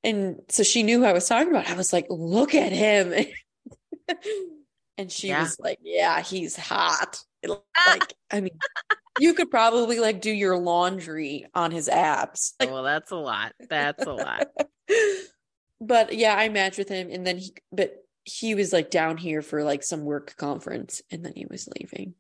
and 0.04 0.40
so 0.48 0.62
she 0.62 0.82
knew 0.82 1.00
who 1.00 1.04
I 1.04 1.12
was 1.12 1.28
talking 1.28 1.50
about. 1.50 1.68
I 1.68 1.74
was 1.74 1.92
like, 1.92 2.06
"Look 2.10 2.54
at 2.54 2.72
him," 2.72 3.14
and 4.98 5.10
she 5.10 5.28
Yeah. 5.28 5.40
was 5.42 5.56
like, 5.58 5.78
"Yeah, 5.82 6.20
he's 6.22 6.56
hot." 6.56 7.18
Like, 7.46 8.14
I 8.30 8.40
mean, 8.40 8.58
you 9.20 9.34
could 9.34 9.50
probably 9.50 10.00
like 10.00 10.20
do 10.20 10.32
your 10.32 10.58
laundry 10.58 11.46
on 11.54 11.70
his 11.70 11.88
abs. 11.88 12.54
Like, 12.58 12.70
well, 12.70 12.82
that's 12.82 13.12
a 13.12 13.16
lot. 13.16 13.52
That's 13.68 14.04
a 14.04 14.12
lot. 14.12 14.48
but 15.80 16.12
yeah, 16.12 16.34
I 16.34 16.48
matched 16.48 16.78
with 16.78 16.88
him, 16.88 17.08
and 17.10 17.26
then 17.26 17.38
he, 17.38 17.54
but 17.70 17.94
he 18.24 18.56
was 18.56 18.72
like 18.72 18.90
down 18.90 19.16
here 19.16 19.42
for 19.42 19.62
like 19.62 19.84
some 19.84 20.02
work 20.02 20.34
conference, 20.36 21.02
and 21.12 21.24
then 21.24 21.34
he 21.36 21.46
was 21.48 21.68
leaving. 21.78 22.14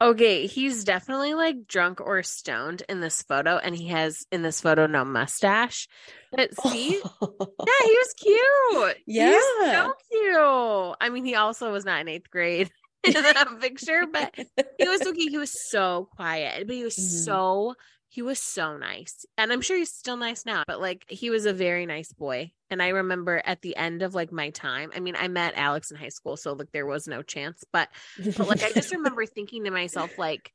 Okay, 0.00 0.46
he's 0.46 0.82
definitely 0.84 1.34
like 1.34 1.66
drunk 1.68 2.00
or 2.00 2.22
stoned 2.24 2.82
in 2.88 3.00
this 3.00 3.22
photo, 3.22 3.56
and 3.58 3.74
he 3.76 3.88
has 3.88 4.26
in 4.32 4.42
this 4.42 4.60
photo 4.60 4.86
no 4.86 5.04
mustache. 5.04 5.86
But 6.34 6.54
see, 6.56 6.88
yeah, 7.66 7.72
he 7.84 7.96
was 7.98 8.14
cute. 8.14 8.96
He 9.06 9.30
Yeah. 9.30 9.40
so 9.70 9.92
cute. 10.10 10.96
I 11.00 11.08
mean, 11.10 11.24
he 11.24 11.34
also 11.36 11.70
was 11.70 11.84
not 11.84 12.00
in 12.00 12.08
eighth 12.08 12.30
grade 12.30 12.70
in 13.04 13.12
that 13.14 13.60
picture, 13.60 14.06
but 14.12 14.34
he 14.78 14.88
was 14.88 15.06
okay. 15.06 15.28
He 15.28 15.38
was 15.38 15.52
so 15.52 16.08
quiet, 16.16 16.66
but 16.66 16.74
he 16.74 16.82
was 16.84 16.96
Mhm. 16.96 16.98
so 16.98 17.74
he 18.12 18.20
was 18.20 18.38
so 18.38 18.76
nice. 18.76 19.24
And 19.38 19.50
I'm 19.50 19.62
sure 19.62 19.74
he's 19.74 19.90
still 19.90 20.18
nice 20.18 20.44
now, 20.44 20.64
but 20.66 20.82
like 20.82 21.06
he 21.08 21.30
was 21.30 21.46
a 21.46 21.52
very 21.54 21.86
nice 21.86 22.12
boy. 22.12 22.52
And 22.68 22.82
I 22.82 22.88
remember 22.88 23.40
at 23.42 23.62
the 23.62 23.74
end 23.74 24.02
of 24.02 24.14
like 24.14 24.30
my 24.30 24.50
time, 24.50 24.90
I 24.94 25.00
mean, 25.00 25.16
I 25.18 25.28
met 25.28 25.54
Alex 25.56 25.90
in 25.90 25.96
high 25.96 26.10
school, 26.10 26.36
so 26.36 26.52
like 26.52 26.70
there 26.72 26.84
was 26.84 27.08
no 27.08 27.22
chance, 27.22 27.64
but 27.72 27.88
but 28.36 28.46
like 28.46 28.62
I 28.62 28.70
just 28.72 28.92
remember 28.94 29.24
thinking 29.24 29.64
to 29.64 29.70
myself, 29.70 30.18
like, 30.18 30.52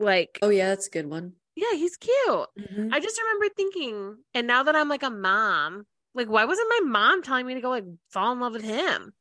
like, 0.00 0.40
oh 0.42 0.48
yeah, 0.48 0.70
that's 0.70 0.88
a 0.88 0.90
good 0.90 1.08
one. 1.08 1.34
yeah, 1.54 1.74
he's 1.74 1.96
cute. 1.96 2.16
Mhm. 2.26 2.88
I 2.92 2.98
just 2.98 3.20
remember 3.20 3.54
thinking, 3.56 4.16
and 4.34 4.48
now 4.48 4.64
that 4.64 4.74
I'm 4.74 4.88
like 4.88 5.04
a 5.04 5.10
mom, 5.10 5.86
like, 6.12 6.28
why 6.28 6.44
wasn't 6.44 6.72
my 6.80 6.88
mom 6.90 7.22
telling 7.22 7.46
me 7.46 7.54
to 7.54 7.60
go 7.60 7.70
like 7.70 7.84
fall 8.10 8.32
in 8.32 8.40
love 8.40 8.52
with 8.52 8.64
him? 8.64 9.12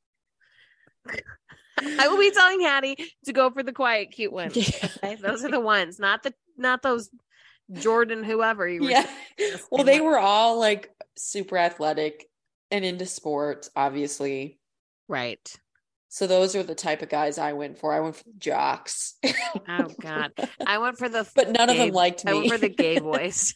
I 1.78 2.08
will 2.08 2.18
be 2.18 2.32
telling 2.36 2.62
Hattie 2.62 2.98
to 3.26 3.34
go 3.34 3.52
for 3.52 3.62
the 3.62 3.74
quiet, 3.74 4.12
cute 4.12 4.32
ones. 4.32 4.56
Yeah. 4.58 4.90
Okay? 4.98 5.16
Those 5.22 5.44
are 5.46 5.52
the 5.52 5.60
ones, 5.60 6.00
not 6.00 6.24
the 6.24 6.34
not 6.58 6.82
those 6.82 7.10
Jordan 7.72 8.24
whoever 8.24 8.68
you 8.68 8.82
were. 8.84 8.90
yeah. 8.90 9.08
Well, 9.72 9.84
they 9.84 10.02
were 10.02 10.18
all 10.18 10.60
like 10.60 10.90
super 11.16 11.58
athletic 11.58 12.28
and 12.72 12.84
into 12.86 13.06
sports, 13.06 13.70
obviously. 13.76 14.60
right. 15.08 15.40
So 16.10 16.28
those 16.28 16.56
are 16.56 16.62
the 16.62 16.76
type 16.76 17.02
of 17.02 17.10
guys 17.10 17.40
I 17.40 17.54
went 17.54 17.80
for. 17.80 17.92
I 17.92 18.00
went 18.00 18.16
for 18.16 18.24
the 18.26 18.38
jocks. 18.38 19.16
Oh 19.68 19.88
God, 20.00 20.32
I 20.68 20.78
went 20.78 21.00
for 21.00 21.10
the. 21.10 21.28
but 21.36 21.50
none 21.50 21.72
of 21.72 21.78
them 21.78 21.90
liked 21.90 22.24
I 22.28 22.34
went 22.34 22.44
me. 22.44 22.50
for 22.52 22.58
the 22.60 22.70
gay 22.70 23.00
boys. 23.00 23.56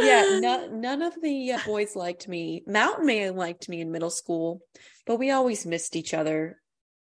yeah, 0.00 0.38
no, 0.40 0.68
none 0.72 1.02
of 1.02 1.20
the 1.20 1.52
uh, 1.52 1.58
boys 1.66 1.94
liked 1.94 2.26
me. 2.26 2.62
Mountain 2.66 3.06
Man 3.06 3.36
liked 3.36 3.68
me 3.68 3.80
in 3.80 3.92
middle 3.92 4.10
school, 4.10 4.62
but 5.06 5.18
we 5.18 5.30
always 5.30 5.66
missed 5.66 5.94
each 5.94 6.14
other. 6.14 6.59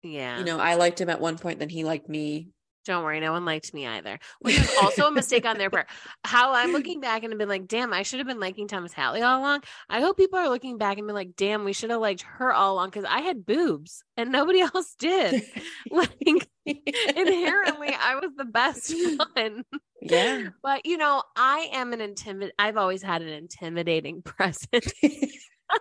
Yeah. 0.03 0.37
You 0.39 0.45
know, 0.45 0.59
I 0.59 0.75
liked 0.75 0.99
him 0.99 1.09
at 1.09 1.21
one 1.21 1.37
point, 1.37 1.59
then 1.59 1.69
he 1.69 1.83
liked 1.83 2.09
me. 2.09 2.49
Don't 2.85 3.05
worry, 3.05 3.21
no 3.21 3.31
one 3.31 3.45
liked 3.45 3.73
me 3.73 3.87
either. 3.87 4.19
Which 4.41 4.59
is 4.59 4.69
also 4.81 5.07
a 5.07 5.11
mistake 5.11 5.45
on 5.45 5.57
their 5.57 5.69
part. 5.69 5.87
How 6.25 6.53
I'm 6.53 6.73
looking 6.73 6.99
back 6.99 7.23
and 7.23 7.31
have 7.31 7.39
been 7.39 7.47
like, 7.47 7.67
damn, 7.67 7.93
I 7.93 8.03
should 8.03 8.19
have 8.19 8.27
been 8.27 8.41
liking 8.41 8.67
Thomas 8.67 8.93
Hatley 8.93 9.25
all 9.25 9.39
along. 9.39 9.63
I 9.89 10.01
hope 10.01 10.17
people 10.17 10.37
are 10.37 10.49
looking 10.49 10.77
back 10.77 10.97
and 10.97 11.07
be 11.07 11.13
like, 11.13 11.37
damn, 11.37 11.63
we 11.63 11.71
should 11.71 11.91
have 11.91 12.01
liked 12.01 12.23
her 12.23 12.51
all 12.51 12.73
along 12.73 12.89
because 12.89 13.05
I 13.05 13.21
had 13.21 13.45
boobs 13.45 14.03
and 14.17 14.33
nobody 14.33 14.59
else 14.75 14.95
did. 14.99 15.43
like 15.91 16.11
inherently, 16.65 17.95
I 17.97 18.15
was 18.21 18.31
the 18.35 18.45
best 18.45 18.93
one. 19.33 19.63
yeah. 20.01 20.49
But 20.61 20.85
you 20.85 20.97
know, 20.97 21.23
I 21.37 21.69
am 21.71 21.93
an 21.93 22.01
intimid. 22.01 22.51
I've 22.59 22.75
always 22.77 23.01
had 23.01 23.21
an 23.21 23.29
intimidating 23.29 24.21
presence. 24.23 24.91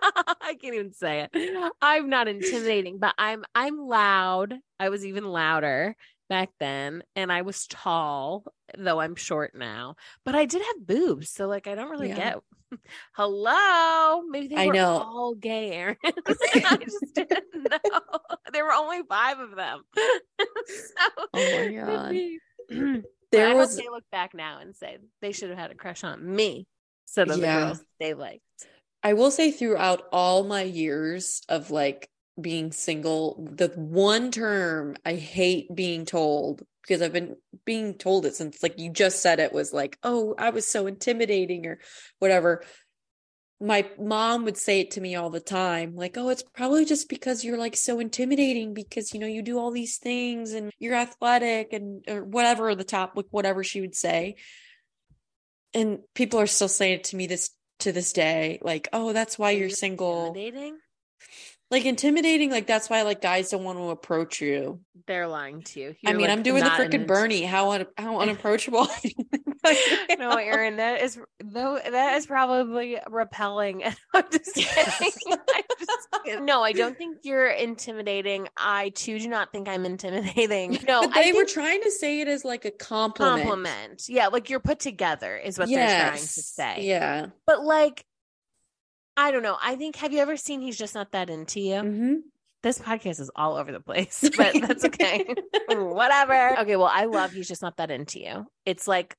I 0.41 0.55
can't 0.61 0.75
even 0.75 0.93
say 0.93 1.27
it. 1.31 1.73
I'm 1.81 2.09
not 2.09 2.27
intimidating, 2.27 2.97
but 2.99 3.13
I'm 3.17 3.43
I'm 3.55 3.77
loud. 3.79 4.53
I 4.79 4.89
was 4.89 5.05
even 5.05 5.25
louder 5.25 5.95
back 6.29 6.49
then, 6.59 7.03
and 7.15 7.31
I 7.31 7.41
was 7.43 7.67
tall. 7.67 8.45
though 8.77 8.99
I'm 8.99 9.15
short 9.15 9.53
now. 9.55 9.95
But 10.25 10.35
I 10.35 10.45
did 10.45 10.61
have 10.61 10.87
boobs, 10.87 11.29
so 11.29 11.47
like 11.47 11.67
I 11.67 11.75
don't 11.75 11.89
really 11.89 12.09
Yeah. 12.09 12.15
get. 12.15 12.37
Hello, 13.13 14.23
maybe 14.23 14.47
they 14.47 14.55
I 14.55 14.67
were 14.67 14.73
know. 14.73 14.97
all 14.97 15.35
gay, 15.35 15.71
Erin. 15.71 15.97
I 16.05 16.77
just 16.83 17.13
didn't 17.13 17.53
know. 17.53 18.19
There 18.51 18.65
were 18.65 18.73
only 18.73 19.01
five 19.07 19.39
of 19.39 19.55
them. 19.55 19.83
so, 19.95 21.25
Oh 21.33 21.49
my 21.51 21.67
God. 21.71 22.09
be. 22.09 22.39
There 23.31 23.47
I 23.49 23.55
was 23.55 23.75
they 23.75 23.89
look 23.89 24.03
back 24.11 24.35
now 24.35 24.59
and 24.59 24.75
say 24.75 24.97
they 25.19 25.31
should 25.31 25.49
have 25.49 25.57
had 25.57 25.71
a 25.71 25.75
crush 25.75 26.03
on 26.03 26.23
me 26.35 26.67
instead 27.07 27.31
of 27.31 27.39
Yeah. 27.39 27.55
the 27.59 27.65
girls 27.65 27.81
they 27.99 28.13
liked. 28.13 28.41
I 29.03 29.13
will 29.13 29.31
say 29.31 29.51
throughout 29.51 30.03
all 30.11 30.43
my 30.43 30.61
years 30.61 31.41
of 31.49 31.71
like 31.71 32.09
being 32.39 32.71
single, 32.71 33.47
the 33.51 33.67
one 33.75 34.31
term 34.31 34.95
I 35.05 35.15
hate 35.15 35.73
being 35.75 36.05
told 36.05 36.63
because 36.81 37.01
I've 37.01 37.13
been 37.13 37.35
being 37.65 37.95
told 37.95 38.25
it 38.25 38.35
since 38.35 38.63
like 38.63 38.79
you 38.79 38.89
just 38.89 39.21
said 39.21 39.39
it 39.39 39.53
was 39.53 39.73
like, 39.73 39.97
oh, 40.03 40.35
I 40.37 40.49
was 40.51 40.67
so 40.67 40.87
intimidating 40.87 41.65
or 41.65 41.79
whatever. 42.19 42.63
My 43.59 43.87
mom 43.99 44.45
would 44.45 44.57
say 44.57 44.81
it 44.81 44.91
to 44.91 45.01
me 45.01 45.15
all 45.15 45.29
the 45.29 45.39
time, 45.39 45.95
like, 45.95 46.17
oh, 46.17 46.29
it's 46.29 46.43
probably 46.43 46.83
just 46.83 47.07
because 47.07 47.45
you're 47.45 47.57
like 47.57 47.77
so 47.77 47.99
intimidating 47.99 48.73
because 48.73 49.13
you 49.13 49.19
know 49.19 49.27
you 49.27 49.41
do 49.41 49.57
all 49.57 49.71
these 49.71 49.97
things 49.97 50.53
and 50.53 50.71
you're 50.79 50.95
athletic 50.95 51.71
and 51.71 52.03
or 52.09 52.23
whatever 52.23 52.73
the 52.75 52.83
top 52.83 53.13
like 53.15 53.27
whatever 53.31 53.63
she 53.63 53.81
would 53.81 53.95
say. 53.95 54.35
And 55.73 55.99
people 56.13 56.39
are 56.39 56.47
still 56.47 56.67
saying 56.67 56.95
it 56.95 57.03
to 57.05 57.15
me 57.15 57.27
this 57.27 57.51
to 57.83 57.91
this 57.91 58.13
day, 58.13 58.59
like, 58.61 58.87
oh, 58.93 59.13
that's 59.13 59.37
why 59.37 59.51
you're 59.51 59.69
single. 59.69 60.33
Intimidating? 61.73 61.85
Like 61.85 61.85
intimidating, 61.85 62.51
like 62.51 62.67
that's 62.67 62.89
why 62.89 63.01
like 63.03 63.21
guys 63.21 63.49
don't 63.49 63.63
want 63.63 63.77
to 63.77 63.89
approach 63.89 64.41
you. 64.41 64.79
They're 65.05 65.27
lying 65.27 65.63
to 65.63 65.79
you. 65.79 65.89
I 66.05 66.11
You're, 66.11 66.17
mean, 66.17 66.27
like, 66.27 66.37
I'm 66.37 66.43
doing 66.43 66.63
the 66.63 66.69
not 66.69 66.79
an 66.79 66.91
freaking 66.91 67.07
Bernie. 67.07 67.43
How 67.43 67.71
un- 67.71 67.87
how 67.97 68.19
unapproachable. 68.21 68.87
no, 70.17 70.31
Erin, 70.31 70.77
that 70.77 71.01
is 71.01 71.19
though 71.43 71.77
that 71.77 72.15
is 72.15 72.25
probably 72.25 72.97
repelling. 73.09 73.83
I'm 74.13 74.23
just 74.31 74.55
kidding. 74.55 75.11
I'm 75.31 75.63
just 75.79 76.07
kidding. 76.23 76.45
No, 76.45 76.63
I 76.63 76.71
don't 76.71 76.97
think 76.97 77.19
you're 77.23 77.49
intimidating. 77.49 78.47
I 78.55 78.89
too 78.89 79.19
do 79.19 79.27
not 79.27 79.51
think 79.51 79.67
I'm 79.67 79.85
intimidating. 79.85 80.79
No, 80.87 81.01
but 81.01 81.17
I 81.17 81.23
they 81.23 81.33
were 81.33 81.45
trying 81.45 81.81
to 81.83 81.91
say 81.91 82.21
it 82.21 82.27
as 82.27 82.45
like 82.45 82.65
a 82.65 82.71
compliment. 82.71 83.43
compliment. 83.43 84.03
Yeah, 84.07 84.27
like 84.27 84.49
you're 84.49 84.59
put 84.59 84.79
together 84.79 85.35
is 85.35 85.59
what 85.59 85.67
they're 85.67 86.09
trying 86.09 86.17
to 86.17 86.27
say. 86.27 86.77
Yeah. 86.81 87.27
But 87.45 87.63
like, 87.63 88.05
I 89.15 89.31
don't 89.31 89.43
know. 89.43 89.57
I 89.61 89.75
think 89.75 89.95
have 89.97 90.11
you 90.13 90.19
ever 90.19 90.37
seen 90.37 90.61
He's 90.61 90.77
Just 90.77 90.95
Not 90.95 91.11
That 91.11 91.29
Into 91.29 91.59
You? 91.59 91.79
hmm 91.81 92.13
This 92.63 92.79
podcast 92.79 93.19
is 93.19 93.29
all 93.35 93.55
over 93.55 93.71
the 93.71 93.79
place, 93.79 94.27
but 94.37 94.53
that's 94.61 94.85
okay. 94.85 95.25
Whatever. 95.67 96.59
Okay, 96.59 96.75
well, 96.75 96.91
I 96.91 97.05
love 97.05 97.31
He's 97.31 97.47
Just 97.47 97.61
Not 97.61 97.77
That 97.77 97.91
Into 97.91 98.19
You. 98.19 98.45
It's 98.65 98.87
like 98.87 99.15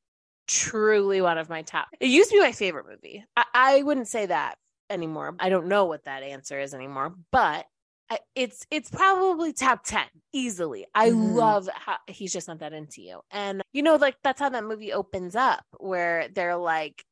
truly 0.46 1.20
one 1.20 1.38
of 1.38 1.48
my 1.48 1.62
top. 1.62 1.88
It 2.00 2.08
used 2.08 2.30
to 2.30 2.36
be 2.36 2.40
my 2.40 2.52
favorite 2.52 2.86
movie. 2.88 3.24
I, 3.36 3.44
I 3.54 3.82
wouldn't 3.82 4.08
say 4.08 4.26
that 4.26 4.56
anymore. 4.90 5.34
I 5.38 5.48
don't 5.48 5.68
know 5.68 5.86
what 5.86 6.04
that 6.04 6.22
answer 6.22 6.58
is 6.60 6.74
anymore, 6.74 7.14
but 7.30 7.64
I, 8.10 8.18
it's 8.34 8.66
it's 8.70 8.90
probably 8.90 9.52
top 9.54 9.84
10 9.84 10.04
easily. 10.34 10.86
I 10.94 11.08
Mhm. 11.10 11.34
love 11.34 11.68
how 11.74 11.96
He's 12.06 12.32
Just 12.32 12.48
Not 12.48 12.58
That 12.58 12.72
Into 12.74 13.00
You. 13.00 13.20
And 13.30 13.62
you 13.72 13.82
know 13.82 13.96
like 13.96 14.16
that's 14.22 14.40
how 14.40 14.50
that 14.50 14.64
movie 14.64 14.92
opens 14.92 15.34
up 15.36 15.64
where 15.78 16.28
they're 16.34 16.56
like 16.56 17.02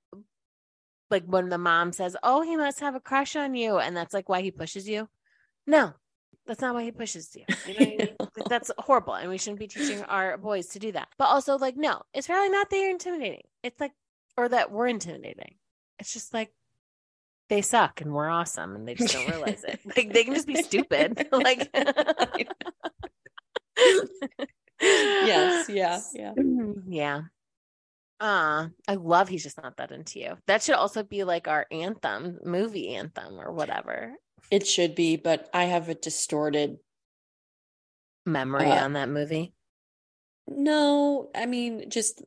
like 1.13 1.25
when 1.27 1.49
the 1.49 1.59
mom 1.59 1.93
says, 1.93 2.17
"Oh, 2.23 2.43
he 2.43 2.57
must 2.57 2.81
have 2.81 2.95
a 2.95 3.01
crush 3.01 3.37
on 3.37 3.55
you," 3.55 3.79
and 3.79 3.97
that's 3.97 4.15
like 4.15 4.29
why 4.29 4.43
he 4.43 4.51
pushes 4.51 4.89
you. 4.89 5.09
No, 5.67 5.95
that's 6.47 6.61
not 6.61 6.75
why 6.75 6.83
he 6.83 6.91
pushes 6.91 7.37
you. 7.37 7.45
You 7.69 7.75
know 7.75 7.81
what 7.81 7.95
I 7.95 7.97
mean? 7.97 8.17
Like, 8.35 8.49
that's 8.49 8.71
horrible, 8.79 9.13
and 9.13 9.29
we 9.29 9.37
shouldn't 9.37 9.61
be 9.61 9.69
teaching 9.69 10.01
our 10.05 10.39
boys 10.39 10.69
to 10.69 10.79
do 10.79 10.91
that. 10.93 11.09
But 11.19 11.27
also, 11.27 11.59
like, 11.59 11.77
no, 11.77 12.01
it's 12.15 12.31
really 12.31 12.49
not 12.49 12.71
that 12.71 12.77
you're 12.77 12.89
intimidating. 12.91 13.43
It's 13.63 13.79
like, 13.79 13.93
or 14.39 14.49
that 14.49 14.73
we're 14.73 14.87
intimidating. 14.87 15.57
It's 15.99 16.15
just 16.15 16.33
like 16.33 16.51
they 17.51 17.61
suck 17.61 18.01
and 18.01 18.15
we're 18.15 18.31
awesome, 18.31 18.75
and 18.75 18.89
they 18.89 18.95
just 18.95 19.13
don't 19.13 19.29
realize 19.29 19.65
it. 19.65 19.81
Like 19.85 20.15
they 20.15 20.25
can 20.25 20.35
just 20.35 20.47
be 20.47 20.63
stupid. 20.63 21.29
like, 21.33 21.69
yes. 24.81 25.69
Yeah. 25.69 26.01
Yeah. 26.15 26.33
yeah. 26.89 27.21
Uh, 28.23 28.69
I 28.87 28.95
love 28.95 29.29
he's 29.29 29.43
just 29.43 29.61
not 29.61 29.77
that 29.79 29.91
into 29.91 30.21
you. 30.21 30.39
That 30.47 30.63
should 30.63 30.77
also 30.77 31.03
be 31.03 31.25
like 31.25 31.49
our 31.49 31.67
anthem, 31.73 32.39
movie 32.45 32.95
anthem 32.95 33.41
or 33.41 33.51
whatever. 33.53 34.15
It 34.51 34.65
should 34.67 34.95
be, 34.95 35.17
but 35.17 35.51
I 35.53 35.65
have 35.65 35.89
a 35.89 35.95
distorted. 35.95 36.79
Memory 38.25 38.67
Uh, 38.71 38.85
on 38.85 38.93
that 38.93 39.09
movie. 39.09 39.53
No, 40.47 41.31
I 41.35 41.47
mean 41.47 41.91
just 41.91 42.23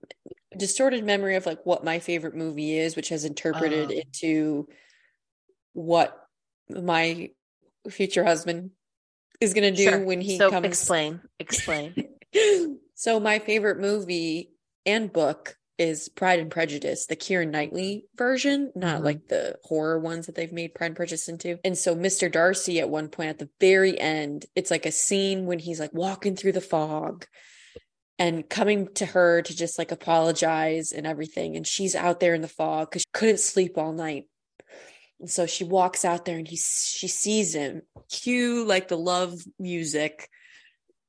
distorted 0.58 1.06
memory 1.06 1.36
of 1.36 1.46
like 1.46 1.66
what 1.66 1.86
my 1.86 2.00
favorite 2.00 2.36
movie 2.36 2.78
is, 2.78 2.98
which 2.98 3.10
has 3.10 3.24
interpreted 3.24 3.90
Oh. 3.92 3.94
into 3.94 4.68
what 5.74 6.28
my 6.70 7.30
future 7.90 8.24
husband 8.26 8.72
is 9.40 9.54
gonna 9.54 9.72
do 9.72 9.84
Sure. 9.84 10.04
when 10.04 10.20
he 10.20 10.38
so 10.38 10.50
comes. 10.50 10.66
explain, 10.66 11.22
explain. 11.40 11.96
So 12.98 13.20
my 13.20 13.40
favorite 13.40 13.80
movie 13.80 14.52
and 14.86 15.12
book 15.12 15.58
is 15.78 16.08
Pride 16.10 16.40
and 16.40 16.50
Prejudice, 16.50 17.06
the 17.06 17.16
Keira 17.16 17.50
Knightley 17.50 18.06
version, 18.16 18.72
not 18.76 19.02
Mhm. 19.02 19.06
like 19.06 19.28
the 19.28 19.58
horror 19.64 20.00
ones 20.00 20.26
that 20.26 20.36
they've 20.36 20.54
made 20.54 20.74
Pride 20.74 20.88
and 20.88 20.96
Prejudice 20.96 21.28
into. 21.28 21.60
And 21.66 21.78
so 21.78 21.96
Mr. 21.96 22.32
Darcy 22.32 22.80
at 22.80 22.90
one 22.90 23.10
point 23.10 23.30
at 23.30 23.40
the 23.40 23.50
very 23.60 24.00
end, 24.00 24.46
it's 24.56 24.72
like 24.72 24.86
a 24.86 24.92
scene 24.92 25.46
when 25.46 25.60
he's 25.60 25.80
like 25.80 25.94
walking 25.94 26.36
through 26.36 26.54
the 26.54 26.62
fog 26.62 27.26
and 28.18 28.50
coming 28.50 28.88
to 28.94 29.06
her 29.06 29.42
to 29.42 29.56
just 29.56 29.78
like 29.78 29.92
apologize 29.92 30.94
and 30.94 31.06
everything. 31.06 31.58
And 31.58 31.68
she's 31.68 31.96
out 31.96 32.22
there 32.22 32.34
in 32.34 32.42
the 32.42 32.48
fog 32.48 32.90
because 32.90 33.02
she 33.02 33.10
couldn't 33.14 33.40
sleep 33.40 33.78
all 33.78 33.92
night. 33.92 34.30
And 35.20 35.30
so 35.30 35.46
she 35.46 35.66
walks 35.66 36.06
out 36.06 36.24
there 36.26 36.38
and 36.38 36.48
he 36.48 36.56
she 36.56 37.08
sees 37.10 37.54
him. 37.54 37.82
Cue 38.10 38.64
like 38.64 38.88
the 38.88 38.98
love 38.98 39.34
music. 39.60 40.30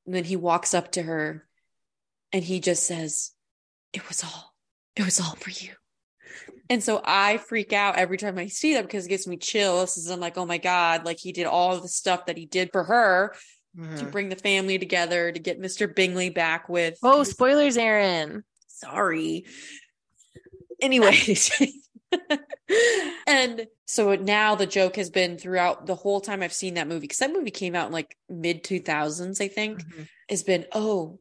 And 0.06 0.14
then 0.14 0.24
he 0.24 0.34
walks 0.36 0.74
up 0.74 0.92
to 0.92 1.02
her 1.02 1.46
and 2.32 2.42
he 2.42 2.58
just 2.58 2.84
says, 2.84 3.30
It 3.92 4.08
was 4.08 4.24
all, 4.24 4.54
it 4.96 5.04
was 5.04 5.20
all 5.20 5.34
for 5.36 5.50
you. 5.50 5.72
And 6.68 6.82
so 6.82 7.00
I 7.04 7.36
freak 7.36 7.72
out 7.72 7.96
every 7.96 8.16
time 8.18 8.38
I 8.38 8.48
see 8.48 8.74
that 8.74 8.82
because 8.86 9.06
it 9.06 9.08
gives 9.10 9.26
me 9.28 9.36
chills. 9.36 9.94
Because 9.94 10.10
I'm 10.10 10.18
like, 10.20 10.36
oh 10.36 10.46
my 10.46 10.58
God, 10.58 11.04
like 11.04 11.18
he 11.18 11.32
did 11.32 11.46
all 11.46 11.80
the 11.80 11.88
stuff 11.88 12.26
that 12.26 12.36
he 12.36 12.46
did 12.46 12.70
for 12.72 12.82
her 12.84 13.34
to 13.76 13.80
Mhm. 13.82 14.10
bring 14.10 14.28
the 14.30 14.36
family 14.36 14.78
together, 14.78 15.30
to 15.30 15.38
get 15.38 15.60
Mr. 15.60 15.86
Bingley 15.94 16.30
back 16.30 16.68
with. 16.68 16.98
Oh, 17.02 17.22
spoilers, 17.24 17.76
Erin. 17.76 18.42
sorry. 18.68 19.46
Anyways. 20.80 21.50
and 23.26 23.66
so 23.86 24.14
now 24.16 24.54
the 24.54 24.66
joke 24.66 24.96
has 24.96 25.10
been 25.10 25.38
throughout 25.38 25.86
the 25.86 25.94
whole 25.94 26.20
time 26.20 26.42
I've 26.42 26.52
seen 26.52 26.74
that 26.74 26.88
movie, 26.88 27.00
because 27.00 27.18
that 27.18 27.32
movie 27.32 27.50
came 27.50 27.74
out 27.74 27.86
in 27.86 27.92
like 27.92 28.16
mid 28.28 28.64
2000s, 28.64 29.40
I 29.40 29.48
think, 29.48 29.82
Mhm. 29.84 30.08
has 30.30 30.42
been, 30.42 30.66
oh, 30.72 31.20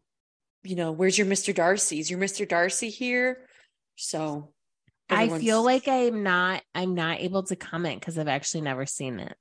you 0.63 0.75
know, 0.75 0.91
where's 0.91 1.17
your 1.17 1.27
Mr. 1.27 1.53
Darcy? 1.53 1.99
Is 1.99 2.09
your 2.09 2.19
Mr. 2.19 2.47
Darcy 2.47 2.89
here? 2.89 3.47
So 3.95 4.53
I 5.09 5.29
feel 5.39 5.63
like 5.63 5.87
I'm 5.87 6.23
not 6.23 6.63
I'm 6.73 6.95
not 6.95 7.19
able 7.19 7.43
to 7.43 7.55
comment 7.55 7.99
because 7.99 8.17
I've 8.17 8.27
actually 8.27 8.61
never 8.61 8.85
seen 8.85 9.19
it. 9.19 9.35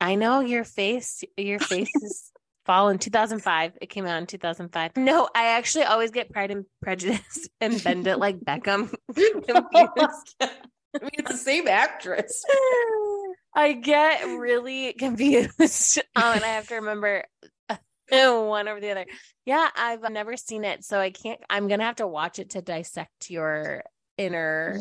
I 0.00 0.14
know 0.14 0.40
your 0.40 0.64
face, 0.64 1.22
your 1.36 1.58
face 1.58 1.90
is 2.02 2.32
fall 2.64 2.88
in 2.88 2.98
2005. 2.98 3.72
It 3.80 3.86
came 3.86 4.06
out 4.06 4.18
in 4.18 4.26
2005. 4.26 4.96
No, 4.96 5.28
I 5.34 5.56
actually 5.58 5.84
always 5.84 6.10
get 6.10 6.30
Pride 6.30 6.50
and 6.50 6.64
Prejudice 6.82 7.48
and 7.60 7.82
bend 7.82 8.06
it 8.06 8.18
like 8.18 8.40
Beckham. 8.40 8.92
confused. 9.14 10.36
I 10.40 10.98
mean, 11.00 11.10
it's 11.18 11.30
the 11.30 11.36
same 11.36 11.68
actress. 11.68 12.44
I 13.54 13.72
get 13.74 14.24
really 14.24 14.92
confused. 14.94 15.98
Um, 16.16 16.34
and 16.34 16.44
I 16.44 16.48
have 16.48 16.68
to 16.68 16.76
remember 16.76 17.24
one 18.46 18.68
over 18.68 18.80
the 18.80 18.90
other. 18.90 19.06
Yeah, 19.44 19.68
I've 19.74 20.02
never 20.10 20.36
seen 20.36 20.64
it, 20.64 20.84
so 20.84 20.98
I 21.00 21.10
can't. 21.10 21.40
I'm 21.48 21.68
gonna 21.68 21.84
have 21.84 21.96
to 21.96 22.06
watch 22.06 22.38
it 22.38 22.50
to 22.50 22.62
dissect 22.62 23.30
your 23.30 23.82
inner 24.18 24.78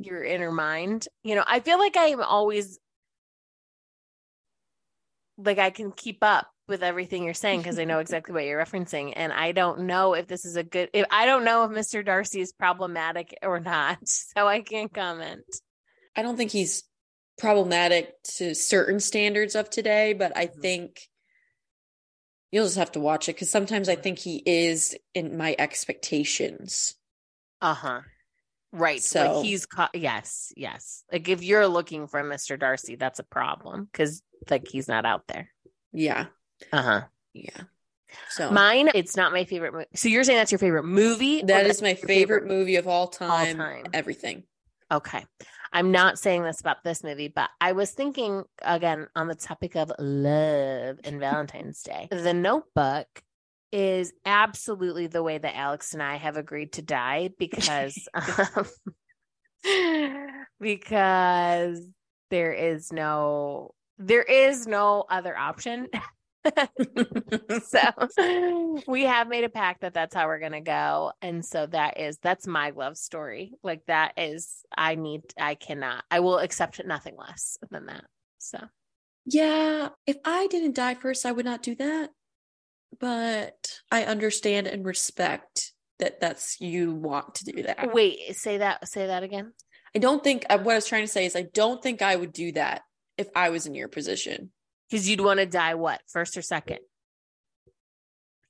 your 0.00 0.22
inner 0.24 0.52
mind. 0.52 1.08
You 1.24 1.34
know, 1.34 1.44
I 1.46 1.60
feel 1.60 1.78
like 1.78 1.96
I'm 1.98 2.22
always 2.22 2.78
like 5.38 5.58
I 5.58 5.70
can 5.70 5.92
keep 5.92 6.18
up 6.22 6.48
with 6.68 6.82
everything 6.82 7.22
you're 7.24 7.34
saying 7.34 7.60
because 7.60 7.78
I 7.78 7.84
know 7.84 7.98
exactly 8.00 8.32
what 8.34 8.44
you're 8.44 8.62
referencing, 8.62 9.12
and 9.16 9.32
I 9.32 9.52
don't 9.52 9.80
know 9.80 10.14
if 10.14 10.26
this 10.26 10.44
is 10.44 10.56
a 10.56 10.64
good. 10.64 10.90
If 10.92 11.06
I 11.10 11.26
don't 11.26 11.44
know 11.44 11.64
if 11.64 11.70
Mr. 11.70 12.04
Darcy 12.04 12.40
is 12.40 12.52
problematic 12.52 13.36
or 13.42 13.60
not, 13.60 13.98
so 14.04 14.46
I 14.46 14.60
can't 14.60 14.92
comment. 14.92 15.44
I 16.16 16.22
don't 16.22 16.36
think 16.36 16.50
he's 16.50 16.84
problematic 17.38 18.14
to 18.36 18.54
certain 18.54 19.00
standards 19.00 19.54
of 19.54 19.68
today, 19.68 20.14
but 20.14 20.36
I 20.36 20.46
Mhm. 20.46 20.62
think 20.62 21.08
you'll 22.56 22.64
just 22.64 22.78
have 22.78 22.92
to 22.92 23.00
watch 23.00 23.28
it 23.28 23.34
because 23.36 23.50
sometimes 23.50 23.86
I 23.90 23.96
think 23.96 24.18
he 24.18 24.42
is 24.46 24.96
in 25.12 25.36
my 25.36 25.54
expectations. 25.58 26.94
Uh 27.60 27.74
huh. 27.74 28.00
Right. 28.72 29.02
So- 29.02 29.36
like 29.36 29.44
he's 29.44 29.66
ca- 29.66 29.90
yes, 29.92 30.54
yes. 30.56 31.04
Like 31.12 31.28
if 31.28 31.42
you're 31.42 31.68
looking 31.68 32.06
for 32.06 32.22
Mr. 32.22 32.58
Darcy, 32.58 32.96
that's 32.96 33.18
a 33.18 33.24
problem 33.24 33.84
because 33.84 34.22
like 34.48 34.68
he's 34.68 34.88
not 34.88 35.04
out 35.04 35.26
there. 35.26 35.50
Yeah. 35.92 36.26
Uh 36.72 36.82
huh. 36.82 37.00
Yeah. 37.34 37.60
So 38.30 38.50
Mine, 38.50 38.88
it's 38.94 39.18
not 39.18 39.32
my 39.32 39.44
favorite 39.44 39.74
movie. 39.74 39.86
So 39.94 40.08
you're 40.08 40.24
saying 40.24 40.38
that's 40.38 40.50
your 40.50 40.58
favorite 40.58 40.84
movie? 40.86 41.42
that's 41.42 41.82
my 41.82 41.88
your 41.90 41.96
favorite 41.96 42.46
movie 42.46 42.76
of 42.76 42.88
all 42.88 43.08
time. 43.08 43.58
time. 43.58 43.84
Everything. 43.92 44.44
Okay. 44.90 45.26
I'm 45.76 45.92
not 45.92 46.18
saying 46.18 46.42
this 46.42 46.58
about 46.58 46.84
this 46.84 47.04
movie, 47.04 47.28
but 47.28 47.50
I 47.60 47.72
was 47.72 47.90
thinking 47.90 48.44
again 48.62 49.08
on 49.14 49.28
the 49.28 49.34
topic 49.34 49.76
of 49.76 49.92
love 49.98 50.98
and 51.04 51.20
Valentine's 51.20 51.82
Day. 51.82 52.08
The 52.10 52.32
Notebook 52.32 53.06
is 53.70 54.14
absolutely 54.24 55.06
the 55.06 55.22
way 55.22 55.36
that 55.36 55.54
Alex 55.54 55.92
and 55.92 56.02
I 56.02 56.16
have 56.16 56.38
agreed 56.38 56.72
to 56.72 56.82
die 56.82 57.28
because 57.38 58.08
um, 58.14 58.66
because 60.60 61.86
there 62.30 62.54
is 62.54 62.90
no 62.90 63.74
there 63.98 64.22
is 64.22 64.66
no 64.66 65.04
other 65.10 65.36
option. 65.36 65.88
so 67.66 68.82
we 68.86 69.02
have 69.02 69.28
made 69.28 69.44
a 69.44 69.48
pact 69.48 69.80
that 69.82 69.94
that's 69.94 70.14
how 70.14 70.26
we're 70.26 70.38
gonna 70.38 70.60
go 70.60 71.12
and 71.22 71.44
so 71.44 71.66
that 71.66 71.98
is 72.00 72.18
that's 72.22 72.46
my 72.46 72.70
love 72.70 72.96
story 72.96 73.52
like 73.62 73.84
that 73.86 74.12
is 74.16 74.64
i 74.76 74.94
need 74.94 75.22
i 75.38 75.54
cannot 75.54 76.04
i 76.10 76.20
will 76.20 76.38
accept 76.38 76.84
nothing 76.84 77.16
less 77.16 77.58
than 77.70 77.86
that 77.86 78.04
so 78.38 78.58
yeah, 79.26 79.88
if 80.06 80.16
I 80.24 80.46
didn't 80.46 80.76
die 80.76 80.94
first, 80.94 81.26
I 81.26 81.32
would 81.32 81.44
not 81.44 81.62
do 81.62 81.74
that. 81.74 82.10
But 82.98 83.80
I 83.90 84.04
understand 84.04 84.68
and 84.68 84.84
respect 84.84 85.72
that 85.98 86.20
that's 86.20 86.60
you 86.60 86.92
want 86.92 87.34
to 87.36 87.44
do 87.44 87.62
that. 87.64 87.92
wait 87.92 88.36
say 88.36 88.58
that 88.58 88.86
say 88.86 89.06
that 89.06 89.22
again 89.22 89.52
I 89.94 89.98
don't 89.98 90.22
think 90.22 90.44
uh, 90.48 90.58
what 90.58 90.72
I 90.72 90.76
was 90.76 90.86
trying 90.86 91.04
to 91.04 91.08
say 91.08 91.24
is 91.24 91.34
I 91.34 91.46
don't 91.54 91.82
think 91.82 92.02
I 92.02 92.14
would 92.14 92.32
do 92.32 92.52
that 92.52 92.82
if 93.16 93.28
I 93.34 93.48
was 93.48 93.66
in 93.66 93.74
your 93.74 93.88
position. 93.88 94.50
Because 94.90 95.08
you'd 95.08 95.20
want 95.20 95.40
to 95.40 95.46
die 95.46 95.74
what 95.74 96.00
first 96.06 96.36
or 96.36 96.42
second? 96.42 96.78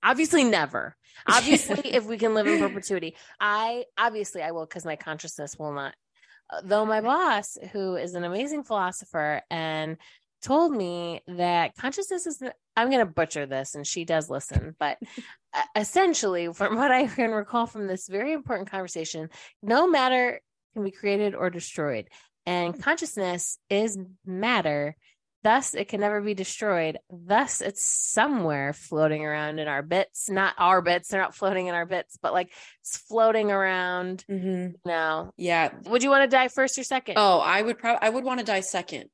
Obviously 0.03 0.45
never. 0.45 0.97
Obviously 1.26 1.95
if 1.95 2.05
we 2.05 2.18
can 2.18 2.34
live 2.34 2.47
in 2.47 2.61
perpetuity. 2.61 3.16
I 3.41 3.84
obviously 3.99 4.43
i 4.43 4.53
will 4.53 4.66
because 4.66 4.84
my 4.84 4.97
consciousness 4.97 5.57
will 5.59 5.72
not. 5.72 5.95
Though 6.62 6.84
my 6.84 7.01
boss 7.01 7.57
who 7.72 7.97
is 7.97 8.14
an 8.14 8.24
amazing 8.24 8.62
philosopher 8.62 9.43
and 9.51 9.97
told 10.43 10.72
me 10.72 11.22
that 11.26 11.74
consciousness 11.76 12.26
is 12.26 12.43
i'm 12.76 12.91
going 12.91 13.05
to 13.05 13.12
butcher 13.12 13.47
this 13.47 13.74
and 13.74 13.87
she 13.87 14.05
does 14.05 14.30
listen 14.30 14.76
but 14.78 14.99
essentially 15.74 16.53
from 16.53 16.76
what 16.76 16.93
i 16.93 17.07
can 17.07 17.30
recall 17.30 17.66
from 17.66 17.87
this 17.87 18.07
very 18.07 18.32
important 18.32 18.70
conversation 18.70 19.28
no 19.62 19.89
matter 19.89 20.41
can 20.74 20.84
be 20.84 20.91
created 20.91 21.34
or 21.34 21.51
destroyed 21.51 22.09
and 22.45 22.80
consciousness 22.80 23.59
is 23.70 23.99
matter 24.24 24.95
Thus, 25.47 25.74
it 25.74 25.86
can 25.86 26.01
never 26.01 26.20
be 26.20 26.34
destroyed. 26.34 26.99
Thus, 27.09 27.61
it's 27.61 27.80
somewhere 27.84 28.72
floating 28.72 29.24
around 29.24 29.61
in 29.61 29.68
our 29.68 29.80
bits. 29.80 30.28
Not 30.28 30.57
our 30.59 30.82
bits; 30.82 31.07
they're 31.09 31.20
not 31.20 31.36
floating 31.36 31.68
in 31.68 31.74
our 31.76 31.86
bits, 31.86 32.18
but 32.20 32.32
like 32.32 32.51
it's 32.80 32.97
floating 32.97 33.53
around. 33.53 34.24
Mm-hmm. 34.28 34.72
No, 34.84 35.32
Yeah. 35.36 35.70
would 35.84 36.03
you 36.03 36.11
want 36.11 36.28
to 36.28 36.36
die 36.36 36.49
first 36.49 36.76
or 36.78 36.82
second? 36.82 37.14
Oh, 37.16 37.38
I 37.38 37.62
would 37.62 37.78
probably 37.78 38.05
I 38.05 38.11
would 38.11 38.24
want 38.24 38.40
to 38.40 38.44
die 38.47 38.59
second. 38.59 39.09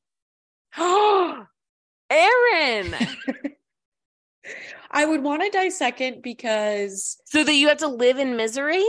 Oh, 0.78 1.44
Erin! 2.10 2.94
I 4.90 5.04
would 5.04 5.22
want 5.22 5.42
to 5.42 5.50
die 5.50 5.68
second 5.68 6.22
because 6.22 7.18
so 7.26 7.44
that 7.44 7.54
you 7.54 7.68
have 7.68 7.78
to 7.78 7.88
live 7.88 8.18
in 8.18 8.36
misery. 8.38 8.84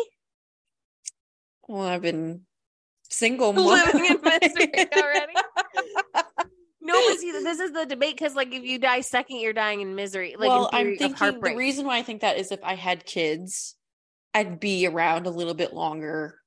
well, 1.68 1.88
I've 1.88 2.02
been 2.02 2.44
single 3.10 3.52
Living 3.54 4.06
in 4.06 4.22
misery 4.22 4.88
already? 4.96 5.34
No, 6.84 6.94
but 7.08 7.18
see, 7.20 7.32
this 7.32 7.60
is 7.60 7.72
the 7.72 7.86
debate 7.86 8.16
because, 8.18 8.36
like, 8.36 8.54
if 8.54 8.64
you 8.64 8.78
die 8.78 9.02
second, 9.02 9.38
you're 9.38 9.54
dying 9.54 9.82
in 9.82 9.96
misery. 9.96 10.36
Like, 10.38 10.50
well, 10.50 10.70
I'm 10.72 10.98
thinking 10.98 11.40
the 11.40 11.56
reason 11.56 11.86
why 11.86 11.98
I 11.98 12.04
think 12.04 12.22
that 12.22 12.38
is 12.38 12.52
if 12.52 12.64
I 12.64 12.76
had 12.76 13.06
kids, 13.06 13.76
I'd 14.34 14.60
be 14.60 14.86
around 14.88 15.26
a 15.26 15.30
little 15.32 15.54
bit 15.54 15.74
longer 15.74 16.40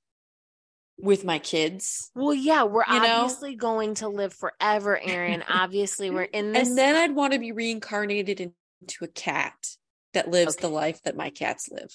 with 0.98 1.24
my 1.24 1.38
kids. 1.38 2.10
well, 2.14 2.34
yeah, 2.34 2.64
we're 2.64 2.84
You 2.86 3.00
know? 3.00 3.22
obviously 3.22 3.54
going 3.54 3.94
to 3.96 4.08
live 4.08 4.32
forever, 4.32 4.98
Erin. 4.98 5.42
obviously, 5.48 6.10
we're 6.10 6.22
in 6.22 6.52
this. 6.52 6.68
And 6.68 6.78
then 6.78 6.96
I'd 6.96 7.14
want 7.14 7.32
to 7.32 7.38
be 7.38 7.52
reincarnated 7.52 8.40
into 8.40 9.04
a 9.04 9.08
cat 9.08 9.54
that 10.14 10.30
lives 10.30 10.56
the 10.56 10.68
life 10.68 11.02
that 11.02 11.16
my 11.16 11.30
cats 11.30 11.68
live. 11.70 11.94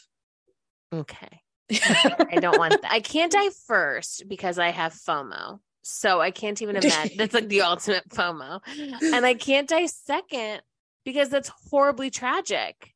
okay. 0.93 1.41
I 1.71 2.37
don't 2.41 2.59
want 2.59 2.81
that. 2.81 2.91
I 2.91 2.99
can't 2.99 3.31
die 3.31 3.49
first 3.65 4.25
because 4.27 4.59
I 4.59 4.69
have 4.71 4.93
FOMO. 4.93 5.59
So 5.81 6.21
I 6.21 6.31
can't 6.31 6.61
even 6.61 6.75
imagine. 6.77 7.17
That's 7.17 7.33
like 7.33 7.49
the 7.49 7.61
ultimate 7.61 8.07
FOMO. 8.09 8.61
And 9.01 9.25
I 9.25 9.33
can't 9.33 9.67
die 9.67 9.87
second 9.87 10.61
because 11.05 11.29
that's 11.29 11.51
horribly 11.69 12.09
tragic. 12.09 12.93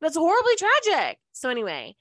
That's 0.00 0.16
horribly 0.16 0.54
tragic. 0.56 1.18
So 1.32 1.50
anyway, 1.50 1.96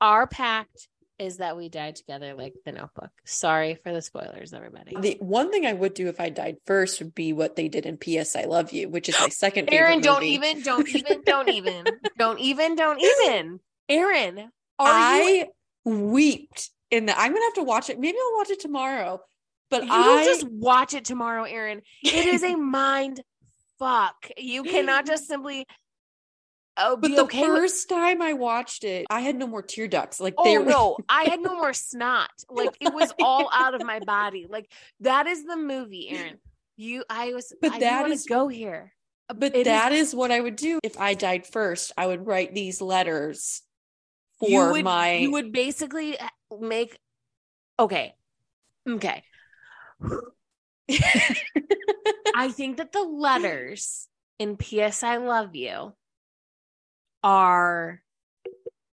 our 0.00 0.26
pact 0.26 0.88
is 1.18 1.36
that 1.36 1.56
we 1.56 1.68
die 1.68 1.92
together 1.92 2.34
like 2.34 2.54
the 2.64 2.72
notebook. 2.72 3.10
Sorry 3.26 3.74
for 3.74 3.92
the 3.92 4.00
spoilers, 4.00 4.54
everybody. 4.54 4.96
The 4.98 5.16
one 5.20 5.50
thing 5.50 5.66
I 5.66 5.74
would 5.74 5.92
do 5.92 6.08
if 6.08 6.18
I 6.18 6.30
died 6.30 6.56
first 6.64 6.98
would 7.00 7.14
be 7.14 7.32
what 7.34 7.56
they 7.56 7.68
did 7.68 7.84
in 7.84 7.98
P.S. 7.98 8.34
I 8.34 8.44
Love 8.44 8.72
You, 8.72 8.88
which 8.88 9.08
is 9.08 9.20
my 9.20 9.28
second 9.28 9.68
favorite 9.68 9.86
Erin, 9.86 10.00
don't 10.00 10.20
movie. 10.20 10.32
even, 10.32 10.62
don't 10.62 10.88
even, 10.94 11.22
don't 11.24 11.48
even, 11.48 11.84
don't 12.18 12.40
even, 12.40 12.74
don't 12.74 13.00
even. 13.00 13.60
Erin, 13.88 14.50
I 14.78 15.48
you 15.84 15.92
weeped 15.92 16.70
in 16.90 17.06
the. 17.06 17.18
I'm 17.18 17.32
gonna 17.32 17.44
have 17.44 17.54
to 17.54 17.64
watch 17.64 17.90
it. 17.90 17.98
Maybe 18.00 18.16
I'll 18.18 18.38
watch 18.38 18.50
it 18.50 18.60
tomorrow. 18.60 19.20
But 19.70 19.84
You 19.84 19.92
I 19.92 20.24
just 20.24 20.48
watch 20.48 20.94
it 20.94 21.04
tomorrow, 21.04 21.44
Erin. 21.44 21.82
It 22.02 22.26
is 22.26 22.42
a 22.42 22.54
mind 22.56 23.22
fuck. 23.78 24.28
You 24.36 24.62
cannot 24.64 25.06
just 25.06 25.26
simply 25.26 25.64
oh 26.76 26.96
But 26.96 27.12
the 27.12 27.22
okay 27.22 27.40
with 27.48 27.48
first 27.60 27.88
time 27.88 28.20
I 28.20 28.32
watched 28.32 28.84
it, 28.84 29.06
I 29.10 29.20
had 29.20 29.36
no 29.36 29.46
more 29.46 29.62
tear 29.62 29.88
ducts. 29.88 30.20
Like 30.20 30.34
Oh 30.36 30.44
they 30.44 30.58
were 30.58 30.64
no, 30.64 30.96
I 31.08 31.24
had 31.24 31.40
no 31.40 31.54
more 31.54 31.72
snot. 31.72 32.30
Like 32.48 32.76
it 32.80 32.92
was 32.92 33.12
all 33.22 33.48
out 33.52 33.74
of 33.74 33.84
my 33.84 34.00
body. 34.00 34.46
Like 34.48 34.70
that 35.00 35.26
is 35.26 35.44
the 35.44 35.56
movie, 35.56 36.10
Erin. 36.10 36.38
You 36.76 37.04
I 37.08 37.32
was 37.32 37.52
But 37.60 37.72
I 37.72 37.78
that 37.80 38.10
is- 38.10 38.26
go 38.26 38.48
here. 38.48 38.92
Uh, 39.28 39.34
but 39.34 39.54
It 39.54 39.60
is- 39.60 39.64
that 39.66 39.92
is 39.92 40.14
what 40.14 40.30
I 40.32 40.40
would 40.40 40.56
do 40.56 40.80
if 40.82 40.98
I 40.98 41.14
died 41.14 41.46
first. 41.46 41.92
I 41.96 42.06
would 42.06 42.26
write 42.26 42.54
these 42.54 42.80
letters 42.80 43.62
for 44.40 44.48
you 44.48 44.70
would 44.72 44.84
my. 44.84 45.14
you 45.14 45.30
would 45.32 45.52
basically 45.52 46.18
uh, 46.18 46.26
make 46.60 46.98
okay. 47.78 48.14
Okay. 48.88 49.22
I 52.34 52.50
think 52.50 52.78
that 52.78 52.92
the 52.92 53.02
letters 53.02 54.08
in 54.38 54.56
PS 54.56 55.02
I 55.02 55.18
love 55.18 55.54
you 55.54 55.92
are 57.22 58.02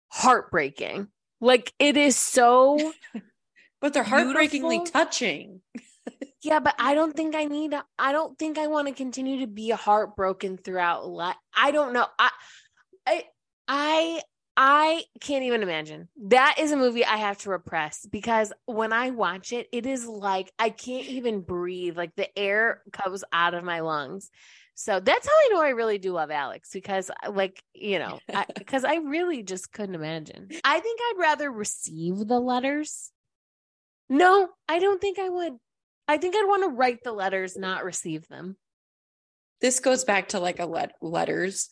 heartbreaking. 0.09 1.09
Like 1.41 1.73
it 1.79 1.97
is 1.97 2.17
so 2.17 2.93
but 3.81 3.93
they're 3.93 4.03
heartbreakingly 4.03 4.79
beautiful. 4.79 5.01
touching. 5.01 5.61
yeah, 6.43 6.61
but 6.61 6.75
I 6.79 6.95
don't 6.95 7.15
think 7.15 7.35
I 7.35 7.45
need 7.45 7.75
I 7.99 8.13
don't 8.13 8.39
think 8.39 8.59
I 8.59 8.67
want 8.69 8.89
to 8.89 8.95
continue 8.95 9.41
to 9.41 9.47
be 9.47 9.71
heartbroken 9.71 10.57
throughout 10.57 11.07
life. 11.07 11.37
I 11.55 11.71
don't 11.71 11.93
know. 11.93 12.07
I 12.19 12.31
I 13.07 13.25
I 13.69 14.23
I 14.57 15.05
can't 15.21 15.45
even 15.45 15.63
imagine. 15.63 16.09
That 16.29 16.57
is 16.59 16.71
a 16.71 16.77
movie 16.77 17.05
I 17.05 17.17
have 17.17 17.39
to 17.39 17.51
repress 17.51 18.07
because 18.07 18.53
when 18.67 18.93
I 18.93 19.11
watch 19.11 19.53
it, 19.53 19.69
it 19.73 19.85
is 19.85 20.07
like 20.07 20.53
I 20.59 20.71
can't 20.71 21.07
even 21.07 21.41
breathe. 21.41 21.97
Like 21.97 22.15
the 22.15 22.37
air 22.39 22.83
comes 22.93 23.25
out 23.33 23.55
of 23.55 23.65
my 23.65 23.81
lungs. 23.81 24.31
So 24.77 25.01
that's 25.01 25.27
how 25.27 25.33
I 25.33 25.49
know 25.53 25.63
I 25.63 25.71
really 25.71 25.99
do 25.99 26.13
love 26.13 26.31
Alex 26.31 26.71
because, 26.73 27.11
uh, 27.11 27.31
like, 27.31 27.63
you 27.75 27.99
know, 27.99 28.19
because 28.59 28.85
I, 28.85 28.97
really 28.97 29.43
just 29.43 29.73
couldn't 29.73 29.95
imagine. 29.95 30.49
I 30.65 30.81
think 30.81 31.01
I'd 31.01 31.21
rather 31.21 31.51
receive 31.51 32.27
the 32.27 32.41
letters. 32.41 33.13
No, 34.09 34.49
I 34.69 34.81
don't 34.81 35.01
think 35.01 35.19
I 35.19 35.29
would. 35.29 35.53
I 36.09 36.19
think 36.19 36.35
I'd 36.35 36.49
want 36.49 36.65
to 36.65 36.77
write 36.77 37.05
the 37.05 37.13
letters, 37.13 37.57
not 37.57 37.85
receive 37.85 38.27
them. 38.29 38.57
This 39.61 39.81
goes 39.81 40.05
back 40.05 40.31
to 40.31 40.41
like 40.41 40.59
a 40.59 40.67
let- 40.67 40.97
letters. 41.01 41.69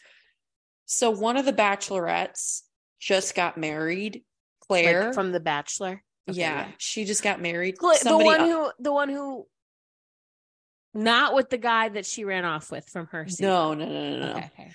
So 0.87 1.11
one 1.11 1.37
of 1.37 1.45
the 1.45 1.53
bachelorettes 1.53 2.63
just 3.03 3.35
got 3.35 3.59
married. 3.59 4.23
Claire, 4.69 5.07
Like 5.07 5.15
from 5.15 5.33
The 5.33 5.41
Bachelor. 5.41 6.03
Okay, 6.31 6.39
yeah, 6.39 6.69
she 6.79 7.05
just 7.05 7.23
got 7.25 7.43
married. 7.43 7.77
Cla- 7.77 7.97
the 8.03 8.17
one 8.17 8.41
who, 8.41 8.71
the 8.79 8.93
one 8.93 9.09
who, 9.09 9.47
not 10.95 11.35
with 11.35 11.51
the 11.51 11.59
guy 11.59 11.89
that 11.89 12.07
she 12.07 12.25
ran 12.25 12.45
off 12.45 12.71
with 12.71 12.89
from 12.89 13.07
her. 13.09 13.27
season. 13.27 13.47
no, 13.47 13.75
no, 13.75 13.87
no, 13.87 14.11
no, 14.11 14.19
no. 14.21 14.31
Okay, 14.33 14.51
okay. 14.59 14.73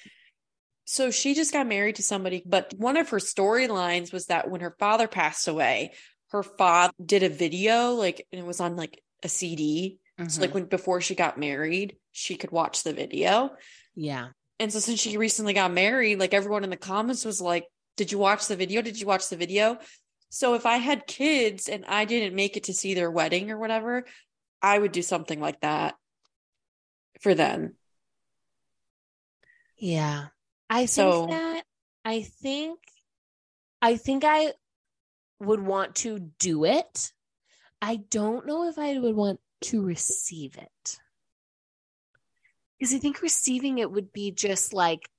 So 0.83 1.09
she 1.11 1.33
just 1.35 1.53
got 1.53 1.67
married 1.67 1.95
to 1.95 2.03
somebody, 2.03 2.43
but 2.45 2.73
one 2.77 2.97
of 2.97 3.09
her 3.09 3.17
storylines 3.19 4.11
was 4.11 4.25
that 4.27 4.49
when 4.49 4.61
her 4.61 4.75
father 4.77 5.07
passed 5.07 5.47
away, 5.47 5.93
her 6.31 6.43
father 6.43 6.93
did 7.03 7.23
a 7.23 7.29
video, 7.29 7.91
like, 7.93 8.25
and 8.31 8.39
it 8.41 8.45
was 8.45 8.59
on 8.59 8.75
like 8.75 9.01
a 9.23 9.29
CD. 9.29 9.99
So, 10.27 10.41
like, 10.41 10.49
Mhm. 10.49 10.53
when 10.55 10.65
before 10.65 10.99
she 10.99 11.13
got 11.13 11.37
married, 11.37 11.95
she 12.11 12.35
could 12.35 12.51
watch 12.51 12.83
the 12.83 12.91
video. 12.93 13.55
yeah. 13.95 14.29
And 14.59 14.73
so, 14.73 14.79
since 14.79 14.99
she 14.99 15.15
recently 15.17 15.53
got 15.53 15.71
married, 15.71 16.17
like, 16.19 16.33
everyone 16.33 16.63
in 16.63 16.71
the 16.71 16.77
comments 16.77 17.23
was 17.23 17.39
like, 17.39 17.65
Did 17.97 18.11
you 18.11 18.17
watch 18.17 18.47
the 18.47 18.55
video? 18.55 18.81
Did 18.81 18.99
you 18.99 19.07
watch 19.07 19.27
the 19.29 19.35
video? 19.35 19.79
So, 20.29 20.53
if 20.53 20.65
I 20.65 20.77
had 20.77 21.07
kids 21.07 21.67
and 21.67 21.85
I 21.85 22.05
didn't 22.05 22.35
make 22.35 22.55
it 22.55 22.65
to 22.65 22.73
see 22.73 22.93
their 22.93 23.11
wedding 23.11 23.51
or 23.51 23.57
whatever, 23.57 24.05
I 24.61 24.77
would 24.77 24.91
do 24.91 25.01
something 25.01 25.39
like 25.41 25.59
that 25.61 25.95
for 27.21 27.33
them. 27.33 27.75
Yeah. 29.77 30.27
I 30.69 30.79
think 30.79 30.89
So- 30.89 31.27
that 31.27 31.65
I 32.03 32.21
think 32.21 32.79
I 33.81 33.97
think 33.97 34.23
I 34.23 34.53
would 35.39 35.61
want 35.61 35.95
to 35.97 36.19
do 36.19 36.65
it. 36.65 37.13
I 37.81 37.97
don't 37.97 38.47
know 38.47 38.67
if 38.67 38.79
I 38.79 38.97
would 38.97 39.15
want 39.15 39.39
to 39.65 39.83
receive 39.83 40.57
it. 40.57 40.99
Because 42.77 42.93
I 42.93 42.97
think 42.97 43.21
receiving 43.21 43.77
it 43.77 43.91
would 43.91 44.11
be 44.11 44.31
just 44.31 44.73
like 44.73 45.09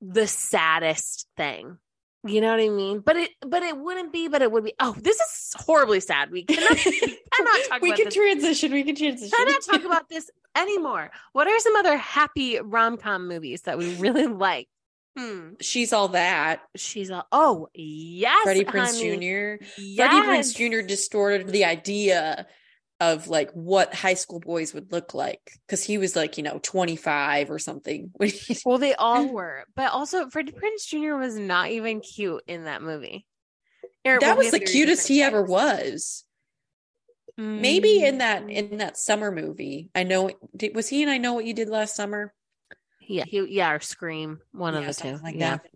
the 0.00 0.26
saddest 0.26 1.26
thing. 1.36 1.78
You 2.24 2.42
know 2.42 2.50
what 2.50 2.60
I 2.60 2.68
mean? 2.68 3.00
But 3.00 3.16
it 3.16 3.30
but 3.40 3.62
it 3.62 3.78
wouldn't 3.78 4.12
be, 4.12 4.28
but 4.28 4.42
it 4.42 4.52
would 4.52 4.64
be. 4.64 4.74
Oh, 4.78 4.94
this 5.00 5.18
is 5.18 5.54
horribly 5.56 6.00
sad. 6.00 6.30
We 6.30 6.44
cannot 6.44 6.76
cannot 7.32 7.60
talk 7.68 7.80
we 7.80 7.92
can 7.92 8.06
this. 8.06 8.14
transition. 8.14 8.72
We 8.72 8.84
can 8.84 8.94
transition. 8.94 9.30
cannot 9.34 9.62
talk 9.62 9.84
about 9.84 10.08
this 10.10 10.30
anymore. 10.54 11.10
What 11.32 11.48
are 11.48 11.58
some 11.60 11.76
other 11.76 11.96
happy 11.96 12.60
rom 12.60 12.98
com 12.98 13.26
movies 13.26 13.62
that 13.62 13.78
we 13.78 13.94
really 13.94 14.26
like? 14.26 14.68
Hmm. 15.18 15.54
She's 15.60 15.94
all 15.94 16.08
that. 16.08 16.60
She's 16.76 17.10
all 17.10 17.26
oh 17.32 17.68
yes, 17.74 18.42
Freddie 18.44 18.64
Prinze 18.64 18.98
honey. 18.98 19.16
Jr. 19.58 19.64
Yes. 19.78 20.10
Freddie 20.12 20.26
Prinze 20.26 20.54
Jr. 20.82 20.86
distorted 20.86 21.48
the 21.48 21.64
idea 21.64 22.46
of 23.00 23.28
like 23.28 23.50
what 23.52 23.94
high 23.94 24.14
school 24.14 24.40
boys 24.40 24.74
would 24.74 24.92
look 24.92 25.14
like 25.14 25.40
because 25.66 25.82
he 25.82 25.96
was 25.98 26.14
like 26.14 26.36
you 26.36 26.42
know 26.44 26.60
25 26.62 27.50
or 27.50 27.58
something 27.58 28.12
Well, 28.66 28.78
they 28.78 28.94
all 28.94 29.26
were, 29.32 29.64
but 29.74 29.90
also 29.92 30.28
Freddie 30.28 30.52
Prinze 30.52 30.86
Jr. 30.86 31.14
was 31.16 31.36
not 31.38 31.70
even 31.70 32.00
cute 32.00 32.42
in 32.46 32.64
that 32.64 32.82
movie. 32.82 33.24
That 34.04 34.36
was 34.36 34.50
the 34.50 34.60
cutest 34.60 35.08
he 35.08 35.22
ever 35.22 35.42
was 35.42 36.24
maybe 37.36 38.02
in 38.04 38.18
that 38.18 38.44
Mm. 38.44 38.52
in 38.52 38.76
that 38.78 38.98
summer 38.98 39.30
movie 39.30 39.88
i 39.94 40.02
know 40.02 40.30
did, 40.54 40.74
was 40.74 40.88
he 40.88 41.00
and 41.02 41.10
i 41.10 41.16
know 41.16 41.32
what 41.32 41.46
you 41.46 41.54
did 41.54 41.70
last 41.70 41.96
summer 41.96 42.34
yeah, 43.00 43.24
he, 43.26 43.44
yeah, 43.46 43.72
or 43.72 43.80
Scream, 43.80 44.40
one 44.52 44.74
of 44.74 44.84
the 44.84 44.92
two. 44.92 45.18
like 45.22 45.34
yeah. 45.36 45.56
that 45.56 45.66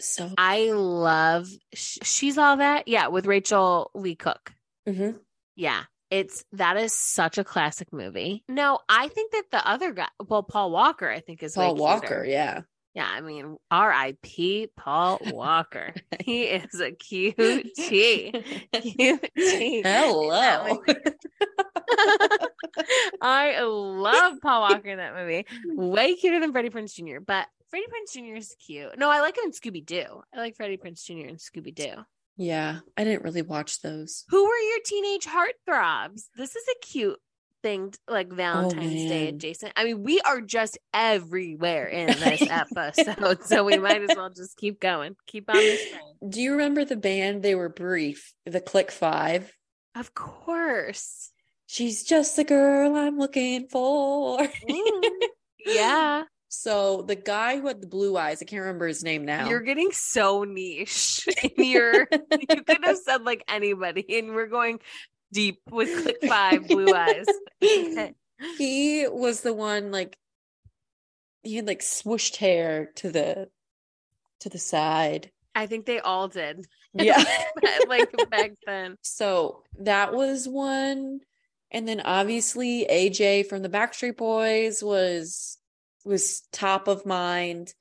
so 0.00 0.30
I 0.36 0.72
love. 0.72 1.48
Sh- 1.74 1.98
She's 2.02 2.36
all 2.36 2.56
that. 2.56 2.88
Yeah, 2.88 3.06
with 3.08 3.24
Rachael 3.26 3.90
Leigh 3.94 4.16
Cook. 4.16 4.52
mhm. 4.88 5.18
Yeah. 5.56 5.84
It's 6.10 6.44
that 6.52 6.76
is 6.76 6.92
such 6.92 7.38
a 7.38 7.44
classic 7.44 7.90
movie. 7.92 8.44
No, 8.48 8.78
I 8.88 9.08
think 9.08 9.32
that 9.32 9.44
the 9.50 9.66
other 9.66 9.92
guy, 9.92 10.08
well, 10.28 10.42
Paul 10.42 10.70
Walker, 10.70 11.08
I 11.08 11.20
think 11.20 11.42
is 11.42 11.54
paul 11.54 11.74
walker 11.74 12.22
yeah 12.28 12.60
Yeah, 12.94 13.08
I 13.10 13.22
mean, 13.22 13.56
R.I.P. 13.70 14.68
Paul 14.76 15.18
Walker. 15.32 15.94
he 16.20 16.42
is 16.58 16.78
a 16.80 16.90
cutie. 16.92 17.72
Cutie. 17.74 18.32
hello 19.82 20.82
I 23.22 23.60
love 23.62 24.34
Paul 24.42 24.60
Walker 24.62 24.88
in 24.88 24.98
that 24.98 25.14
movie. 25.14 25.46
Way 25.66 26.14
cuter 26.16 26.40
than 26.40 26.52
Freddie 26.52 26.70
Prinze 26.70 26.94
Jr. 26.94 27.20
But 27.26 27.46
Freddie 27.70 27.86
Prinze 27.86 28.12
Jr. 28.12 28.36
is 28.36 28.54
cute. 28.64 28.98
No, 28.98 29.08
I 29.10 29.20
like 29.20 29.36
him 29.38 29.44
in 29.46 29.52
Scooby 29.52 29.84
Doo. 29.84 30.22
I 30.34 30.38
like 30.38 30.56
Freddie 30.56 30.76
Prinze 30.76 31.04
Jr. 31.04 31.28
in 31.28 31.36
Scooby 31.36 31.74
Doo. 31.74 31.94
Yeah 32.36 32.80
i 32.96 33.04
didn't 33.04 33.22
really 33.24 33.42
watch 33.42 33.80
those 33.82 34.24
Who 34.30 34.42
were 34.44 34.56
your 34.56 34.78
teenage 34.84 35.26
heartthrobs? 35.26 36.22
This 36.36 36.56
is 36.56 36.64
a 36.68 36.86
cute 36.86 37.18
thing, 37.62 37.94
like 38.08 38.32
Valentine's 38.32 39.04
Day 39.08 39.20
Oh, 39.22 39.24
man. 39.26 39.34
adjacent. 39.34 39.72
I 39.76 39.84
mean, 39.84 40.02
we 40.02 40.20
are 40.22 40.40
just 40.40 40.78
everywhere 40.92 41.86
in 41.86 42.06
this 42.18 42.42
episode, 42.42 43.44
so 43.44 43.62
we 43.64 43.78
might 43.78 44.02
as 44.02 44.16
well 44.16 44.30
just 44.30 44.56
keep 44.56 44.80
going. 44.80 45.14
Keep 45.28 45.48
on 45.48 45.56
this 45.56 45.88
train. 45.90 46.30
do 46.30 46.40
you 46.40 46.52
remember 46.52 46.84
the 46.84 46.96
band 46.96 47.42
they 47.44 47.54
were 47.54 47.68
brief 47.68 48.32
the 48.46 48.60
click 48.60 48.90
five 48.90 49.52
Of 49.94 50.12
course. 50.14 51.30
she's 51.66 52.02
just 52.02 52.34
the 52.36 52.44
girl 52.44 52.96
i'm 52.96 53.16
looking 53.18 53.68
for 53.68 54.38
Mm. 54.40 55.12
yeah. 55.64 56.24
So 56.54 57.00
the 57.00 57.14
guy 57.16 57.58
who 57.58 57.66
had 57.66 57.80
the 57.80 57.86
blue 57.86 58.14
eyes 58.14 58.42
i 58.42 58.44
can't 58.44 58.60
remember 58.60 58.86
his 58.86 59.02
name 59.02 59.24
now 59.24 59.48
You're 59.48 59.62
getting 59.62 59.90
so 59.90 60.44
niche. 60.44 61.26
in 61.42 61.64
your 61.64 62.06
you 62.12 62.46
could 62.46 62.84
have 62.84 62.98
said 62.98 63.22
like 63.22 63.42
anybody, 63.48 64.04
and 64.18 64.34
we're 64.34 64.46
going 64.48 64.80
deep 65.32 65.60
with 65.70 65.88
click 66.02 66.18
five 66.28 66.68
blue 66.68 66.92
eyes. 66.92 67.24
He 68.58 69.06
was 69.08 69.40
the 69.40 69.54
one 69.54 69.90
like 69.92 70.18
he 71.42 71.56
had 71.56 71.66
like 71.66 71.80
swooshed 71.80 72.36
hair 72.36 72.90
to 72.96 73.10
the 73.10 73.48
to 74.40 74.48
the 74.50 74.58
side 74.58 75.30
I 75.54 75.66
think 75.66 75.86
they 75.86 76.00
all 76.00 76.28
did. 76.28 76.66
yeah 76.92 77.22
like 77.88 78.10
back 78.30 78.52
then. 78.66 78.98
so 79.00 79.62
that 79.80 80.12
was 80.12 80.46
one 80.46 81.20
and 81.70 81.88
then 81.88 82.00
obviously 82.02 82.86
aj 82.90 83.46
from 83.46 83.62
the 83.62 83.70
backstreet 83.70 84.18
boys 84.18 84.82
was 84.82 85.56
was 86.04 86.42
top 86.52 86.88
of 86.88 87.06
mind 87.06 87.74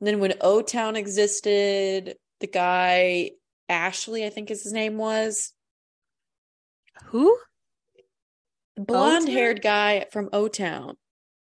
and 0.00 0.06
then 0.06 0.20
when 0.20 0.34
o 0.40 0.62
town 0.62 0.96
existed 0.96 2.16
the 2.40 2.46
guy 2.46 3.30
ashley 3.68 4.24
i 4.24 4.30
think 4.30 4.50
is 4.50 4.62
his 4.62 4.72
name 4.72 4.98
was 4.98 5.52
Who? 7.04 7.36
blonde 8.76 9.28
haired 9.28 9.62
guy 9.62 10.06
from 10.10 10.28
o 10.32 10.48
town 10.48 10.96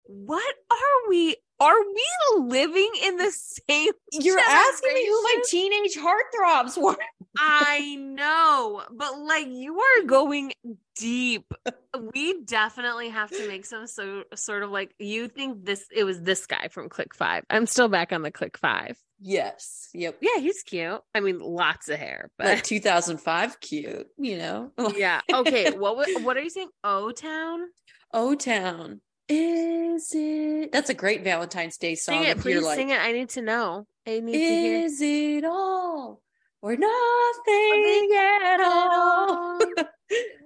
What 0.06 0.56
are 0.72 1.10
we? 1.10 1.36
Are 1.60 1.76
we 1.80 2.44
living 2.46 2.92
in 3.04 3.18
the 3.18 3.32
same? 3.32 3.92
you're 4.12 4.40
asking 4.40 4.94
me 4.94 5.08
who 5.08 5.24
my 5.24 5.36
teenage 5.50 5.98
heartthrobs 5.98 6.82
were 6.82 6.98
I 7.40 7.96
know, 7.96 8.84
but 8.92 9.20
like 9.20 9.48
you 9.48 9.80
are 9.80 10.04
going 10.06 10.54
deep. 10.96 11.52
We 12.14 12.42
definitely 12.44 13.10
have 13.10 13.30
to 13.32 13.48
make 13.48 13.66
some 13.66 13.88
so 13.88 14.24
sort 14.36 14.64
of 14.64 14.72
like 14.72 14.94
you 15.00 15.28
think 15.28 15.66
this. 15.66 15.86
It 15.96 16.04
was 16.04 16.22
this 16.22 16.46
guy 16.48 16.68
from 16.70 16.90
Click 16.90 17.14
Five. 17.16 17.44
I'm 17.50 17.66
still 17.68 17.90
back 17.90 18.12
on 18.12 18.22
the 18.24 18.32
Click 18.32 18.58
Five. 18.58 18.98
Yes. 19.20 19.90
Yep. 19.94 20.18
Yeah, 20.22 20.40
he's 20.40 20.62
cute. 20.64 21.02
I 21.16 21.20
mean, 21.22 21.40
lots 21.40 21.90
of 21.90 21.98
hair, 21.98 22.30
Like 22.40 22.58
but 22.60 22.64
2005 22.66 23.60
cute, 23.60 24.08
you 24.18 24.38
know. 24.38 24.72
yeah. 24.96 25.22
Okay. 25.34 25.72
What 25.72 26.08
what 26.24 26.38
are 26.38 26.42
you 26.42 26.50
saying? 26.50 26.70
O 26.84 27.12
Town. 27.12 27.62
O 28.14 28.36
Town. 28.36 29.02
Is 29.30 30.12
it? 30.14 30.72
That's 30.72 30.90
a 30.90 30.94
great 30.94 31.24
Valentine's 31.24 31.78
Day 31.78 31.96
song. 31.96 32.16
Sing 32.16 32.24
it, 32.24 32.38
if 32.38 32.46
you're 32.46 32.60
please 32.60 32.66
like, 32.66 32.76
sing 32.78 32.90
it. 32.92 33.00
I 33.00 33.12
need 33.12 33.30
to 33.30 33.42
know. 33.42 33.86
I 34.08 34.20
need 34.20 34.34
to 34.34 34.38
hear. 34.38 34.86
Is 34.86 35.02
it 35.02 35.44
all 35.44 36.22
or 36.62 36.76
nothing 36.78 38.10
at 38.18 38.62
all? 38.62 39.60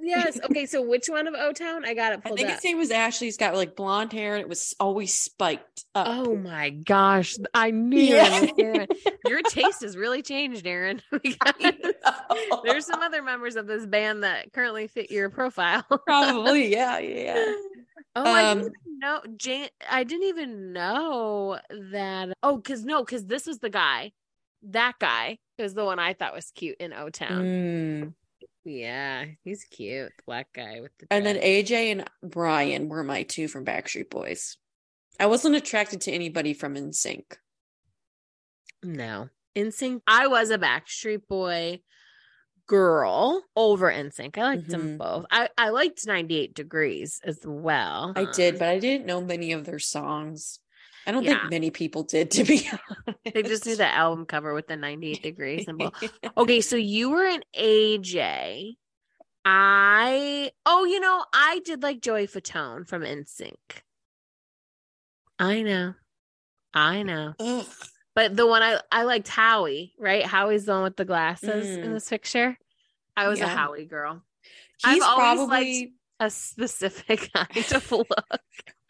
yes. 0.01 0.39
Okay. 0.43 0.65
So 0.65 0.81
which 0.81 1.07
one 1.07 1.27
of 1.27 1.33
O 1.35 1.51
Town? 1.53 1.85
I 1.85 1.93
got 1.93 2.13
it 2.13 2.21
I 2.25 2.29
think 2.31 2.47
up. 2.49 2.55
his 2.55 2.63
name 2.63 2.77
was 2.77 2.91
Ashley. 2.91 3.27
He's 3.27 3.37
got 3.37 3.55
like 3.55 3.75
blonde 3.75 4.11
hair 4.13 4.33
and 4.35 4.41
it 4.41 4.49
was 4.49 4.73
always 4.79 5.13
spiked 5.13 5.85
up. 5.95 6.07
Oh 6.09 6.35
my 6.35 6.69
gosh. 6.71 7.35
I 7.53 7.71
knew 7.71 7.99
Yeah. 7.99 8.23
were 8.41 8.47
gonna 8.47 8.55
say 8.55 8.87
that. 9.05 9.17
Your 9.27 9.41
taste 9.43 9.81
has 9.81 9.95
really 9.95 10.21
changed, 10.21 10.65
Erin. 10.65 11.01
There's 12.63 12.85
some 12.85 13.01
other 13.01 13.21
members 13.21 13.55
of 13.55 13.67
this 13.67 13.85
band 13.85 14.23
that 14.23 14.51
currently 14.53 14.87
fit 14.87 15.11
your 15.11 15.29
profile. 15.29 15.83
probably, 16.07 16.71
yeah, 16.71 16.99
yeah. 16.99 17.53
Oh, 18.15 18.23
I 18.23 18.43
Um, 18.51 18.57
didn't 18.59 18.73
even 18.85 18.99
know 18.99 19.21
Jane. 19.37 19.69
I 19.89 20.03
didn't 20.03 20.27
even 20.27 20.73
know 20.73 21.59
that. 21.91 22.33
Oh, 22.43 22.57
because 22.57 22.83
no, 22.83 23.03
because 23.03 23.25
this 23.25 23.45
was 23.45 23.59
the 23.59 23.69
guy. 23.69 24.11
That 24.63 24.93
guy 24.99 25.39
is 25.57 25.73
the 25.73 25.85
one 25.85 25.97
I 25.97 26.13
thought 26.13 26.33
was 26.35 26.51
cute 26.53 26.77
in 26.79 26.93
O 26.93 27.09
Town. 27.09 27.41
Mm. 27.43 28.13
Yeah, 28.63 29.25
he's 29.43 29.63
cute. 29.63 30.11
Black 30.25 30.47
guy 30.53 30.81
with 30.81 30.91
the. 30.99 31.07
And 31.09 31.25
then. 31.25 31.37
AJ 31.37 31.91
and 31.91 32.09
Brian 32.23 32.89
were 32.89 33.03
my 33.03 33.23
two 33.23 33.47
from 33.47 33.65
Backstreet 33.65 34.09
Boys. 34.09 34.57
I 35.19 35.25
wasn't 35.25 35.55
attracted 35.55 36.01
to 36.01 36.11
anybody 36.11 36.53
from 36.53 36.75
NSYNC. 36.75 37.37
no 38.83 39.29
NSYNC. 39.55 40.01
I 40.07 40.27
was 40.27 40.49
a 40.49 40.57
Backstreet 40.57 41.27
Boy 41.27 41.81
girl 42.67 43.43
over 43.55 43.91
NSYNC. 43.91 44.37
I 44.37 44.41
liked 44.43 44.69
them 44.69 44.95
Mhm. 44.95 44.97
both. 44.97 45.25
I 45.29 45.49
I 45.57 45.69
liked 45.69 46.05
98 46.07 46.53
Degrees 46.53 47.19
as 47.23 47.39
well. 47.45 48.13
I 48.15 48.25
did, 48.31 48.57
but 48.57 48.69
I 48.69 48.79
didn't 48.79 49.05
know 49.05 49.21
many 49.21 49.51
of 49.51 49.65
their 49.65 49.79
songs. 49.79 50.59
I 51.07 51.11
don't 51.11 51.23
Yeah. 51.23 51.39
think 51.39 51.51
many 51.51 51.71
people 51.71 52.03
did, 52.03 52.31
to 52.31 52.43
be 52.43 52.67
honest. 52.71 53.19
They 53.33 53.43
just 53.43 53.65
knew 53.65 53.75
the 53.75 53.87
album 53.87 54.25
cover 54.25 54.53
with 54.53 54.67
the 54.67 54.75
98 54.77 55.21
degree 55.23 55.63
symbol. 55.63 55.93
Okay, 56.37 56.61
so 56.61 56.75
you 56.75 57.09
were 57.09 57.25
an 57.25 57.41
AJ. 57.57 58.75
I 59.43 60.51
oh, 60.65 60.85
you 60.85 60.99
know, 60.99 61.25
I 61.33 61.61
did 61.65 61.81
like 61.81 62.01
Joey 62.01 62.27
Fatone 62.27 62.87
from 62.87 63.01
NSYNC. 63.01 63.53
I 65.39 65.61
know. 65.63 65.95
I 66.73 67.03
know. 67.03 67.33
Ugh. 67.39 67.65
But 68.13 68.35
the 68.35 68.45
one 68.45 68.61
I 68.61 68.79
I 68.91 69.03
liked 69.03 69.27
Howie, 69.27 69.93
right? 69.97 70.23
Howie's 70.23 70.65
the 70.65 70.73
one 70.73 70.83
with 70.83 70.97
the 70.97 71.05
glasses 71.05 71.77
in 71.77 71.89
Mm. 71.89 71.93
this 71.93 72.09
picture. 72.09 72.57
I 73.17 73.27
was 73.29 73.39
a 73.41 73.47
Howie 73.47 73.85
girl. 73.85 74.23
I've 74.83 74.93
He's 74.95 75.03
always 75.03 75.37
probably 75.47 75.93
A 76.19 76.29
specific 76.29 77.31
kind 77.33 77.73
of 77.73 77.91
look. 77.91 78.07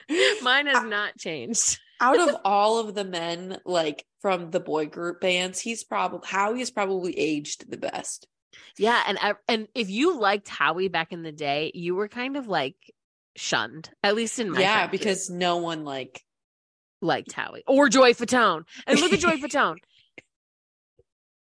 Mine 0.42 0.68
has 0.68 0.84
not 0.84 1.18
changed. 1.18 1.80
Out 2.02 2.20
of 2.30 2.36
all 2.44 2.80
of 2.80 2.96
the 2.96 3.06
men, 3.06 3.60
like 3.66 4.06
from 4.22 4.52
the 4.52 4.60
boy 4.60 4.88
group 4.88 5.22
bands, 5.22 5.60
he's 5.60 5.84
probably 5.84 6.28
Howie 6.28 6.62
is 6.62 6.72
probably 6.72 7.18
aged 7.18 7.70
the 7.70 7.78
best. 7.78 8.28
Yeah, 8.78 9.02
and 9.08 9.18
I- 9.22 9.36
and 9.48 9.68
if 9.76 9.90
you 9.90 10.18
liked 10.20 10.50
Howie 10.50 10.88
back 10.90 11.12
in 11.14 11.24
the 11.24 11.32
day, 11.32 11.72
you 11.74 11.96
were 11.96 12.08
kind 12.08 12.36
of 12.36 12.48
like 12.48 12.76
shunned, 13.36 13.90
at 14.04 14.16
least 14.16 14.40
in 14.40 14.50
my 14.52 14.60
yeah, 14.60 14.82
group. 14.88 14.92
because 14.92 15.30
no 15.30 15.58
one 15.58 15.86
like 15.86 16.24
liked 17.02 17.32
Howie 17.32 17.64
or 17.68 17.88
Joey 17.90 18.14
Fatone. 18.14 18.64
And 18.86 19.00
look 19.00 19.14
at 19.14 19.20
Joy 19.20 19.32
Fatone. 19.38 19.78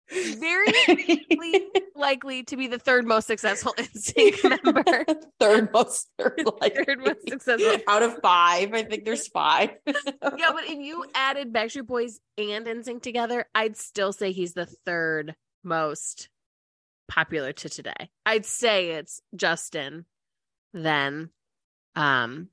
Very 0.09 0.67
likely, 1.95 2.43
to 2.43 2.55
be 2.57 2.67
the 2.67 2.79
third 2.79 3.05
most 3.05 3.27
successful 3.27 3.73
NSYNC 3.77 4.63
member. 4.63 5.05
third 5.39 5.71
most, 5.73 6.09
third, 6.17 6.41
Third 6.61 6.99
most 6.99 7.27
successful. 7.27 7.77
out 7.87 8.03
of 8.03 8.17
five. 8.21 8.73
I 8.73 8.83
think 8.83 9.03
there's 9.05 9.27
five. 9.27 9.71
Yeah, 9.85 10.51
but 10.53 10.63
if 10.65 10.79
you 10.79 11.05
added 11.13 11.51
Backstreet 11.53 11.87
Boys 11.87 12.19
and 12.37 12.65
NSYNC 12.65 13.01
together, 13.01 13.45
I'd 13.53 13.75
still 13.77 14.13
say 14.13 14.31
he's 14.31 14.53
the 14.53 14.65
third 14.85 15.35
most 15.63 16.29
popular 17.09 17.51
to 17.53 17.69
today. 17.69 18.09
I'd 18.25 18.45
say 18.45 18.91
it's 18.91 19.21
Justin, 19.35 20.05
then 20.73 21.29
um 21.95 22.49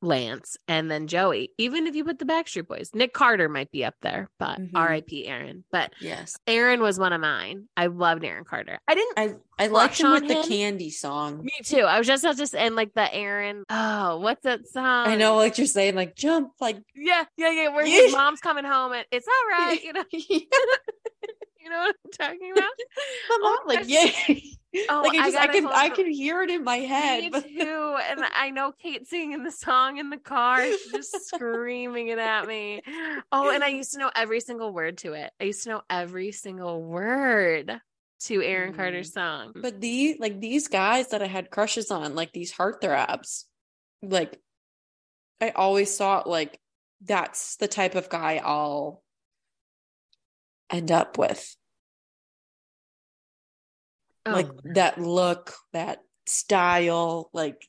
Lance, 0.00 0.56
and 0.68 0.90
then 0.90 1.06
Joey. 1.08 1.50
Even 1.58 1.86
if 1.86 1.94
you 1.96 2.04
put 2.04 2.18
the 2.18 2.24
Backstreet 2.24 2.68
Boys, 2.68 2.90
Nick 2.94 3.12
Carter 3.12 3.48
might 3.48 3.70
be 3.70 3.84
up 3.84 3.94
there, 4.02 4.28
but 4.38 4.58
Mhm. 4.60 4.70
R.I.P. 4.74 5.26
Aaron. 5.26 5.64
But 5.72 5.92
yes, 6.00 6.36
Aaron 6.46 6.80
was 6.80 6.98
one 6.98 7.12
of 7.12 7.20
mine. 7.20 7.68
I 7.76 7.86
loved 7.86 8.24
Aaron 8.24 8.44
Carter. 8.44 8.78
I 8.86 8.94
didn't. 8.94 9.18
I 9.18 9.34
I 9.60 9.66
liked 9.66 9.98
him 9.98 10.06
on 10.06 10.12
with 10.24 10.28
the 10.28 10.48
candy 10.48 10.90
song. 10.90 11.42
me 11.44 11.50
too. 11.64 11.80
I 11.80 11.98
was 11.98 12.06
just 12.06 12.22
about 12.22 12.36
to 12.36 12.46
say, 12.46 12.64
and 12.64 12.76
like 12.76 12.94
the 12.94 13.12
Aaron. 13.12 13.64
Oh, 13.68 14.18
what's 14.18 14.42
that 14.44 14.68
song? 14.68 15.08
I 15.08 15.16
know, 15.16 15.36
like 15.36 15.58
you're 15.58 15.66
saying, 15.66 15.94
like 15.96 16.14
jump, 16.14 16.52
like 16.60 16.78
Yeah, 16.94 17.24
yeah, 17.36 17.50
yeah. 17.50 17.68
Where 17.68 17.84
Yeah. 17.86 18.02
his 18.02 18.12
mom's 18.12 18.40
coming 18.40 18.64
home 18.64 18.92
and 18.92 19.04
it's 19.10 19.26
all 19.26 19.58
right. 19.58 19.82
You 19.82 19.92
know, 19.94 20.04
you 21.68 21.74
know 21.74 21.80
what 21.80 21.96
I'm 22.04 22.10
talking 22.12 22.52
about. 22.52 22.70
Oh, 23.30 23.62
like 23.66 23.84
yeah, 23.86 24.10
Oh, 24.88 25.02
like 25.06 25.18
I 25.18 25.22
I 25.22 25.30
just 25.30 25.36
I, 25.36 25.46
gotta 25.46 25.52
can 25.52 25.66
I 25.66 25.88
can 25.90 26.10
hear 26.10 26.42
it 26.42 26.50
in 26.50 26.64
my 26.64 26.76
head. 26.78 27.20
Me 27.24 27.30
but- 27.30 27.44
too. 27.46 27.96
And 28.10 28.20
I 28.34 28.50
know 28.50 28.72
Kate 28.72 29.06
singing 29.06 29.42
the 29.44 29.50
song 29.50 29.98
in 29.98 30.10
the 30.10 30.16
car. 30.16 30.64
She's 30.64 30.92
just 30.92 31.26
screaming 31.28 32.08
it 32.08 32.18
at 32.18 32.46
me. 32.46 32.82
Oh, 33.32 33.50
and 33.50 33.62
I 33.62 33.68
used 33.68 33.92
to 33.92 33.98
know 33.98 34.10
every 34.14 34.40
single 34.40 34.72
word 34.72 34.98
to 34.98 35.12
it. 35.12 35.30
I 35.40 35.44
used 35.44 35.62
to 35.64 35.70
know 35.70 35.82
every 35.90 36.32
single 36.32 36.82
word 36.82 37.80
to 38.20 38.42
Aaron 38.42 38.72
Mm. 38.72 38.76
Carter's 38.76 39.12
song. 39.12 39.52
But 39.54 39.80
the 39.80 40.16
like 40.18 40.40
these 40.40 40.68
guys 40.68 41.08
that 41.08 41.22
I 41.22 41.26
had 41.26 41.50
crushes 41.50 41.90
on, 41.90 42.14
like 42.14 42.32
these 42.32 42.52
heartthrobs, 42.52 43.44
like 44.02 44.38
I 45.40 45.50
always 45.50 45.96
thought 45.96 46.28
like 46.28 46.58
that's 47.02 47.56
the 47.56 47.68
type 47.68 47.94
of 47.94 48.08
guy 48.08 48.40
I'll 48.44 49.02
end 50.70 50.90
up 50.90 51.16
with. 51.16 51.56
Like 54.32 54.48
Oh, 54.48 54.60
that 54.74 55.00
look, 55.00 55.54
that 55.72 55.98
style, 56.26 57.30
like 57.32 57.60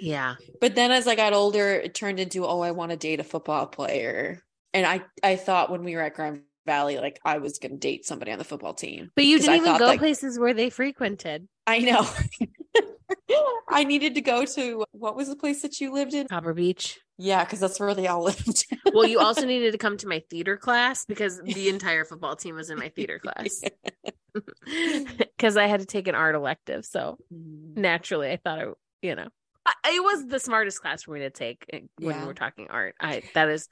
yeah. 0.00 0.36
but 0.60 0.74
then 0.74 0.90
as 0.90 1.06
I 1.06 1.14
got 1.14 1.32
older, 1.32 1.70
it 1.74 1.94
turned 1.94 2.18
into, 2.20 2.46
oh, 2.46 2.60
I 2.60 2.70
want 2.70 2.90
to 2.90 2.96
date 2.96 3.20
a 3.20 3.24
football 3.24 3.66
player. 3.66 4.42
And 4.74 4.86
I 4.86 5.02
I 5.22 5.36
thought 5.36 5.70
when 5.70 5.84
we 5.84 5.94
were 5.94 6.02
at 6.02 6.14
Grand 6.14 6.42
Valley, 6.66 6.98
like 6.98 7.18
I 7.24 7.38
was 7.38 7.58
gonna 7.58 7.76
date 7.76 8.06
somebody 8.06 8.32
on 8.32 8.38
the 8.38 8.44
football 8.44 8.74
team. 8.74 9.10
But 9.16 9.24
you 9.26 9.38
didn't 9.38 9.52
I 9.52 9.56
even 9.56 9.66
thought 9.72 9.80
go 9.80 9.86
that- 9.88 9.98
places 9.98 10.38
where 10.38 10.54
they 10.54 10.70
frequented. 10.70 11.48
I 11.66 11.78
know. 11.80 12.08
I 13.68 13.84
needed 13.84 14.14
to 14.16 14.20
go 14.20 14.44
to 14.44 14.84
what 14.92 15.16
was 15.16 15.28
the 15.28 15.36
place 15.36 15.62
that 15.62 15.80
you 15.80 15.92
lived 15.92 16.12
in? 16.14 16.28
Copper 16.28 16.54
Beech. 16.54 16.98
Yeah, 17.18 17.44
because 17.44 17.60
that's 17.60 17.78
where 17.78 17.94
they 17.94 18.06
all 18.06 18.22
lived. 18.24 18.66
Well, 18.92 19.06
you 19.06 19.20
also 19.20 19.46
needed 19.46 19.72
to 19.72 19.78
come 19.78 19.96
to 19.98 20.08
my 20.08 20.22
theater 20.30 20.56
class 20.56 21.04
because 21.04 21.40
the 21.42 21.68
entire 21.68 22.04
football 22.04 22.36
team 22.36 22.54
was 22.56 22.68
in 22.70 22.78
my 22.78 22.88
theater 22.88 23.18
class. 23.18 23.60
Because 25.18 25.56
I 25.56 25.66
had 25.66 25.80
to 25.80 25.86
take 25.86 26.08
an 26.08 26.14
art 26.14 26.34
elective. 26.34 26.84
So 26.84 27.18
Mm. 27.32 27.76
naturally, 27.76 28.30
I 28.30 28.36
thought, 28.36 28.58
I, 28.60 28.66
you 29.02 29.14
know, 29.14 29.28
I, 29.66 29.72
it 29.86 30.02
was 30.02 30.26
the 30.26 30.38
smartest 30.38 30.80
class 30.80 31.02
for 31.02 31.12
me 31.12 31.20
to 31.20 31.30
take 31.30 31.64
eh, 31.72 31.80
when 31.98 32.14
Yeah. 32.14 32.26
we're 32.26 32.34
talking 32.34 32.68
art. 32.70 32.94
I 33.00 33.22
that 33.34 33.48
is 33.48 33.68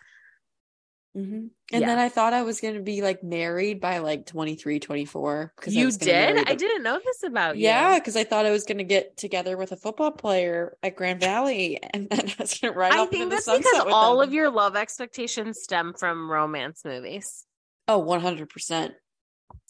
Mhm. 1.17 1.51
And 1.73 1.81
Yeah. 1.83 1.87
then 1.87 1.99
I 1.99 2.09
thought 2.09 2.33
I 2.33 2.43
was 2.43 2.61
going 2.61 2.75
to 2.75 2.83
be 2.83 3.03
like 3.03 3.23
married 3.23 3.81
by 3.81 3.99
like 3.99 4.27
23, 4.27 4.79
24. 4.79 5.53
Because 5.57 5.75
you 5.75 5.91
did. 5.91 6.49
I 6.49 6.55
didn't 6.55 6.83
know 6.83 7.01
this 7.05 7.23
about 7.25 7.57
you. 7.57 7.65
Yeah, 7.65 7.99
because 7.99 8.17
I 8.17 8.25
thought 8.25 8.47
I 8.47 8.51
was 8.51 8.65
going 8.65 8.79
to 8.79 8.85
get 8.85 9.17
together 9.17 9.57
with 9.57 9.73
a 9.73 9.77
football 9.77 10.13
player 10.13 10.77
at 10.83 10.95
Grand 10.97 11.21
Valley, 11.21 11.79
and 11.95 12.09
then 12.09 12.21
I 12.21 12.35
was 12.39 12.59
going 12.59 12.73
to 12.73 12.79
ride 12.79 12.93
I 12.93 12.99
off 12.99 13.07
into 13.13 13.19
think 13.19 13.31
the 13.31 13.37
that's 13.37 13.59
because 13.59 13.93
all 13.93 14.19
them. 14.19 14.29
of 14.29 14.35
your 14.35 14.51
love 14.51 14.77
expectations 14.77 15.61
stem 15.63 15.95
from 15.95 16.31
romance 16.31 16.85
movies. 16.85 17.45
Oh, 17.89 17.95
oh, 17.95 17.99
one 17.99 18.21
hundred 18.21 18.49
percent. 18.51 18.95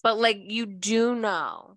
But 0.02 0.18
like 0.18 0.38
you 0.40 0.66
do 0.66 1.14
know 1.14 1.76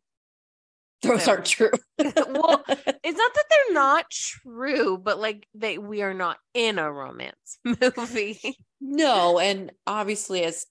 Those 1.02 1.28
aren't 1.28 1.46
true. 1.46 1.72
Well, 2.00 2.64
it's 2.68 3.18
not 3.18 3.34
that 3.34 3.46
they're 3.50 3.74
not 3.74 4.06
true, 4.10 4.98
but 4.98 5.20
like 5.20 5.48
they 5.54 5.78
we 5.78 6.02
are 6.02 6.14
not 6.14 6.38
in 6.54 6.80
a 6.80 6.92
romance 6.92 7.60
movie. 7.98 8.58
no, 8.82 9.40
and 9.40 9.72
obviously, 9.86 10.44
as 10.44 10.66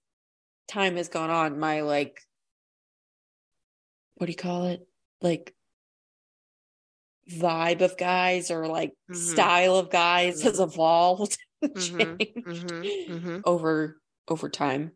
time 0.69 0.97
has 0.97 1.09
gone 1.09 1.31
on, 1.31 1.59
my 1.59 1.83
like, 1.83 2.21
what 4.17 4.27
do 4.27 4.33
you 4.33 4.37
call 4.37 4.67
it? 4.67 4.87
Like 5.21 5.55
vibe 7.31 7.81
of 7.83 7.97
guys 7.97 8.51
or 8.51 8.67
like 8.67 8.93
Mhm. 9.09 9.17
style 9.17 9.77
of 9.77 9.91
guys 9.91 10.43
has 10.43 10.59
evolved, 10.61 11.39
Mhm, 11.63 11.79
changed 11.79 12.33
mhm, 12.47 13.09
mhm. 13.09 13.43
over 13.45 14.01
over 14.29 14.49
time. 14.49 14.93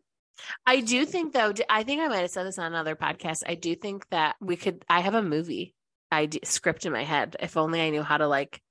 I 0.65 0.81
do 0.81 1.05
think 1.05 1.33
though, 1.33 1.53
I 1.69 1.83
think 1.83 2.01
I 2.01 2.07
might 2.07 2.21
have 2.21 2.31
said 2.31 2.45
this 2.45 2.59
on 2.59 2.65
another 2.65 2.95
podcast. 2.95 3.43
I 3.47 3.55
do 3.55 3.75
think 3.75 4.07
that 4.09 4.35
we 4.39 4.55
could 4.55 4.83
I 4.89 5.01
have 5.01 5.13
a 5.13 5.21
movie 5.21 5.75
idea 6.11 6.41
script 6.45 6.85
in 6.85 6.93
my 6.93 7.03
head. 7.03 7.35
If 7.39 7.57
only 7.57 7.81
I 7.81 7.89
knew 7.89 8.03
how 8.03 8.17
to 8.17 8.27
like 8.27 8.61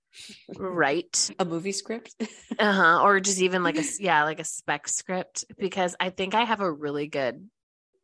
write 0.56 1.30
A 1.38 1.44
movie 1.44 1.72
script. 1.72 2.14
uh-huh 2.58 3.02
or 3.02 3.20
just 3.20 3.40
even 3.40 3.62
like 3.62 3.78
a 3.78 3.84
yeah, 4.00 4.24
like 4.24 4.40
a 4.40 4.44
spec 4.44 4.88
script 4.88 5.44
because 5.58 5.94
I 6.00 6.10
think 6.10 6.34
I 6.34 6.44
have 6.44 6.60
a 6.60 6.70
really 6.72 7.06
good 7.06 7.48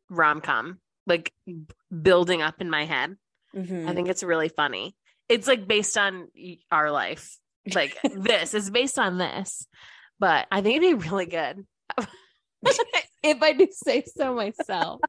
rom-com 0.09 0.79
like 1.07 1.33
building 1.91 2.41
up 2.41 2.61
in 2.61 2.69
my 2.69 2.85
head. 2.85 3.15
Mhm. 3.55 3.87
I 3.87 3.93
think 3.93 4.09
it's 4.09 4.23
really 4.23 4.49
funny. 4.49 4.95
It's 5.29 5.47
like 5.47 5.67
based 5.67 5.97
on 5.97 6.27
our 6.71 6.91
life. 6.91 7.37
Like 7.73 7.97
this 8.15 8.53
is 8.53 8.69
based 8.69 8.99
on 8.99 9.17
this. 9.17 9.67
But 10.19 10.47
I 10.51 10.61
think 10.61 10.77
it'd 10.77 10.99
be 10.99 11.09
really 11.09 11.25
good. 11.25 11.65
if 13.23 13.41
I 13.41 13.53
do 13.53 13.67
say 13.71 14.03
so 14.15 14.33
myself. 14.33 15.01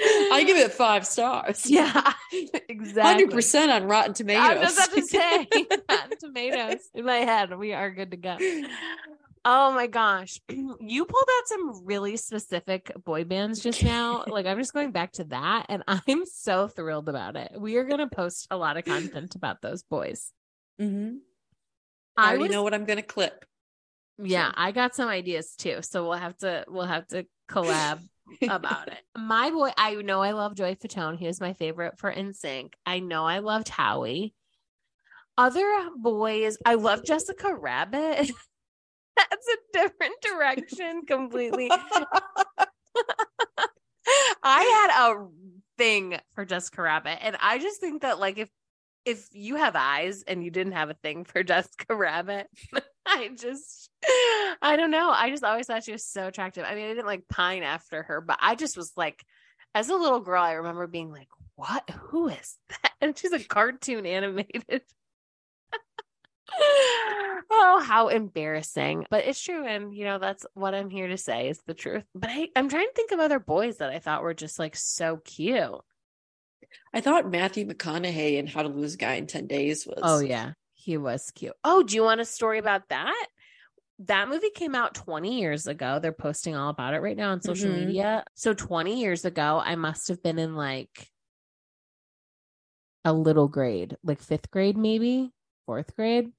I 0.00 0.44
give 0.46 0.56
it 0.56 0.72
five 0.72 1.04
stars. 1.06 1.68
Yeah, 1.68 2.12
exactly. 2.68 3.02
hundred 3.02 3.30
percent 3.30 3.72
on 3.72 3.84
Rotten 3.84 4.14
Tomatoes. 4.14 4.44
I 4.44 4.54
was 4.60 4.74
about 4.74 4.92
to 4.92 5.02
say 5.02 5.48
Rotten 5.90 6.18
tomatoes 6.20 6.88
in 6.94 7.04
my 7.04 7.16
head. 7.16 7.56
We 7.58 7.72
are 7.72 7.90
good 7.90 8.12
to 8.12 8.16
go. 8.16 8.36
Oh 9.44 9.72
my 9.72 9.86
gosh. 9.86 10.40
You 10.80 11.04
pulled 11.04 11.28
out 11.38 11.48
some 11.48 11.86
really 11.86 12.16
specific 12.16 12.92
boy 13.04 13.24
bands 13.24 13.60
just 13.60 13.82
now. 13.82 14.24
Like 14.26 14.46
I'm 14.46 14.58
just 14.58 14.72
going 14.72 14.92
back 14.92 15.12
to 15.12 15.24
that 15.24 15.66
and 15.68 15.82
I'm 15.88 16.24
so 16.26 16.68
thrilled 16.68 17.08
about 17.08 17.36
it. 17.36 17.52
We 17.58 17.76
are 17.76 17.84
going 17.84 17.98
to 17.98 18.06
post 18.06 18.46
a 18.50 18.56
lot 18.56 18.76
of 18.76 18.84
content 18.84 19.34
about 19.34 19.60
those 19.60 19.82
boys. 19.82 20.32
Mm-hmm. 20.80 21.16
I 22.16 22.22
I 22.22 22.28
already 22.28 22.42
was, 22.42 22.50
know 22.52 22.62
what 22.62 22.74
I'm 22.74 22.84
going 22.84 22.98
to 22.98 23.02
clip. 23.02 23.44
Yeah, 24.18 24.50
I 24.54 24.72
got 24.72 24.94
some 24.94 25.08
ideas 25.08 25.54
too. 25.56 25.78
So 25.82 26.08
we'll 26.08 26.18
have 26.18 26.36
to 26.38 26.64
we'll 26.68 26.86
have 26.86 27.06
to 27.08 27.26
collab 27.48 28.00
about 28.48 28.88
it. 28.88 28.98
My 29.16 29.50
boy, 29.50 29.70
I 29.76 29.94
know 29.94 30.22
I 30.22 30.32
love 30.32 30.54
Joey 30.54 30.74
Fatone. 30.74 31.18
He 31.18 31.26
was 31.26 31.40
my 31.40 31.52
favorite 31.52 31.98
for 31.98 32.12
NSYNC. 32.12 32.74
I 32.84 32.98
know 32.98 33.24
I 33.24 33.38
loved 33.38 33.68
Howie. 33.68 34.34
Other 35.36 35.88
boys, 35.96 36.58
I 36.66 36.74
love 36.74 37.04
Jessica 37.04 37.54
Rabbit. 37.54 38.30
That's 39.16 39.48
a 39.48 39.56
different 39.72 40.20
direction 40.20 41.02
completely. 41.06 41.70
I 44.42 44.88
had 44.90 45.12
a 45.12 45.26
thing 45.76 46.18
for 46.34 46.44
Jessica 46.44 46.82
Rabbit, 46.82 47.18
and 47.22 47.36
I 47.40 47.58
just 47.58 47.80
think 47.80 48.02
that 48.02 48.18
like 48.18 48.38
if 48.38 48.48
if 49.04 49.28
you 49.32 49.56
have 49.56 49.76
eyes 49.76 50.24
and 50.26 50.42
you 50.44 50.50
didn't 50.50 50.72
have 50.72 50.90
a 50.90 50.94
thing 50.94 51.24
for 51.24 51.42
Jessica 51.42 51.94
Rabbit, 51.94 52.48
I 53.08 53.30
just 53.36 53.90
I 54.62 54.76
don't 54.76 54.90
know. 54.90 55.10
I 55.10 55.30
just 55.30 55.44
always 55.44 55.66
thought 55.66 55.84
she 55.84 55.92
was 55.92 56.04
so 56.04 56.26
attractive. 56.26 56.64
I 56.66 56.74
mean, 56.74 56.84
I 56.84 56.88
didn't 56.88 57.06
like 57.06 57.28
pine 57.28 57.62
after 57.62 58.02
her, 58.02 58.20
but 58.20 58.38
I 58.40 58.54
just 58.54 58.76
was 58.76 58.92
like, 58.96 59.24
as 59.74 59.88
a 59.88 59.96
little 59.96 60.20
girl, 60.20 60.42
I 60.42 60.52
remember 60.52 60.86
being 60.86 61.10
like, 61.10 61.28
"What? 61.56 61.88
Who 62.08 62.28
is 62.28 62.56
that?" 62.68 62.92
And 63.00 63.16
she's 63.16 63.32
a 63.32 63.38
cartoon 63.38 64.06
animated. 64.06 64.82
oh, 67.50 67.82
how 67.84 68.08
embarrassing. 68.08 69.06
But 69.08 69.24
it's 69.26 69.40
true. 69.40 69.64
And, 69.64 69.94
you 69.94 70.04
know, 70.04 70.18
that's 70.18 70.44
what 70.54 70.74
I'm 70.74 70.90
here 70.90 71.06
to 71.06 71.16
say 71.16 71.48
is 71.48 71.60
the 71.64 71.74
truth. 71.74 72.02
But 72.14 72.30
I, 72.30 72.48
I'm 72.56 72.68
trying 72.68 72.88
to 72.88 72.92
think 72.94 73.12
of 73.12 73.20
other 73.20 73.38
boys 73.38 73.76
that 73.76 73.90
I 73.90 74.00
thought 74.00 74.22
were 74.22 74.34
just 74.34 74.58
like 74.58 74.74
so 74.74 75.18
cute. 75.24 75.80
I 76.92 77.00
thought 77.00 77.30
Matthew 77.30 77.66
McConaughey 77.66 78.38
in 78.38 78.48
How 78.48 78.62
to 78.62 78.68
Lose 78.68 78.94
a 78.94 78.98
Guy 78.98 79.14
in 79.14 79.28
10 79.28 79.46
Days 79.46 79.86
was. 79.86 80.00
Oh, 80.02 80.18
yeah. 80.18 80.52
He 80.80 80.96
was 80.96 81.32
cute. 81.32 81.54
Oh, 81.64 81.82
do 81.82 81.96
you 81.96 82.04
want 82.04 82.20
a 82.20 82.24
story 82.24 82.58
about 82.58 82.88
that? 82.90 83.26
That 84.00 84.28
movie 84.28 84.50
came 84.50 84.76
out 84.76 84.94
20 84.94 85.40
years 85.40 85.66
ago. 85.66 85.98
They're 85.98 86.12
posting 86.12 86.54
all 86.54 86.70
about 86.70 86.94
it 86.94 87.00
right 87.00 87.16
now 87.16 87.32
on 87.32 87.42
social 87.42 87.68
Mhm. 87.68 87.86
media. 87.86 88.24
So 88.34 88.54
20 88.54 89.00
years 89.00 89.24
ago, 89.24 89.60
I 89.62 89.74
must 89.74 90.06
have 90.06 90.22
been 90.22 90.38
in 90.38 90.54
like 90.54 91.10
a 93.04 93.12
little 93.12 93.48
grade, 93.48 93.96
like 94.04 94.20
fifth 94.20 94.52
grade, 94.52 94.76
maybe 94.76 95.32
fourth 95.66 95.96
grade. 95.96 96.32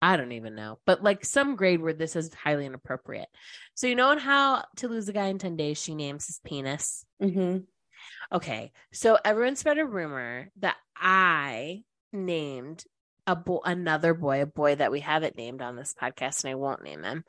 I 0.00 0.16
don't 0.16 0.32
even 0.32 0.54
know, 0.54 0.78
but 0.84 1.02
like 1.02 1.24
some 1.24 1.56
grade 1.56 1.80
where 1.80 1.92
this 1.92 2.14
is 2.14 2.32
highly 2.34 2.66
inappropriate. 2.66 3.28
So 3.74 3.88
you 3.88 3.96
know 3.96 4.16
how 4.18 4.64
to 4.76 4.88
lose 4.88 5.08
a 5.08 5.12
guy 5.12 5.26
in 5.26 5.38
10 5.38 5.56
days, 5.56 5.82
she 5.82 5.94
names 5.96 6.26
his 6.26 6.40
penis. 6.44 7.04
Mm-hmm. 7.20 7.58
Okay. 8.32 8.72
So 8.92 9.18
everyone 9.24 9.56
spread 9.56 9.78
a 9.78 9.84
rumor 9.84 10.50
that 10.60 10.76
I 10.96 11.84
named 12.12 12.84
a 13.26 13.36
boy 13.36 13.60
another 13.64 14.14
boy, 14.14 14.42
a 14.42 14.46
boy 14.46 14.74
that 14.74 14.92
we 14.92 15.00
haven't 15.00 15.36
named 15.36 15.62
on 15.62 15.76
this 15.76 15.94
podcast, 16.00 16.44
and 16.44 16.50
I 16.50 16.54
won't 16.54 16.82
name 16.82 17.02
him. 17.02 17.24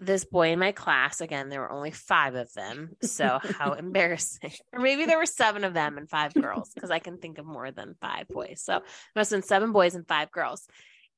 This 0.00 0.24
boy 0.24 0.52
in 0.52 0.58
my 0.58 0.72
class, 0.72 1.20
again, 1.20 1.48
there 1.48 1.60
were 1.60 1.72
only 1.72 1.90
five 1.90 2.34
of 2.34 2.52
them. 2.52 2.90
So 3.02 3.40
how 3.42 3.72
embarrassing. 3.78 4.52
Or 4.72 4.80
maybe 4.80 5.06
there 5.06 5.18
were 5.18 5.26
seven 5.26 5.64
of 5.64 5.74
them 5.74 5.98
and 5.98 6.08
five 6.08 6.34
girls, 6.34 6.70
because 6.72 6.90
I 6.90 6.98
can 6.98 7.18
think 7.18 7.38
of 7.38 7.46
more 7.46 7.70
than 7.70 7.96
five 8.00 8.28
boys. 8.28 8.62
So 8.62 8.76
it 8.76 8.82
must 9.16 9.30
have 9.30 9.40
been 9.40 9.48
seven 9.48 9.72
boys 9.72 9.94
and 9.94 10.06
five 10.06 10.30
girls. 10.30 10.66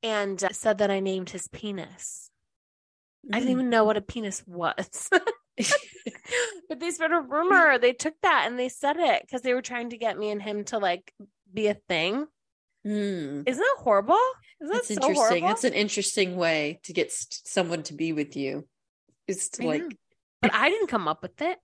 And 0.03 0.43
uh, 0.43 0.51
said 0.53 0.79
that 0.79 0.91
I 0.91 1.01
named 1.01 1.31
his 1.31 1.49
penis. 1.49 2.31
I 3.33 3.39
didn't 3.39 3.53
even 3.53 3.71
know 3.71 3.85
what 3.85 3.97
a 3.97 4.03
penis 4.03 4.43
was. 4.47 5.11
but 6.69 6.81
they 6.81 6.91
spread 6.91 7.13
a 7.13 7.21
rumor. 7.21 7.79
They 7.79 7.93
took 7.93 8.15
that 8.23 8.45
and 8.47 8.59
they 8.59 8.69
said 8.69 8.97
it 8.99 9.23
because 9.23 9.43
they 9.43 9.55
were 9.55 9.63
trying 9.63 9.91
to 9.91 9.99
get 9.99 10.19
me 10.19 10.31
and 10.31 10.43
him 10.43 10.65
to 10.65 10.79
like 10.79 11.13
be 11.53 11.69
a 11.69 11.75
thing. 11.75 12.27
Mm. 12.87 13.49
Isn't 13.49 13.63
that 13.63 13.77
horrible? 13.79 14.19
Isn't 14.61 14.73
that 14.73 14.73
That's 14.75 14.89
so 14.89 14.95
interesting. 14.95 15.15
horrible? 15.17 15.49
That's 15.49 15.65
an 15.65 15.73
interesting 15.73 16.37
way 16.37 16.81
to 16.85 16.93
get 16.93 17.07
s- 17.09 17.41
someone 17.45 17.83
to 17.85 17.95
be 17.95 18.13
with 18.13 18.37
you. 18.37 18.67
It's 19.27 19.49
to 19.51 19.67
like, 19.67 19.83
but 20.43 20.53
I 20.55 20.69
didn't 20.69 20.89
come 20.89 21.09
up 21.09 21.23
with 21.23 21.41
it. 21.41 21.59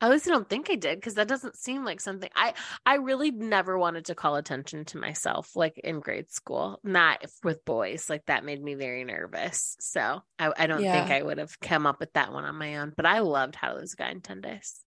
At 0.00 0.10
least 0.10 0.28
I 0.28 0.30
don't 0.30 0.48
think 0.48 0.70
I 0.70 0.76
did 0.76 0.96
because 1.00 1.14
that 1.14 1.26
doesn't 1.26 1.56
seem 1.56 1.84
like 1.84 2.00
something 2.00 2.30
I 2.36 2.54
I 2.86 2.94
really 2.96 3.32
never 3.32 3.76
wanted 3.76 4.04
to 4.06 4.14
call 4.14 4.36
attention 4.36 4.84
to 4.86 4.98
myself 4.98 5.56
like 5.56 5.76
in 5.76 5.98
grade 5.98 6.30
school, 6.30 6.78
not 6.84 7.24
if- 7.24 7.34
with 7.42 7.64
boys. 7.64 8.08
Like 8.08 8.24
that 8.26 8.44
made 8.44 8.62
me 8.62 8.74
very 8.76 9.02
nervous. 9.04 9.76
So 9.80 10.22
I, 10.38 10.52
I 10.56 10.66
don't 10.68 10.80
think 10.82 11.10
I 11.10 11.20
would 11.20 11.38
have 11.38 11.58
come 11.58 11.84
up 11.84 11.98
with 11.98 12.12
that 12.12 12.32
one 12.32 12.44
on 12.44 12.54
my 12.54 12.76
own. 12.78 12.92
But 12.96 13.06
I 13.06 13.18
loved 13.18 13.56
How 13.56 13.72
to 13.72 13.78
Lose 13.80 13.94
a 13.94 13.96
Guy 13.96 14.10
in 14.10 14.20
Ten 14.20 14.40
Days. 14.40 14.78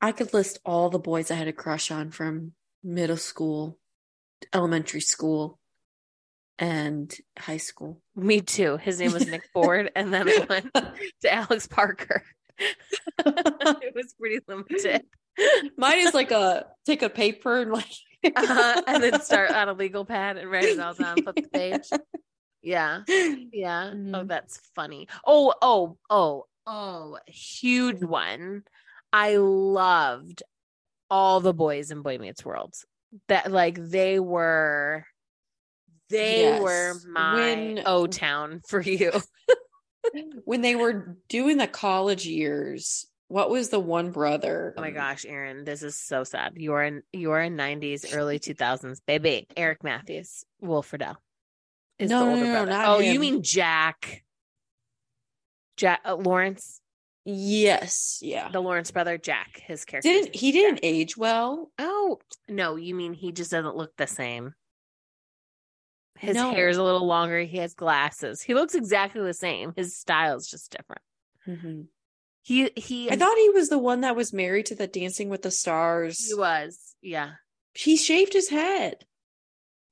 I 0.00 0.12
could 0.12 0.32
list 0.32 0.58
all 0.64 0.88
the 0.88 0.98
boys 0.98 1.30
I 1.30 1.34
had 1.34 1.48
a 1.48 1.52
crush 1.52 1.90
on 1.90 2.10
from 2.10 2.52
middle 2.82 3.18
school, 3.18 3.78
elementary 4.52 5.00
school, 5.00 5.58
and 6.58 7.12
high 7.38 7.56
school. 7.56 8.00
Me 8.14 8.40
too. 8.40 8.76
His 8.76 9.00
name 9.00 9.12
was 9.12 9.26
Nick 9.26 9.44
Ford, 9.52 9.90
and 9.96 10.12
then 10.12 10.28
I 10.28 10.46
went 10.48 10.72
to 11.22 11.32
Alex 11.34 11.66
Parker. 11.66 12.22
it 12.58 13.94
was 13.94 14.14
pretty 14.18 14.38
limited. 14.46 15.02
Mine 15.76 15.98
is 15.98 16.14
like 16.14 16.30
a 16.30 16.66
take 16.86 17.02
a 17.02 17.10
paper 17.10 17.60
and 17.62 17.72
like, 17.72 17.90
uh 18.36 18.82
and 18.86 19.02
then 19.02 19.20
start 19.20 19.50
on 19.50 19.68
a 19.68 19.72
legal 19.84 20.04
pad 20.04 20.36
and 20.36 20.48
write 20.50 20.64
it 20.68 20.78
all 20.78 20.94
down, 20.94 21.22
flip 21.22 21.34
the 21.34 21.48
page. 21.48 21.88
Yeah. 22.62 23.02
Yeah. 23.52 23.90
Oh, 23.92 23.96
Mhm. 23.96 24.28
that's 24.28 24.60
funny. 24.76 25.08
Oh, 25.26 25.52
oh, 25.60 25.98
oh, 26.08 26.46
oh, 26.66 27.18
huge 27.26 28.02
one. 28.02 28.62
I 29.12 29.36
loved 29.36 30.42
all 31.10 31.40
the 31.40 31.52
boys 31.52 31.90
in 31.90 32.02
Boy 32.02 32.18
Meets 32.18 32.44
World. 32.44 32.74
That 33.28 33.50
like 33.52 33.76
they 33.80 34.18
were 34.18 35.04
they 36.10 36.42
Yes. 36.42 36.62
were 36.62 36.94
my 37.08 37.34
When- 37.34 37.82
O 37.86 38.06
town 38.06 38.60
for 38.68 38.80
you. 38.80 39.12
when 40.44 40.60
they 40.60 40.74
were 40.76 41.16
doing 41.28 41.56
the 41.56 41.66
college 41.66 42.26
years. 42.26 43.06
What 43.28 43.48
was 43.50 43.70
the 43.70 43.80
one 43.80 44.10
brother? 44.10 44.74
Oh 44.76 44.80
my 44.82 44.90
gosh, 44.90 45.24
Erin, 45.24 45.64
this 45.64 45.82
is 45.82 45.96
so 45.96 46.24
sad. 46.24 46.52
You 46.56 46.74
are 46.74 46.84
in 46.84 47.02
you 47.12 47.30
are 47.32 47.40
in 47.40 47.56
nineties, 47.56 48.12
early 48.14 48.38
two 48.38 48.54
thousands, 48.54 49.00
baby. 49.00 49.46
Eric 49.56 49.82
Matthews, 49.82 50.44
Will 50.60 50.82
Friedle. 50.82 51.16
Is 51.98 52.10
No, 52.10 52.24
the 52.26 52.30
older 52.32 52.44
no, 52.44 52.52
brother. 52.52 52.70
not 52.72 52.88
oh, 52.88 52.98
you 53.00 53.18
mean 53.18 53.42
Jack? 53.42 54.24
Jack 55.76 56.02
uh, 56.04 56.14
Lawrence, 56.16 56.80
Yes, 57.24 58.18
yeah. 58.20 58.50
the 58.50 58.60
Lawrence 58.60 58.90
brother, 58.90 59.16
Jack. 59.16 59.62
His 59.66 59.84
character 59.84 60.08
Didn't 60.10 60.34
he 60.36 60.52
didn't 60.52 60.80
age 60.82 61.16
well? 61.16 61.70
Oh 61.78 62.18
no, 62.48 62.76
you 62.76 62.94
mean 62.94 63.14
he 63.14 63.32
just 63.32 63.50
doesn't 63.50 63.76
look 63.76 63.96
the 63.96 64.06
same. 64.06 64.54
His 66.18 66.36
No. 66.36 66.50
hair's 66.50 66.76
a 66.76 66.82
little 66.82 67.06
longer. 67.06 67.40
He 67.40 67.58
has 67.58 67.74
glasses. 67.74 68.42
He 68.42 68.54
looks 68.54 68.74
exactly 68.74 69.22
the 69.22 69.34
same. 69.34 69.72
His 69.76 69.96
style 69.98 70.36
is 70.36 70.46
just 70.48 70.70
different. 70.70 71.02
Mhm. 71.46 71.86
He 72.42 72.70
he. 72.76 73.10
I 73.10 73.16
thought 73.16 73.36
he 73.38 73.48
was 73.50 73.70
the 73.70 73.78
one 73.78 74.02
that 74.02 74.16
was 74.16 74.32
married 74.32 74.66
to 74.66 74.74
the 74.74 74.86
Dancing 74.86 75.28
with 75.30 75.42
the 75.42 75.50
Stars. 75.50 76.26
he 76.28 76.34
was. 76.34 76.94
Yeah. 77.00 77.32
He 77.72 77.96
shaved 77.96 78.34
his 78.34 78.50
head. 78.50 79.06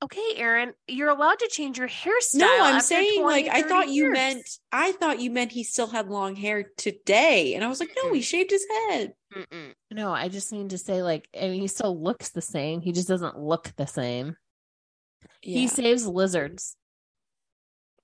Okay, 0.03 0.33
Erin, 0.35 0.73
you're 0.85 1.09
allowed 1.09 1.39
to 1.39 1.47
change 1.49 1.77
your 1.77 1.87
hairstyle. 1.87 2.39
No, 2.39 2.63
I'm 2.63 2.75
after 2.75 2.87
saying 2.87 3.21
20, 3.21 3.23
like 3.23 3.47
I 3.47 3.61
30 3.61 3.69
thought 3.69 3.87
you 3.87 4.11
meant 4.11 4.45
I 4.69 4.91
thought 4.91 5.21
you 5.21 5.31
meant 5.31 5.53
he 5.53 5.63
still 5.63 5.87
had 5.87 6.09
long 6.09 6.35
hair 6.35 6.65
today, 6.75 7.55
and 7.55 7.63
I 7.63 7.69
was 7.69 7.79
like, 7.79 7.95
no, 8.03 8.11
he 8.11 8.21
shaved 8.21 8.51
his 8.51 8.65
head. 8.89 9.13
Mm-mm. 9.33 9.73
No, 9.91 10.11
I 10.11 10.27
just 10.27 10.51
mean 10.51 10.67
to 10.69 10.77
say 10.77 11.01
like, 11.01 11.29
I 11.39 11.47
mean, 11.47 11.61
he 11.61 11.67
still 11.67 11.97
looks 11.97 12.31
the 12.31 12.41
same. 12.41 12.81
He 12.81 12.91
just 12.91 13.07
doesn't 13.07 13.39
look 13.39 13.71
the 13.77 13.87
same. 13.87 14.35
He 15.39 15.67
saves 15.67 16.05
lizards. 16.05 16.75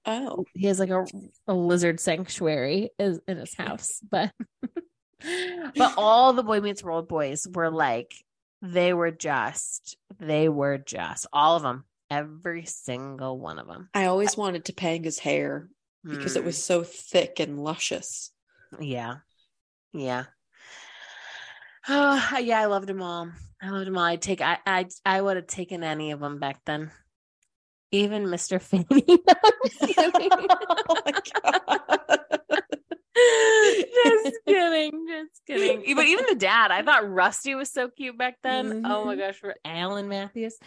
Oh, 0.05 0.45
he 0.53 0.67
has 0.67 0.79
like 0.79 0.89
a, 0.89 1.05
a 1.47 1.53
lizard 1.53 1.99
sanctuary 1.99 2.91
is 2.97 3.19
in 3.27 3.37
his 3.37 3.53
house 3.53 3.99
but 4.09 4.31
but 5.75 5.93
all 5.97 6.31
the 6.31 6.43
boy 6.43 6.61
meets 6.61 6.81
world 6.81 7.09
boys 7.09 7.45
were 7.53 7.69
like 7.69 8.13
they 8.61 8.93
were 8.93 9.11
just 9.11 9.97
they 10.19 10.47
were 10.47 10.77
just 10.77 11.27
all 11.33 11.57
of 11.57 11.63
them 11.63 11.83
every 12.09 12.65
single 12.65 13.39
one 13.39 13.59
of 13.59 13.67
them 13.67 13.89
I 13.93 14.05
always 14.05 14.35
wanted 14.35 14.65
Topanga's 14.65 15.19
hair 15.19 15.67
because 16.03 16.35
it 16.35 16.41
hmm. 16.41 16.45
was 16.45 16.63
so 16.63 16.83
thick 16.83 17.39
and 17.39 17.59
luscious. 17.59 18.31
yeah. 18.79 19.17
Yeah. 19.93 20.25
Oh 21.87 22.37
yeah 22.39 22.59
i 22.59 22.65
loved 22.65 22.87
them 22.87 23.01
all. 23.01 23.31
I 23.61 23.69
loved 23.69 23.87
them 23.87 23.97
all. 23.97 24.03
I'd 24.03 24.21
take 24.21 24.41
i 24.41 24.57
i, 24.65 24.85
I 25.05 25.21
would 25.21 25.37
have 25.37 25.47
taken 25.47 25.83
any 25.83 26.11
of 26.11 26.19
them 26.19 26.39
back 26.39 26.59
then. 26.65 26.91
Even 27.91 28.25
mr 28.25 28.61
Feeny. 28.61 29.19
Oh 30.91 31.01
my 31.05 31.13
god! 31.43 32.18
Just 33.85 34.37
kidding, 34.47 35.05
just 35.07 35.41
kidding. 35.45 35.95
But 35.95 36.05
even 36.07 36.25
the 36.27 36.35
dad, 36.35 36.71
I 36.71 36.81
thought 36.83 37.09
Rusty 37.09 37.55
was 37.55 37.71
so 37.71 37.89
cute 37.89 38.17
back 38.17 38.37
then. 38.43 38.85
Oh 38.85 39.05
my 39.05 39.15
Mhm. 39.15 39.19
gosh, 39.19 39.35
for 39.39 39.55
Alan 39.65 40.07
Matthews. 40.07 40.57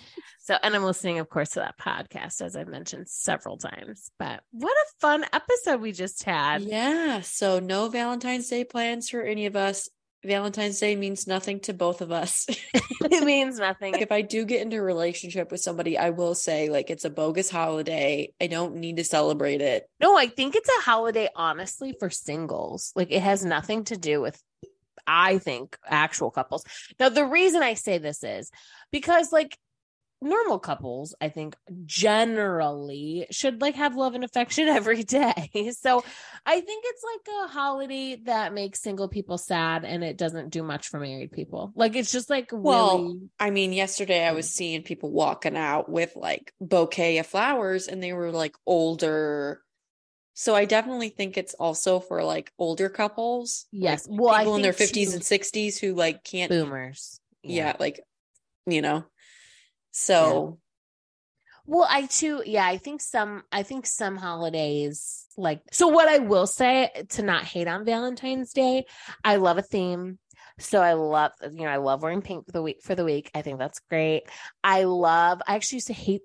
So, 0.41 0.57
and 0.63 0.75
I'm 0.75 0.85
listening, 0.85 1.19
of 1.19 1.29
course, 1.29 1.51
to 1.51 1.61
that 1.61 1.79
podcast 1.79 2.41
as 2.41 2.57
I've 2.57 2.69
mentioned 2.69 3.09
several 3.09 3.57
times. 3.59 4.11
But 4.19 4.43
what 4.51 4.73
a 4.73 4.87
fun 5.01 5.25
episode 5.33 5.81
we 5.81 5.93
just 5.93 6.25
had. 6.25 6.63
Yeah. 6.63 7.21
So 7.21 7.59
no 7.59 7.89
Valentine's 7.89 8.49
Day 8.49 8.65
plans 8.65 9.09
for 9.09 9.23
any 9.23 9.47
of 9.47 9.57
us. 9.57 9.89
Valentine's 10.25 10.79
Day 10.79 10.95
means 10.95 11.27
nothing 11.27 11.61
to 11.61 11.73
both 11.73 12.01
of 12.01 12.12
us. 12.12 12.47
it 12.75 13.25
means 13.25 13.59
nothing. 13.59 13.95
if 13.95 14.12
I 14.12 14.23
do 14.23 14.45
get 14.45 14.62
into 14.62 14.77
a 14.77 14.83
relationship 14.83 15.51
with 15.51 15.61
somebody, 15.61 15.99
I 15.99 16.11
will 16.11 16.35
say 16.35 16.68
like 16.68 16.91
it's 16.91 17.05
a 17.05 17.11
bogus 17.11 17.51
holiday. 17.51 18.33
I 18.41 18.47
don't 18.47 18.77
need 18.77 18.99
to 18.99 19.05
celebrate 19.05 19.61
it. 19.61 19.89
No, 20.01 20.16
I 20.16 20.29
think 20.29 20.55
it's 20.55 20.68
a 20.68 20.83
holiday, 20.83 21.29
honestly, 21.35 21.95
for 21.99 22.11
singles. 22.11 22.93
Like 22.95 23.11
it 23.11 23.23
has 23.23 23.45
nothing 23.45 23.85
to 23.85 23.97
do 23.97 24.20
with, 24.20 24.41
I 25.07 25.39
think, 25.39 25.77
actual 25.85 26.31
couples. 26.31 26.64
Now, 27.01 27.09
the 27.09 27.27
reason 27.27 27.62
I 27.62 27.75
say 27.75 27.99
this 27.99 28.23
is 28.23 28.51
because, 28.93 29.33
like, 29.33 29.59
normal 30.23 30.59
couples, 30.59 31.14
I 31.20 31.29
think, 31.29 31.57
generally 31.85 33.27
should 33.31 33.61
like 33.61 33.75
have 33.75 33.97
love 33.97 34.14
and 34.14 34.25
affection 34.25 34.68
every 34.68 35.03
day. 35.03 35.73
So 35.79 36.05
I 36.47 36.61
think 36.61 36.85
it's 36.87 37.03
like 37.05 37.45
a 37.45 37.49
holiday 37.53 38.16
that 38.25 38.55
makes 38.55 38.81
single 38.81 39.09
people 39.09 39.39
sad 39.39 39.85
and 39.85 40.03
it 40.05 40.16
doesn't 40.16 40.51
do 40.51 40.62
much 40.62 40.89
for 40.89 40.99
married 41.01 41.33
people. 41.33 41.73
Like 41.75 41.97
it's 41.97 42.12
just 42.12 42.31
like 42.31 42.51
Well, 42.53 42.99
really 43.03 43.20
I 43.41 43.51
mean, 43.51 43.73
yesterday 43.73 44.25
I 44.25 44.33
was 44.33 44.47
Mm. 44.47 44.51
seeing 44.51 44.83
people 44.83 45.11
walking 45.11 45.57
out 45.57 45.89
with 45.89 46.14
like 46.16 46.53
bouquet 46.61 47.18
of 47.18 47.27
flowers 47.27 47.89
and 47.89 48.03
they 48.03 48.12
were 48.12 48.31
like 48.31 48.55
older. 48.66 49.62
So 50.35 50.55
I 50.55 50.64
definitely 50.64 51.11
think 51.11 51.37
it's 51.37 51.55
also 51.55 52.01
for 52.01 52.23
like 52.25 52.53
older 52.59 52.89
couples. 52.89 53.66
like, 53.73 53.83
Yes. 53.83 54.07
Well, 54.09 54.35
I 54.35 54.41
people 54.45 54.57
in 54.57 54.62
their 54.62 54.73
50s 54.73 55.09
too- 55.09 55.12
and 55.14 55.23
60s 55.23 55.79
who 55.79 55.95
like 55.95 56.25
can't 56.25 56.51
boomers. 56.51 57.20
yeah, 57.43 57.77
like 57.79 58.01
you 58.66 58.81
know. 58.83 59.05
So 59.93 60.59
Well, 61.64 61.86
I 61.88 62.07
too, 62.07 62.43
yeah, 62.45 62.66
I 62.66 62.76
think 62.76 63.01
some, 63.01 63.45
I 63.53 63.62
think 63.62 63.86
some 63.86 64.16
holidays 64.16 65.26
like, 65.36 65.62
so 65.70 65.88
what 65.88 66.09
I 66.09 66.18
will 66.18 66.47
say 66.47 66.90
to 67.11 67.22
not 67.22 67.45
hate 67.45 67.68
on 67.68 67.84
Valentine's 67.84 68.53
Day, 68.53 68.84
I 69.22 69.36
love 69.36 69.59
a 69.59 69.62
theme. 69.62 70.18
So 70.59 70.82
I 70.82 70.95
love, 70.95 71.32
you 71.43 71.62
know, 71.64 71.68
I 71.68 71.76
love 71.76 72.03
wearing 72.03 72.20
pink 72.20 72.47
for 72.47 72.53
the 72.53 72.62
week 72.62 72.82
for 72.82 72.95
the 72.95 73.05
week. 73.05 73.30
I 73.34 73.43
think 73.43 73.59
that's 73.59 73.80
great. 73.88 74.24
I 74.62 74.84
love, 74.84 75.40
I 75.47 75.55
actually 75.55 75.76
used 75.76 75.86
to 75.86 75.93
hate 75.93 76.22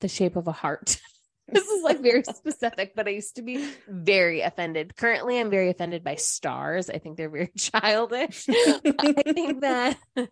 the 0.00 0.08
shape 0.08 0.36
of 0.36 0.48
a 0.48 0.52
heart. 0.52 1.00
this 1.52 1.66
is 1.66 1.82
like 1.82 2.00
very 2.00 2.22
specific, 2.24 2.94
but 2.94 3.06
I 3.06 3.10
used 3.10 3.36
to 3.36 3.42
be 3.42 3.68
very 3.88 4.40
offended. 4.40 4.96
Currently, 4.96 5.38
I'm 5.38 5.50
very 5.50 5.70
offended 5.70 6.04
by 6.04 6.16
stars. 6.16 6.90
I 6.90 6.98
think 6.98 7.16
they're 7.16 7.30
very 7.30 7.52
childish. 7.58 8.46
I 8.48 9.22
think 9.32 9.60
that 9.60 9.98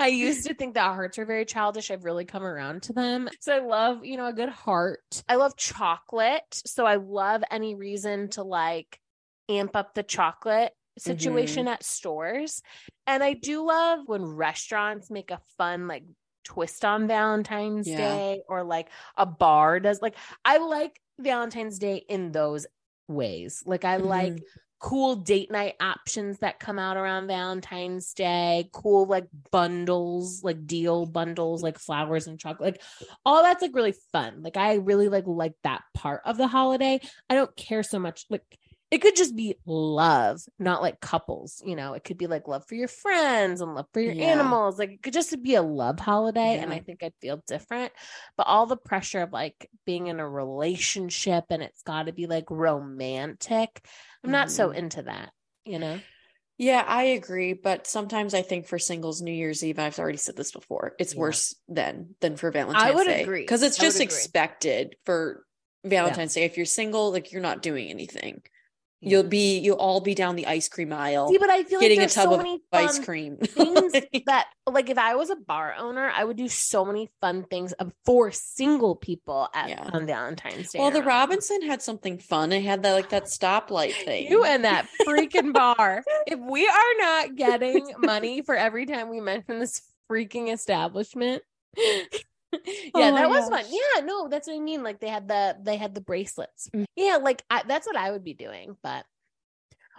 I 0.00 0.08
used 0.08 0.46
to 0.46 0.54
think 0.54 0.74
that 0.74 0.94
hearts 0.94 1.18
are 1.18 1.26
very 1.26 1.44
childish. 1.44 1.90
I've 1.90 2.04
really 2.04 2.24
come 2.24 2.42
around 2.42 2.82
to 2.84 2.92
them. 2.92 3.28
So 3.40 3.54
I 3.54 3.60
love, 3.60 4.04
you 4.04 4.16
know, 4.16 4.26
a 4.26 4.32
good 4.32 4.48
heart. 4.48 5.22
I 5.28 5.36
love 5.36 5.56
chocolate. 5.56 6.62
So 6.66 6.86
I 6.86 6.96
love 6.96 7.42
any 7.50 7.74
reason 7.74 8.28
to 8.30 8.42
like 8.42 8.98
amp 9.48 9.76
up 9.76 9.94
the 9.94 10.02
chocolate 10.02 10.72
situation 10.98 11.64
mm-hmm. 11.64 11.74
at 11.74 11.84
stores. 11.84 12.62
And 13.06 13.22
I 13.22 13.34
do 13.34 13.64
love 13.64 14.00
when 14.06 14.24
restaurants 14.24 15.10
make 15.10 15.30
a 15.30 15.40
fun, 15.56 15.88
like, 15.88 16.04
twist 16.44 16.84
on 16.84 17.06
Valentine's 17.06 17.88
yeah. 17.88 17.96
Day 17.96 18.42
or 18.48 18.62
like 18.62 18.88
a 19.16 19.26
bar 19.26 19.80
does. 19.80 20.00
Like, 20.02 20.16
I 20.44 20.58
like 20.58 21.00
Valentine's 21.18 21.78
Day 21.78 22.04
in 22.08 22.32
those 22.32 22.66
ways. 23.08 23.62
Like, 23.66 23.84
I 23.84 23.98
mm-hmm. 23.98 24.06
like 24.06 24.42
cool 24.80 25.14
date 25.14 25.50
night 25.50 25.74
options 25.78 26.38
that 26.38 26.58
come 26.58 26.78
out 26.78 26.96
around 26.96 27.26
Valentine's 27.26 28.14
Day, 28.14 28.68
cool 28.72 29.04
like 29.04 29.26
bundles, 29.50 30.42
like 30.42 30.66
deal 30.66 31.04
bundles, 31.06 31.62
like 31.62 31.78
flowers 31.78 32.26
and 32.26 32.40
chocolate, 32.40 32.74
like 32.74 32.82
all 33.24 33.42
that's 33.42 33.62
like 33.62 33.74
really 33.74 33.94
fun. 34.10 34.42
Like 34.42 34.56
I 34.56 34.74
really 34.74 35.08
like 35.08 35.24
like 35.26 35.54
that 35.64 35.82
part 35.94 36.22
of 36.24 36.38
the 36.38 36.48
holiday. 36.48 36.98
I 37.28 37.34
don't 37.34 37.54
care 37.56 37.82
so 37.82 37.98
much 37.98 38.24
like 38.30 38.58
it 38.90 38.98
could 38.98 39.14
just 39.14 39.36
be 39.36 39.56
love, 39.66 40.40
not 40.58 40.82
like 40.82 41.00
couples, 41.00 41.62
you 41.64 41.76
know, 41.76 41.92
it 41.92 42.02
could 42.02 42.18
be 42.18 42.26
like 42.26 42.48
love 42.48 42.66
for 42.66 42.74
your 42.74 42.88
friends 42.88 43.60
and 43.60 43.74
love 43.74 43.86
for 43.92 44.00
your 44.00 44.14
yeah. 44.14 44.26
animals. 44.26 44.80
Like 44.80 44.90
it 44.90 45.02
could 45.02 45.12
just 45.12 45.40
be 45.42 45.54
a 45.54 45.62
love 45.62 46.00
holiday. 46.00 46.56
Yeah. 46.56 46.62
And 46.62 46.72
I 46.72 46.80
think 46.80 47.02
I'd 47.02 47.14
feel 47.20 47.42
different. 47.46 47.92
But 48.36 48.48
all 48.48 48.66
the 48.66 48.76
pressure 48.76 49.20
of 49.20 49.32
like 49.32 49.70
being 49.86 50.08
in 50.08 50.18
a 50.18 50.28
relationship 50.28 51.44
and 51.50 51.62
it's 51.62 51.82
got 51.82 52.06
to 52.06 52.12
be 52.12 52.26
like 52.26 52.50
romantic, 52.50 53.86
I'm 54.24 54.32
not 54.32 54.48
mm. 54.48 54.52
so 54.52 54.70
into 54.72 55.02
that, 55.02 55.30
you 55.64 55.78
know? 55.78 56.00
Yeah, 56.58 56.84
I 56.86 57.04
agree. 57.04 57.52
But 57.52 57.86
sometimes 57.86 58.34
I 58.34 58.42
think 58.42 58.66
for 58.66 58.78
singles, 58.78 59.22
New 59.22 59.32
Year's 59.32 59.64
Eve, 59.64 59.78
I've 59.78 60.00
already 60.00 60.18
said 60.18 60.36
this 60.36 60.50
before, 60.50 60.94
it's 60.98 61.14
yeah. 61.14 61.20
worse 61.20 61.54
then 61.68 62.16
than 62.20 62.36
for 62.36 62.50
Valentine's 62.50 62.84
Day. 62.84 62.90
I 62.90 62.94
would 62.94 63.06
Day. 63.06 63.22
agree. 63.22 63.42
Because 63.42 63.62
it's 63.62 63.78
just 63.78 64.00
expected 64.00 64.96
for 65.06 65.46
Valentine's 65.84 66.34
Day. 66.34 66.42
If 66.42 66.56
you're 66.56 66.66
single, 66.66 67.12
like 67.12 67.30
you're 67.30 67.40
not 67.40 67.62
doing 67.62 67.88
anything. 67.88 68.42
You'll 69.02 69.22
be 69.22 69.58
you'll 69.58 69.78
all 69.78 70.00
be 70.00 70.14
down 70.14 70.36
the 70.36 70.46
ice 70.46 70.68
cream 70.68 70.92
aisle. 70.92 71.28
See, 71.28 71.38
but 71.38 71.48
I 71.48 71.64
feel 71.64 71.80
getting 71.80 72.00
like 72.00 72.10
a 72.10 72.12
tub 72.12 72.28
so 72.28 72.40
of 72.40 72.60
ice 72.72 72.98
cream. 72.98 73.36
things 73.42 73.92
that 74.26 74.46
like 74.68 74.90
if 74.90 74.98
I 74.98 75.14
was 75.14 75.30
a 75.30 75.36
bar 75.36 75.74
owner, 75.78 76.12
I 76.14 76.24
would 76.24 76.36
do 76.36 76.48
so 76.48 76.84
many 76.84 77.08
fun 77.20 77.44
things 77.44 77.72
for 78.04 78.30
single 78.30 78.94
people 78.94 79.48
at 79.54 79.70
yeah. 79.70 79.88
on 79.92 80.06
Valentine's 80.06 80.72
Day. 80.72 80.78
Well, 80.78 80.90
the 80.90 81.02
Robinson 81.02 81.62
had 81.62 81.80
something 81.80 82.18
fun. 82.18 82.52
It 82.52 82.62
had 82.62 82.82
that 82.82 82.92
like 82.92 83.08
that 83.08 83.24
stoplight 83.24 83.92
thing. 84.04 84.30
You 84.30 84.44
and 84.44 84.64
that 84.64 84.86
freaking 85.06 85.54
bar. 85.54 86.04
If 86.26 86.38
we 86.38 86.66
are 86.66 86.94
not 86.98 87.36
getting 87.36 87.92
money 87.98 88.42
for 88.42 88.54
every 88.54 88.84
time 88.84 89.08
we 89.08 89.20
mention 89.20 89.60
this 89.60 89.80
freaking 90.10 90.52
establishment, 90.52 91.42
yeah, 92.66 92.90
oh 92.94 93.14
that 93.14 93.30
was 93.30 93.48
fun. 93.48 93.64
Yeah, 93.68 94.04
no, 94.04 94.28
that's 94.28 94.48
what 94.48 94.56
I 94.56 94.60
mean. 94.60 94.82
Like 94.82 95.00
they 95.00 95.08
had 95.08 95.28
the 95.28 95.56
they 95.60 95.76
had 95.76 95.94
the 95.94 96.00
bracelets. 96.00 96.68
Mm. 96.74 96.84
Yeah, 96.96 97.16
like 97.16 97.42
I, 97.50 97.62
that's 97.66 97.86
what 97.86 97.96
I 97.96 98.10
would 98.10 98.24
be 98.24 98.34
doing. 98.34 98.76
But 98.82 99.04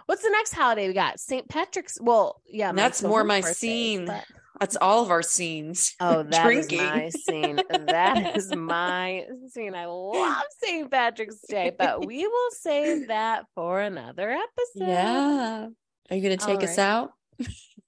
what's 0.06 0.22
the 0.22 0.30
next 0.30 0.52
holiday 0.52 0.88
we 0.88 0.94
got? 0.94 1.20
St. 1.20 1.48
Patrick's. 1.48 1.98
Well, 2.00 2.40
yeah, 2.46 2.72
that's 2.72 3.02
more 3.02 3.24
my 3.24 3.40
scene. 3.40 4.06
But... 4.06 4.24
That's 4.60 4.76
all 4.76 5.02
of 5.02 5.10
our 5.10 5.22
scenes. 5.22 5.96
Oh, 5.98 6.22
that 6.30 6.44
Drinking. 6.44 6.80
is 6.80 6.84
my 6.84 7.08
scene. 7.08 7.56
that 7.86 8.36
is 8.36 8.54
my 8.54 9.24
scene. 9.48 9.74
I 9.74 9.86
love 9.86 10.44
St. 10.62 10.90
Patrick's 10.90 11.40
Day, 11.48 11.72
but 11.76 12.06
we 12.06 12.26
will 12.26 12.50
save 12.50 13.08
that 13.08 13.46
for 13.54 13.80
another 13.80 14.30
episode. 14.30 14.88
Yeah. 14.88 15.66
Are 16.10 16.16
you 16.16 16.22
going 16.22 16.38
to 16.38 16.46
take 16.46 16.58
all 16.58 16.64
us 16.64 16.78
out? 16.78 17.12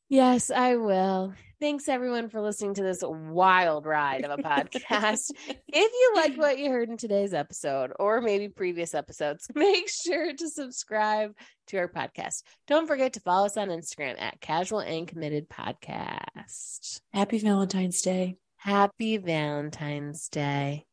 Yes, 0.09 0.51
I 0.51 0.77
will. 0.77 1.35
Thanks 1.65 1.89
everyone 1.89 2.29
for 2.29 2.43
listening 2.43 2.75
to 2.75 2.83
this 2.83 3.03
wild 3.03 3.87
ride 3.87 4.27
of 4.27 4.39
a 4.39 4.43
podcast. 4.43 5.31
if 5.49 5.93
you 5.93 6.13
liked 6.15 6.37
what 6.37 6.59
you 6.59 6.69
heard 6.69 6.91
in 6.91 6.99
today's 6.99 7.33
episode 7.33 7.91
or 7.99 8.21
maybe 8.21 8.51
previous 8.51 8.93
episodes, 8.93 9.47
make 9.55 9.89
sure 9.89 10.35
to 10.35 10.51
subscribe 10.51 11.35
to 11.69 11.79
our 11.79 11.89
podcast. 11.89 12.43
Don't 12.67 12.87
forget 12.87 13.15
to 13.15 13.21
follow 13.21 13.47
us 13.47 13.57
on 13.57 13.69
Instagram 13.69 14.21
at 14.21 14.43
Casual 14.43 14.81
and 14.81 15.09
Committed 15.09 15.49
Podcast. 15.49 17.01
Happy 17.15 17.39
Valentine's 17.39 18.03
Day. 18.03 18.37
Happy 18.59 19.17
Valentine's 19.17 20.29
Day. 20.29 20.85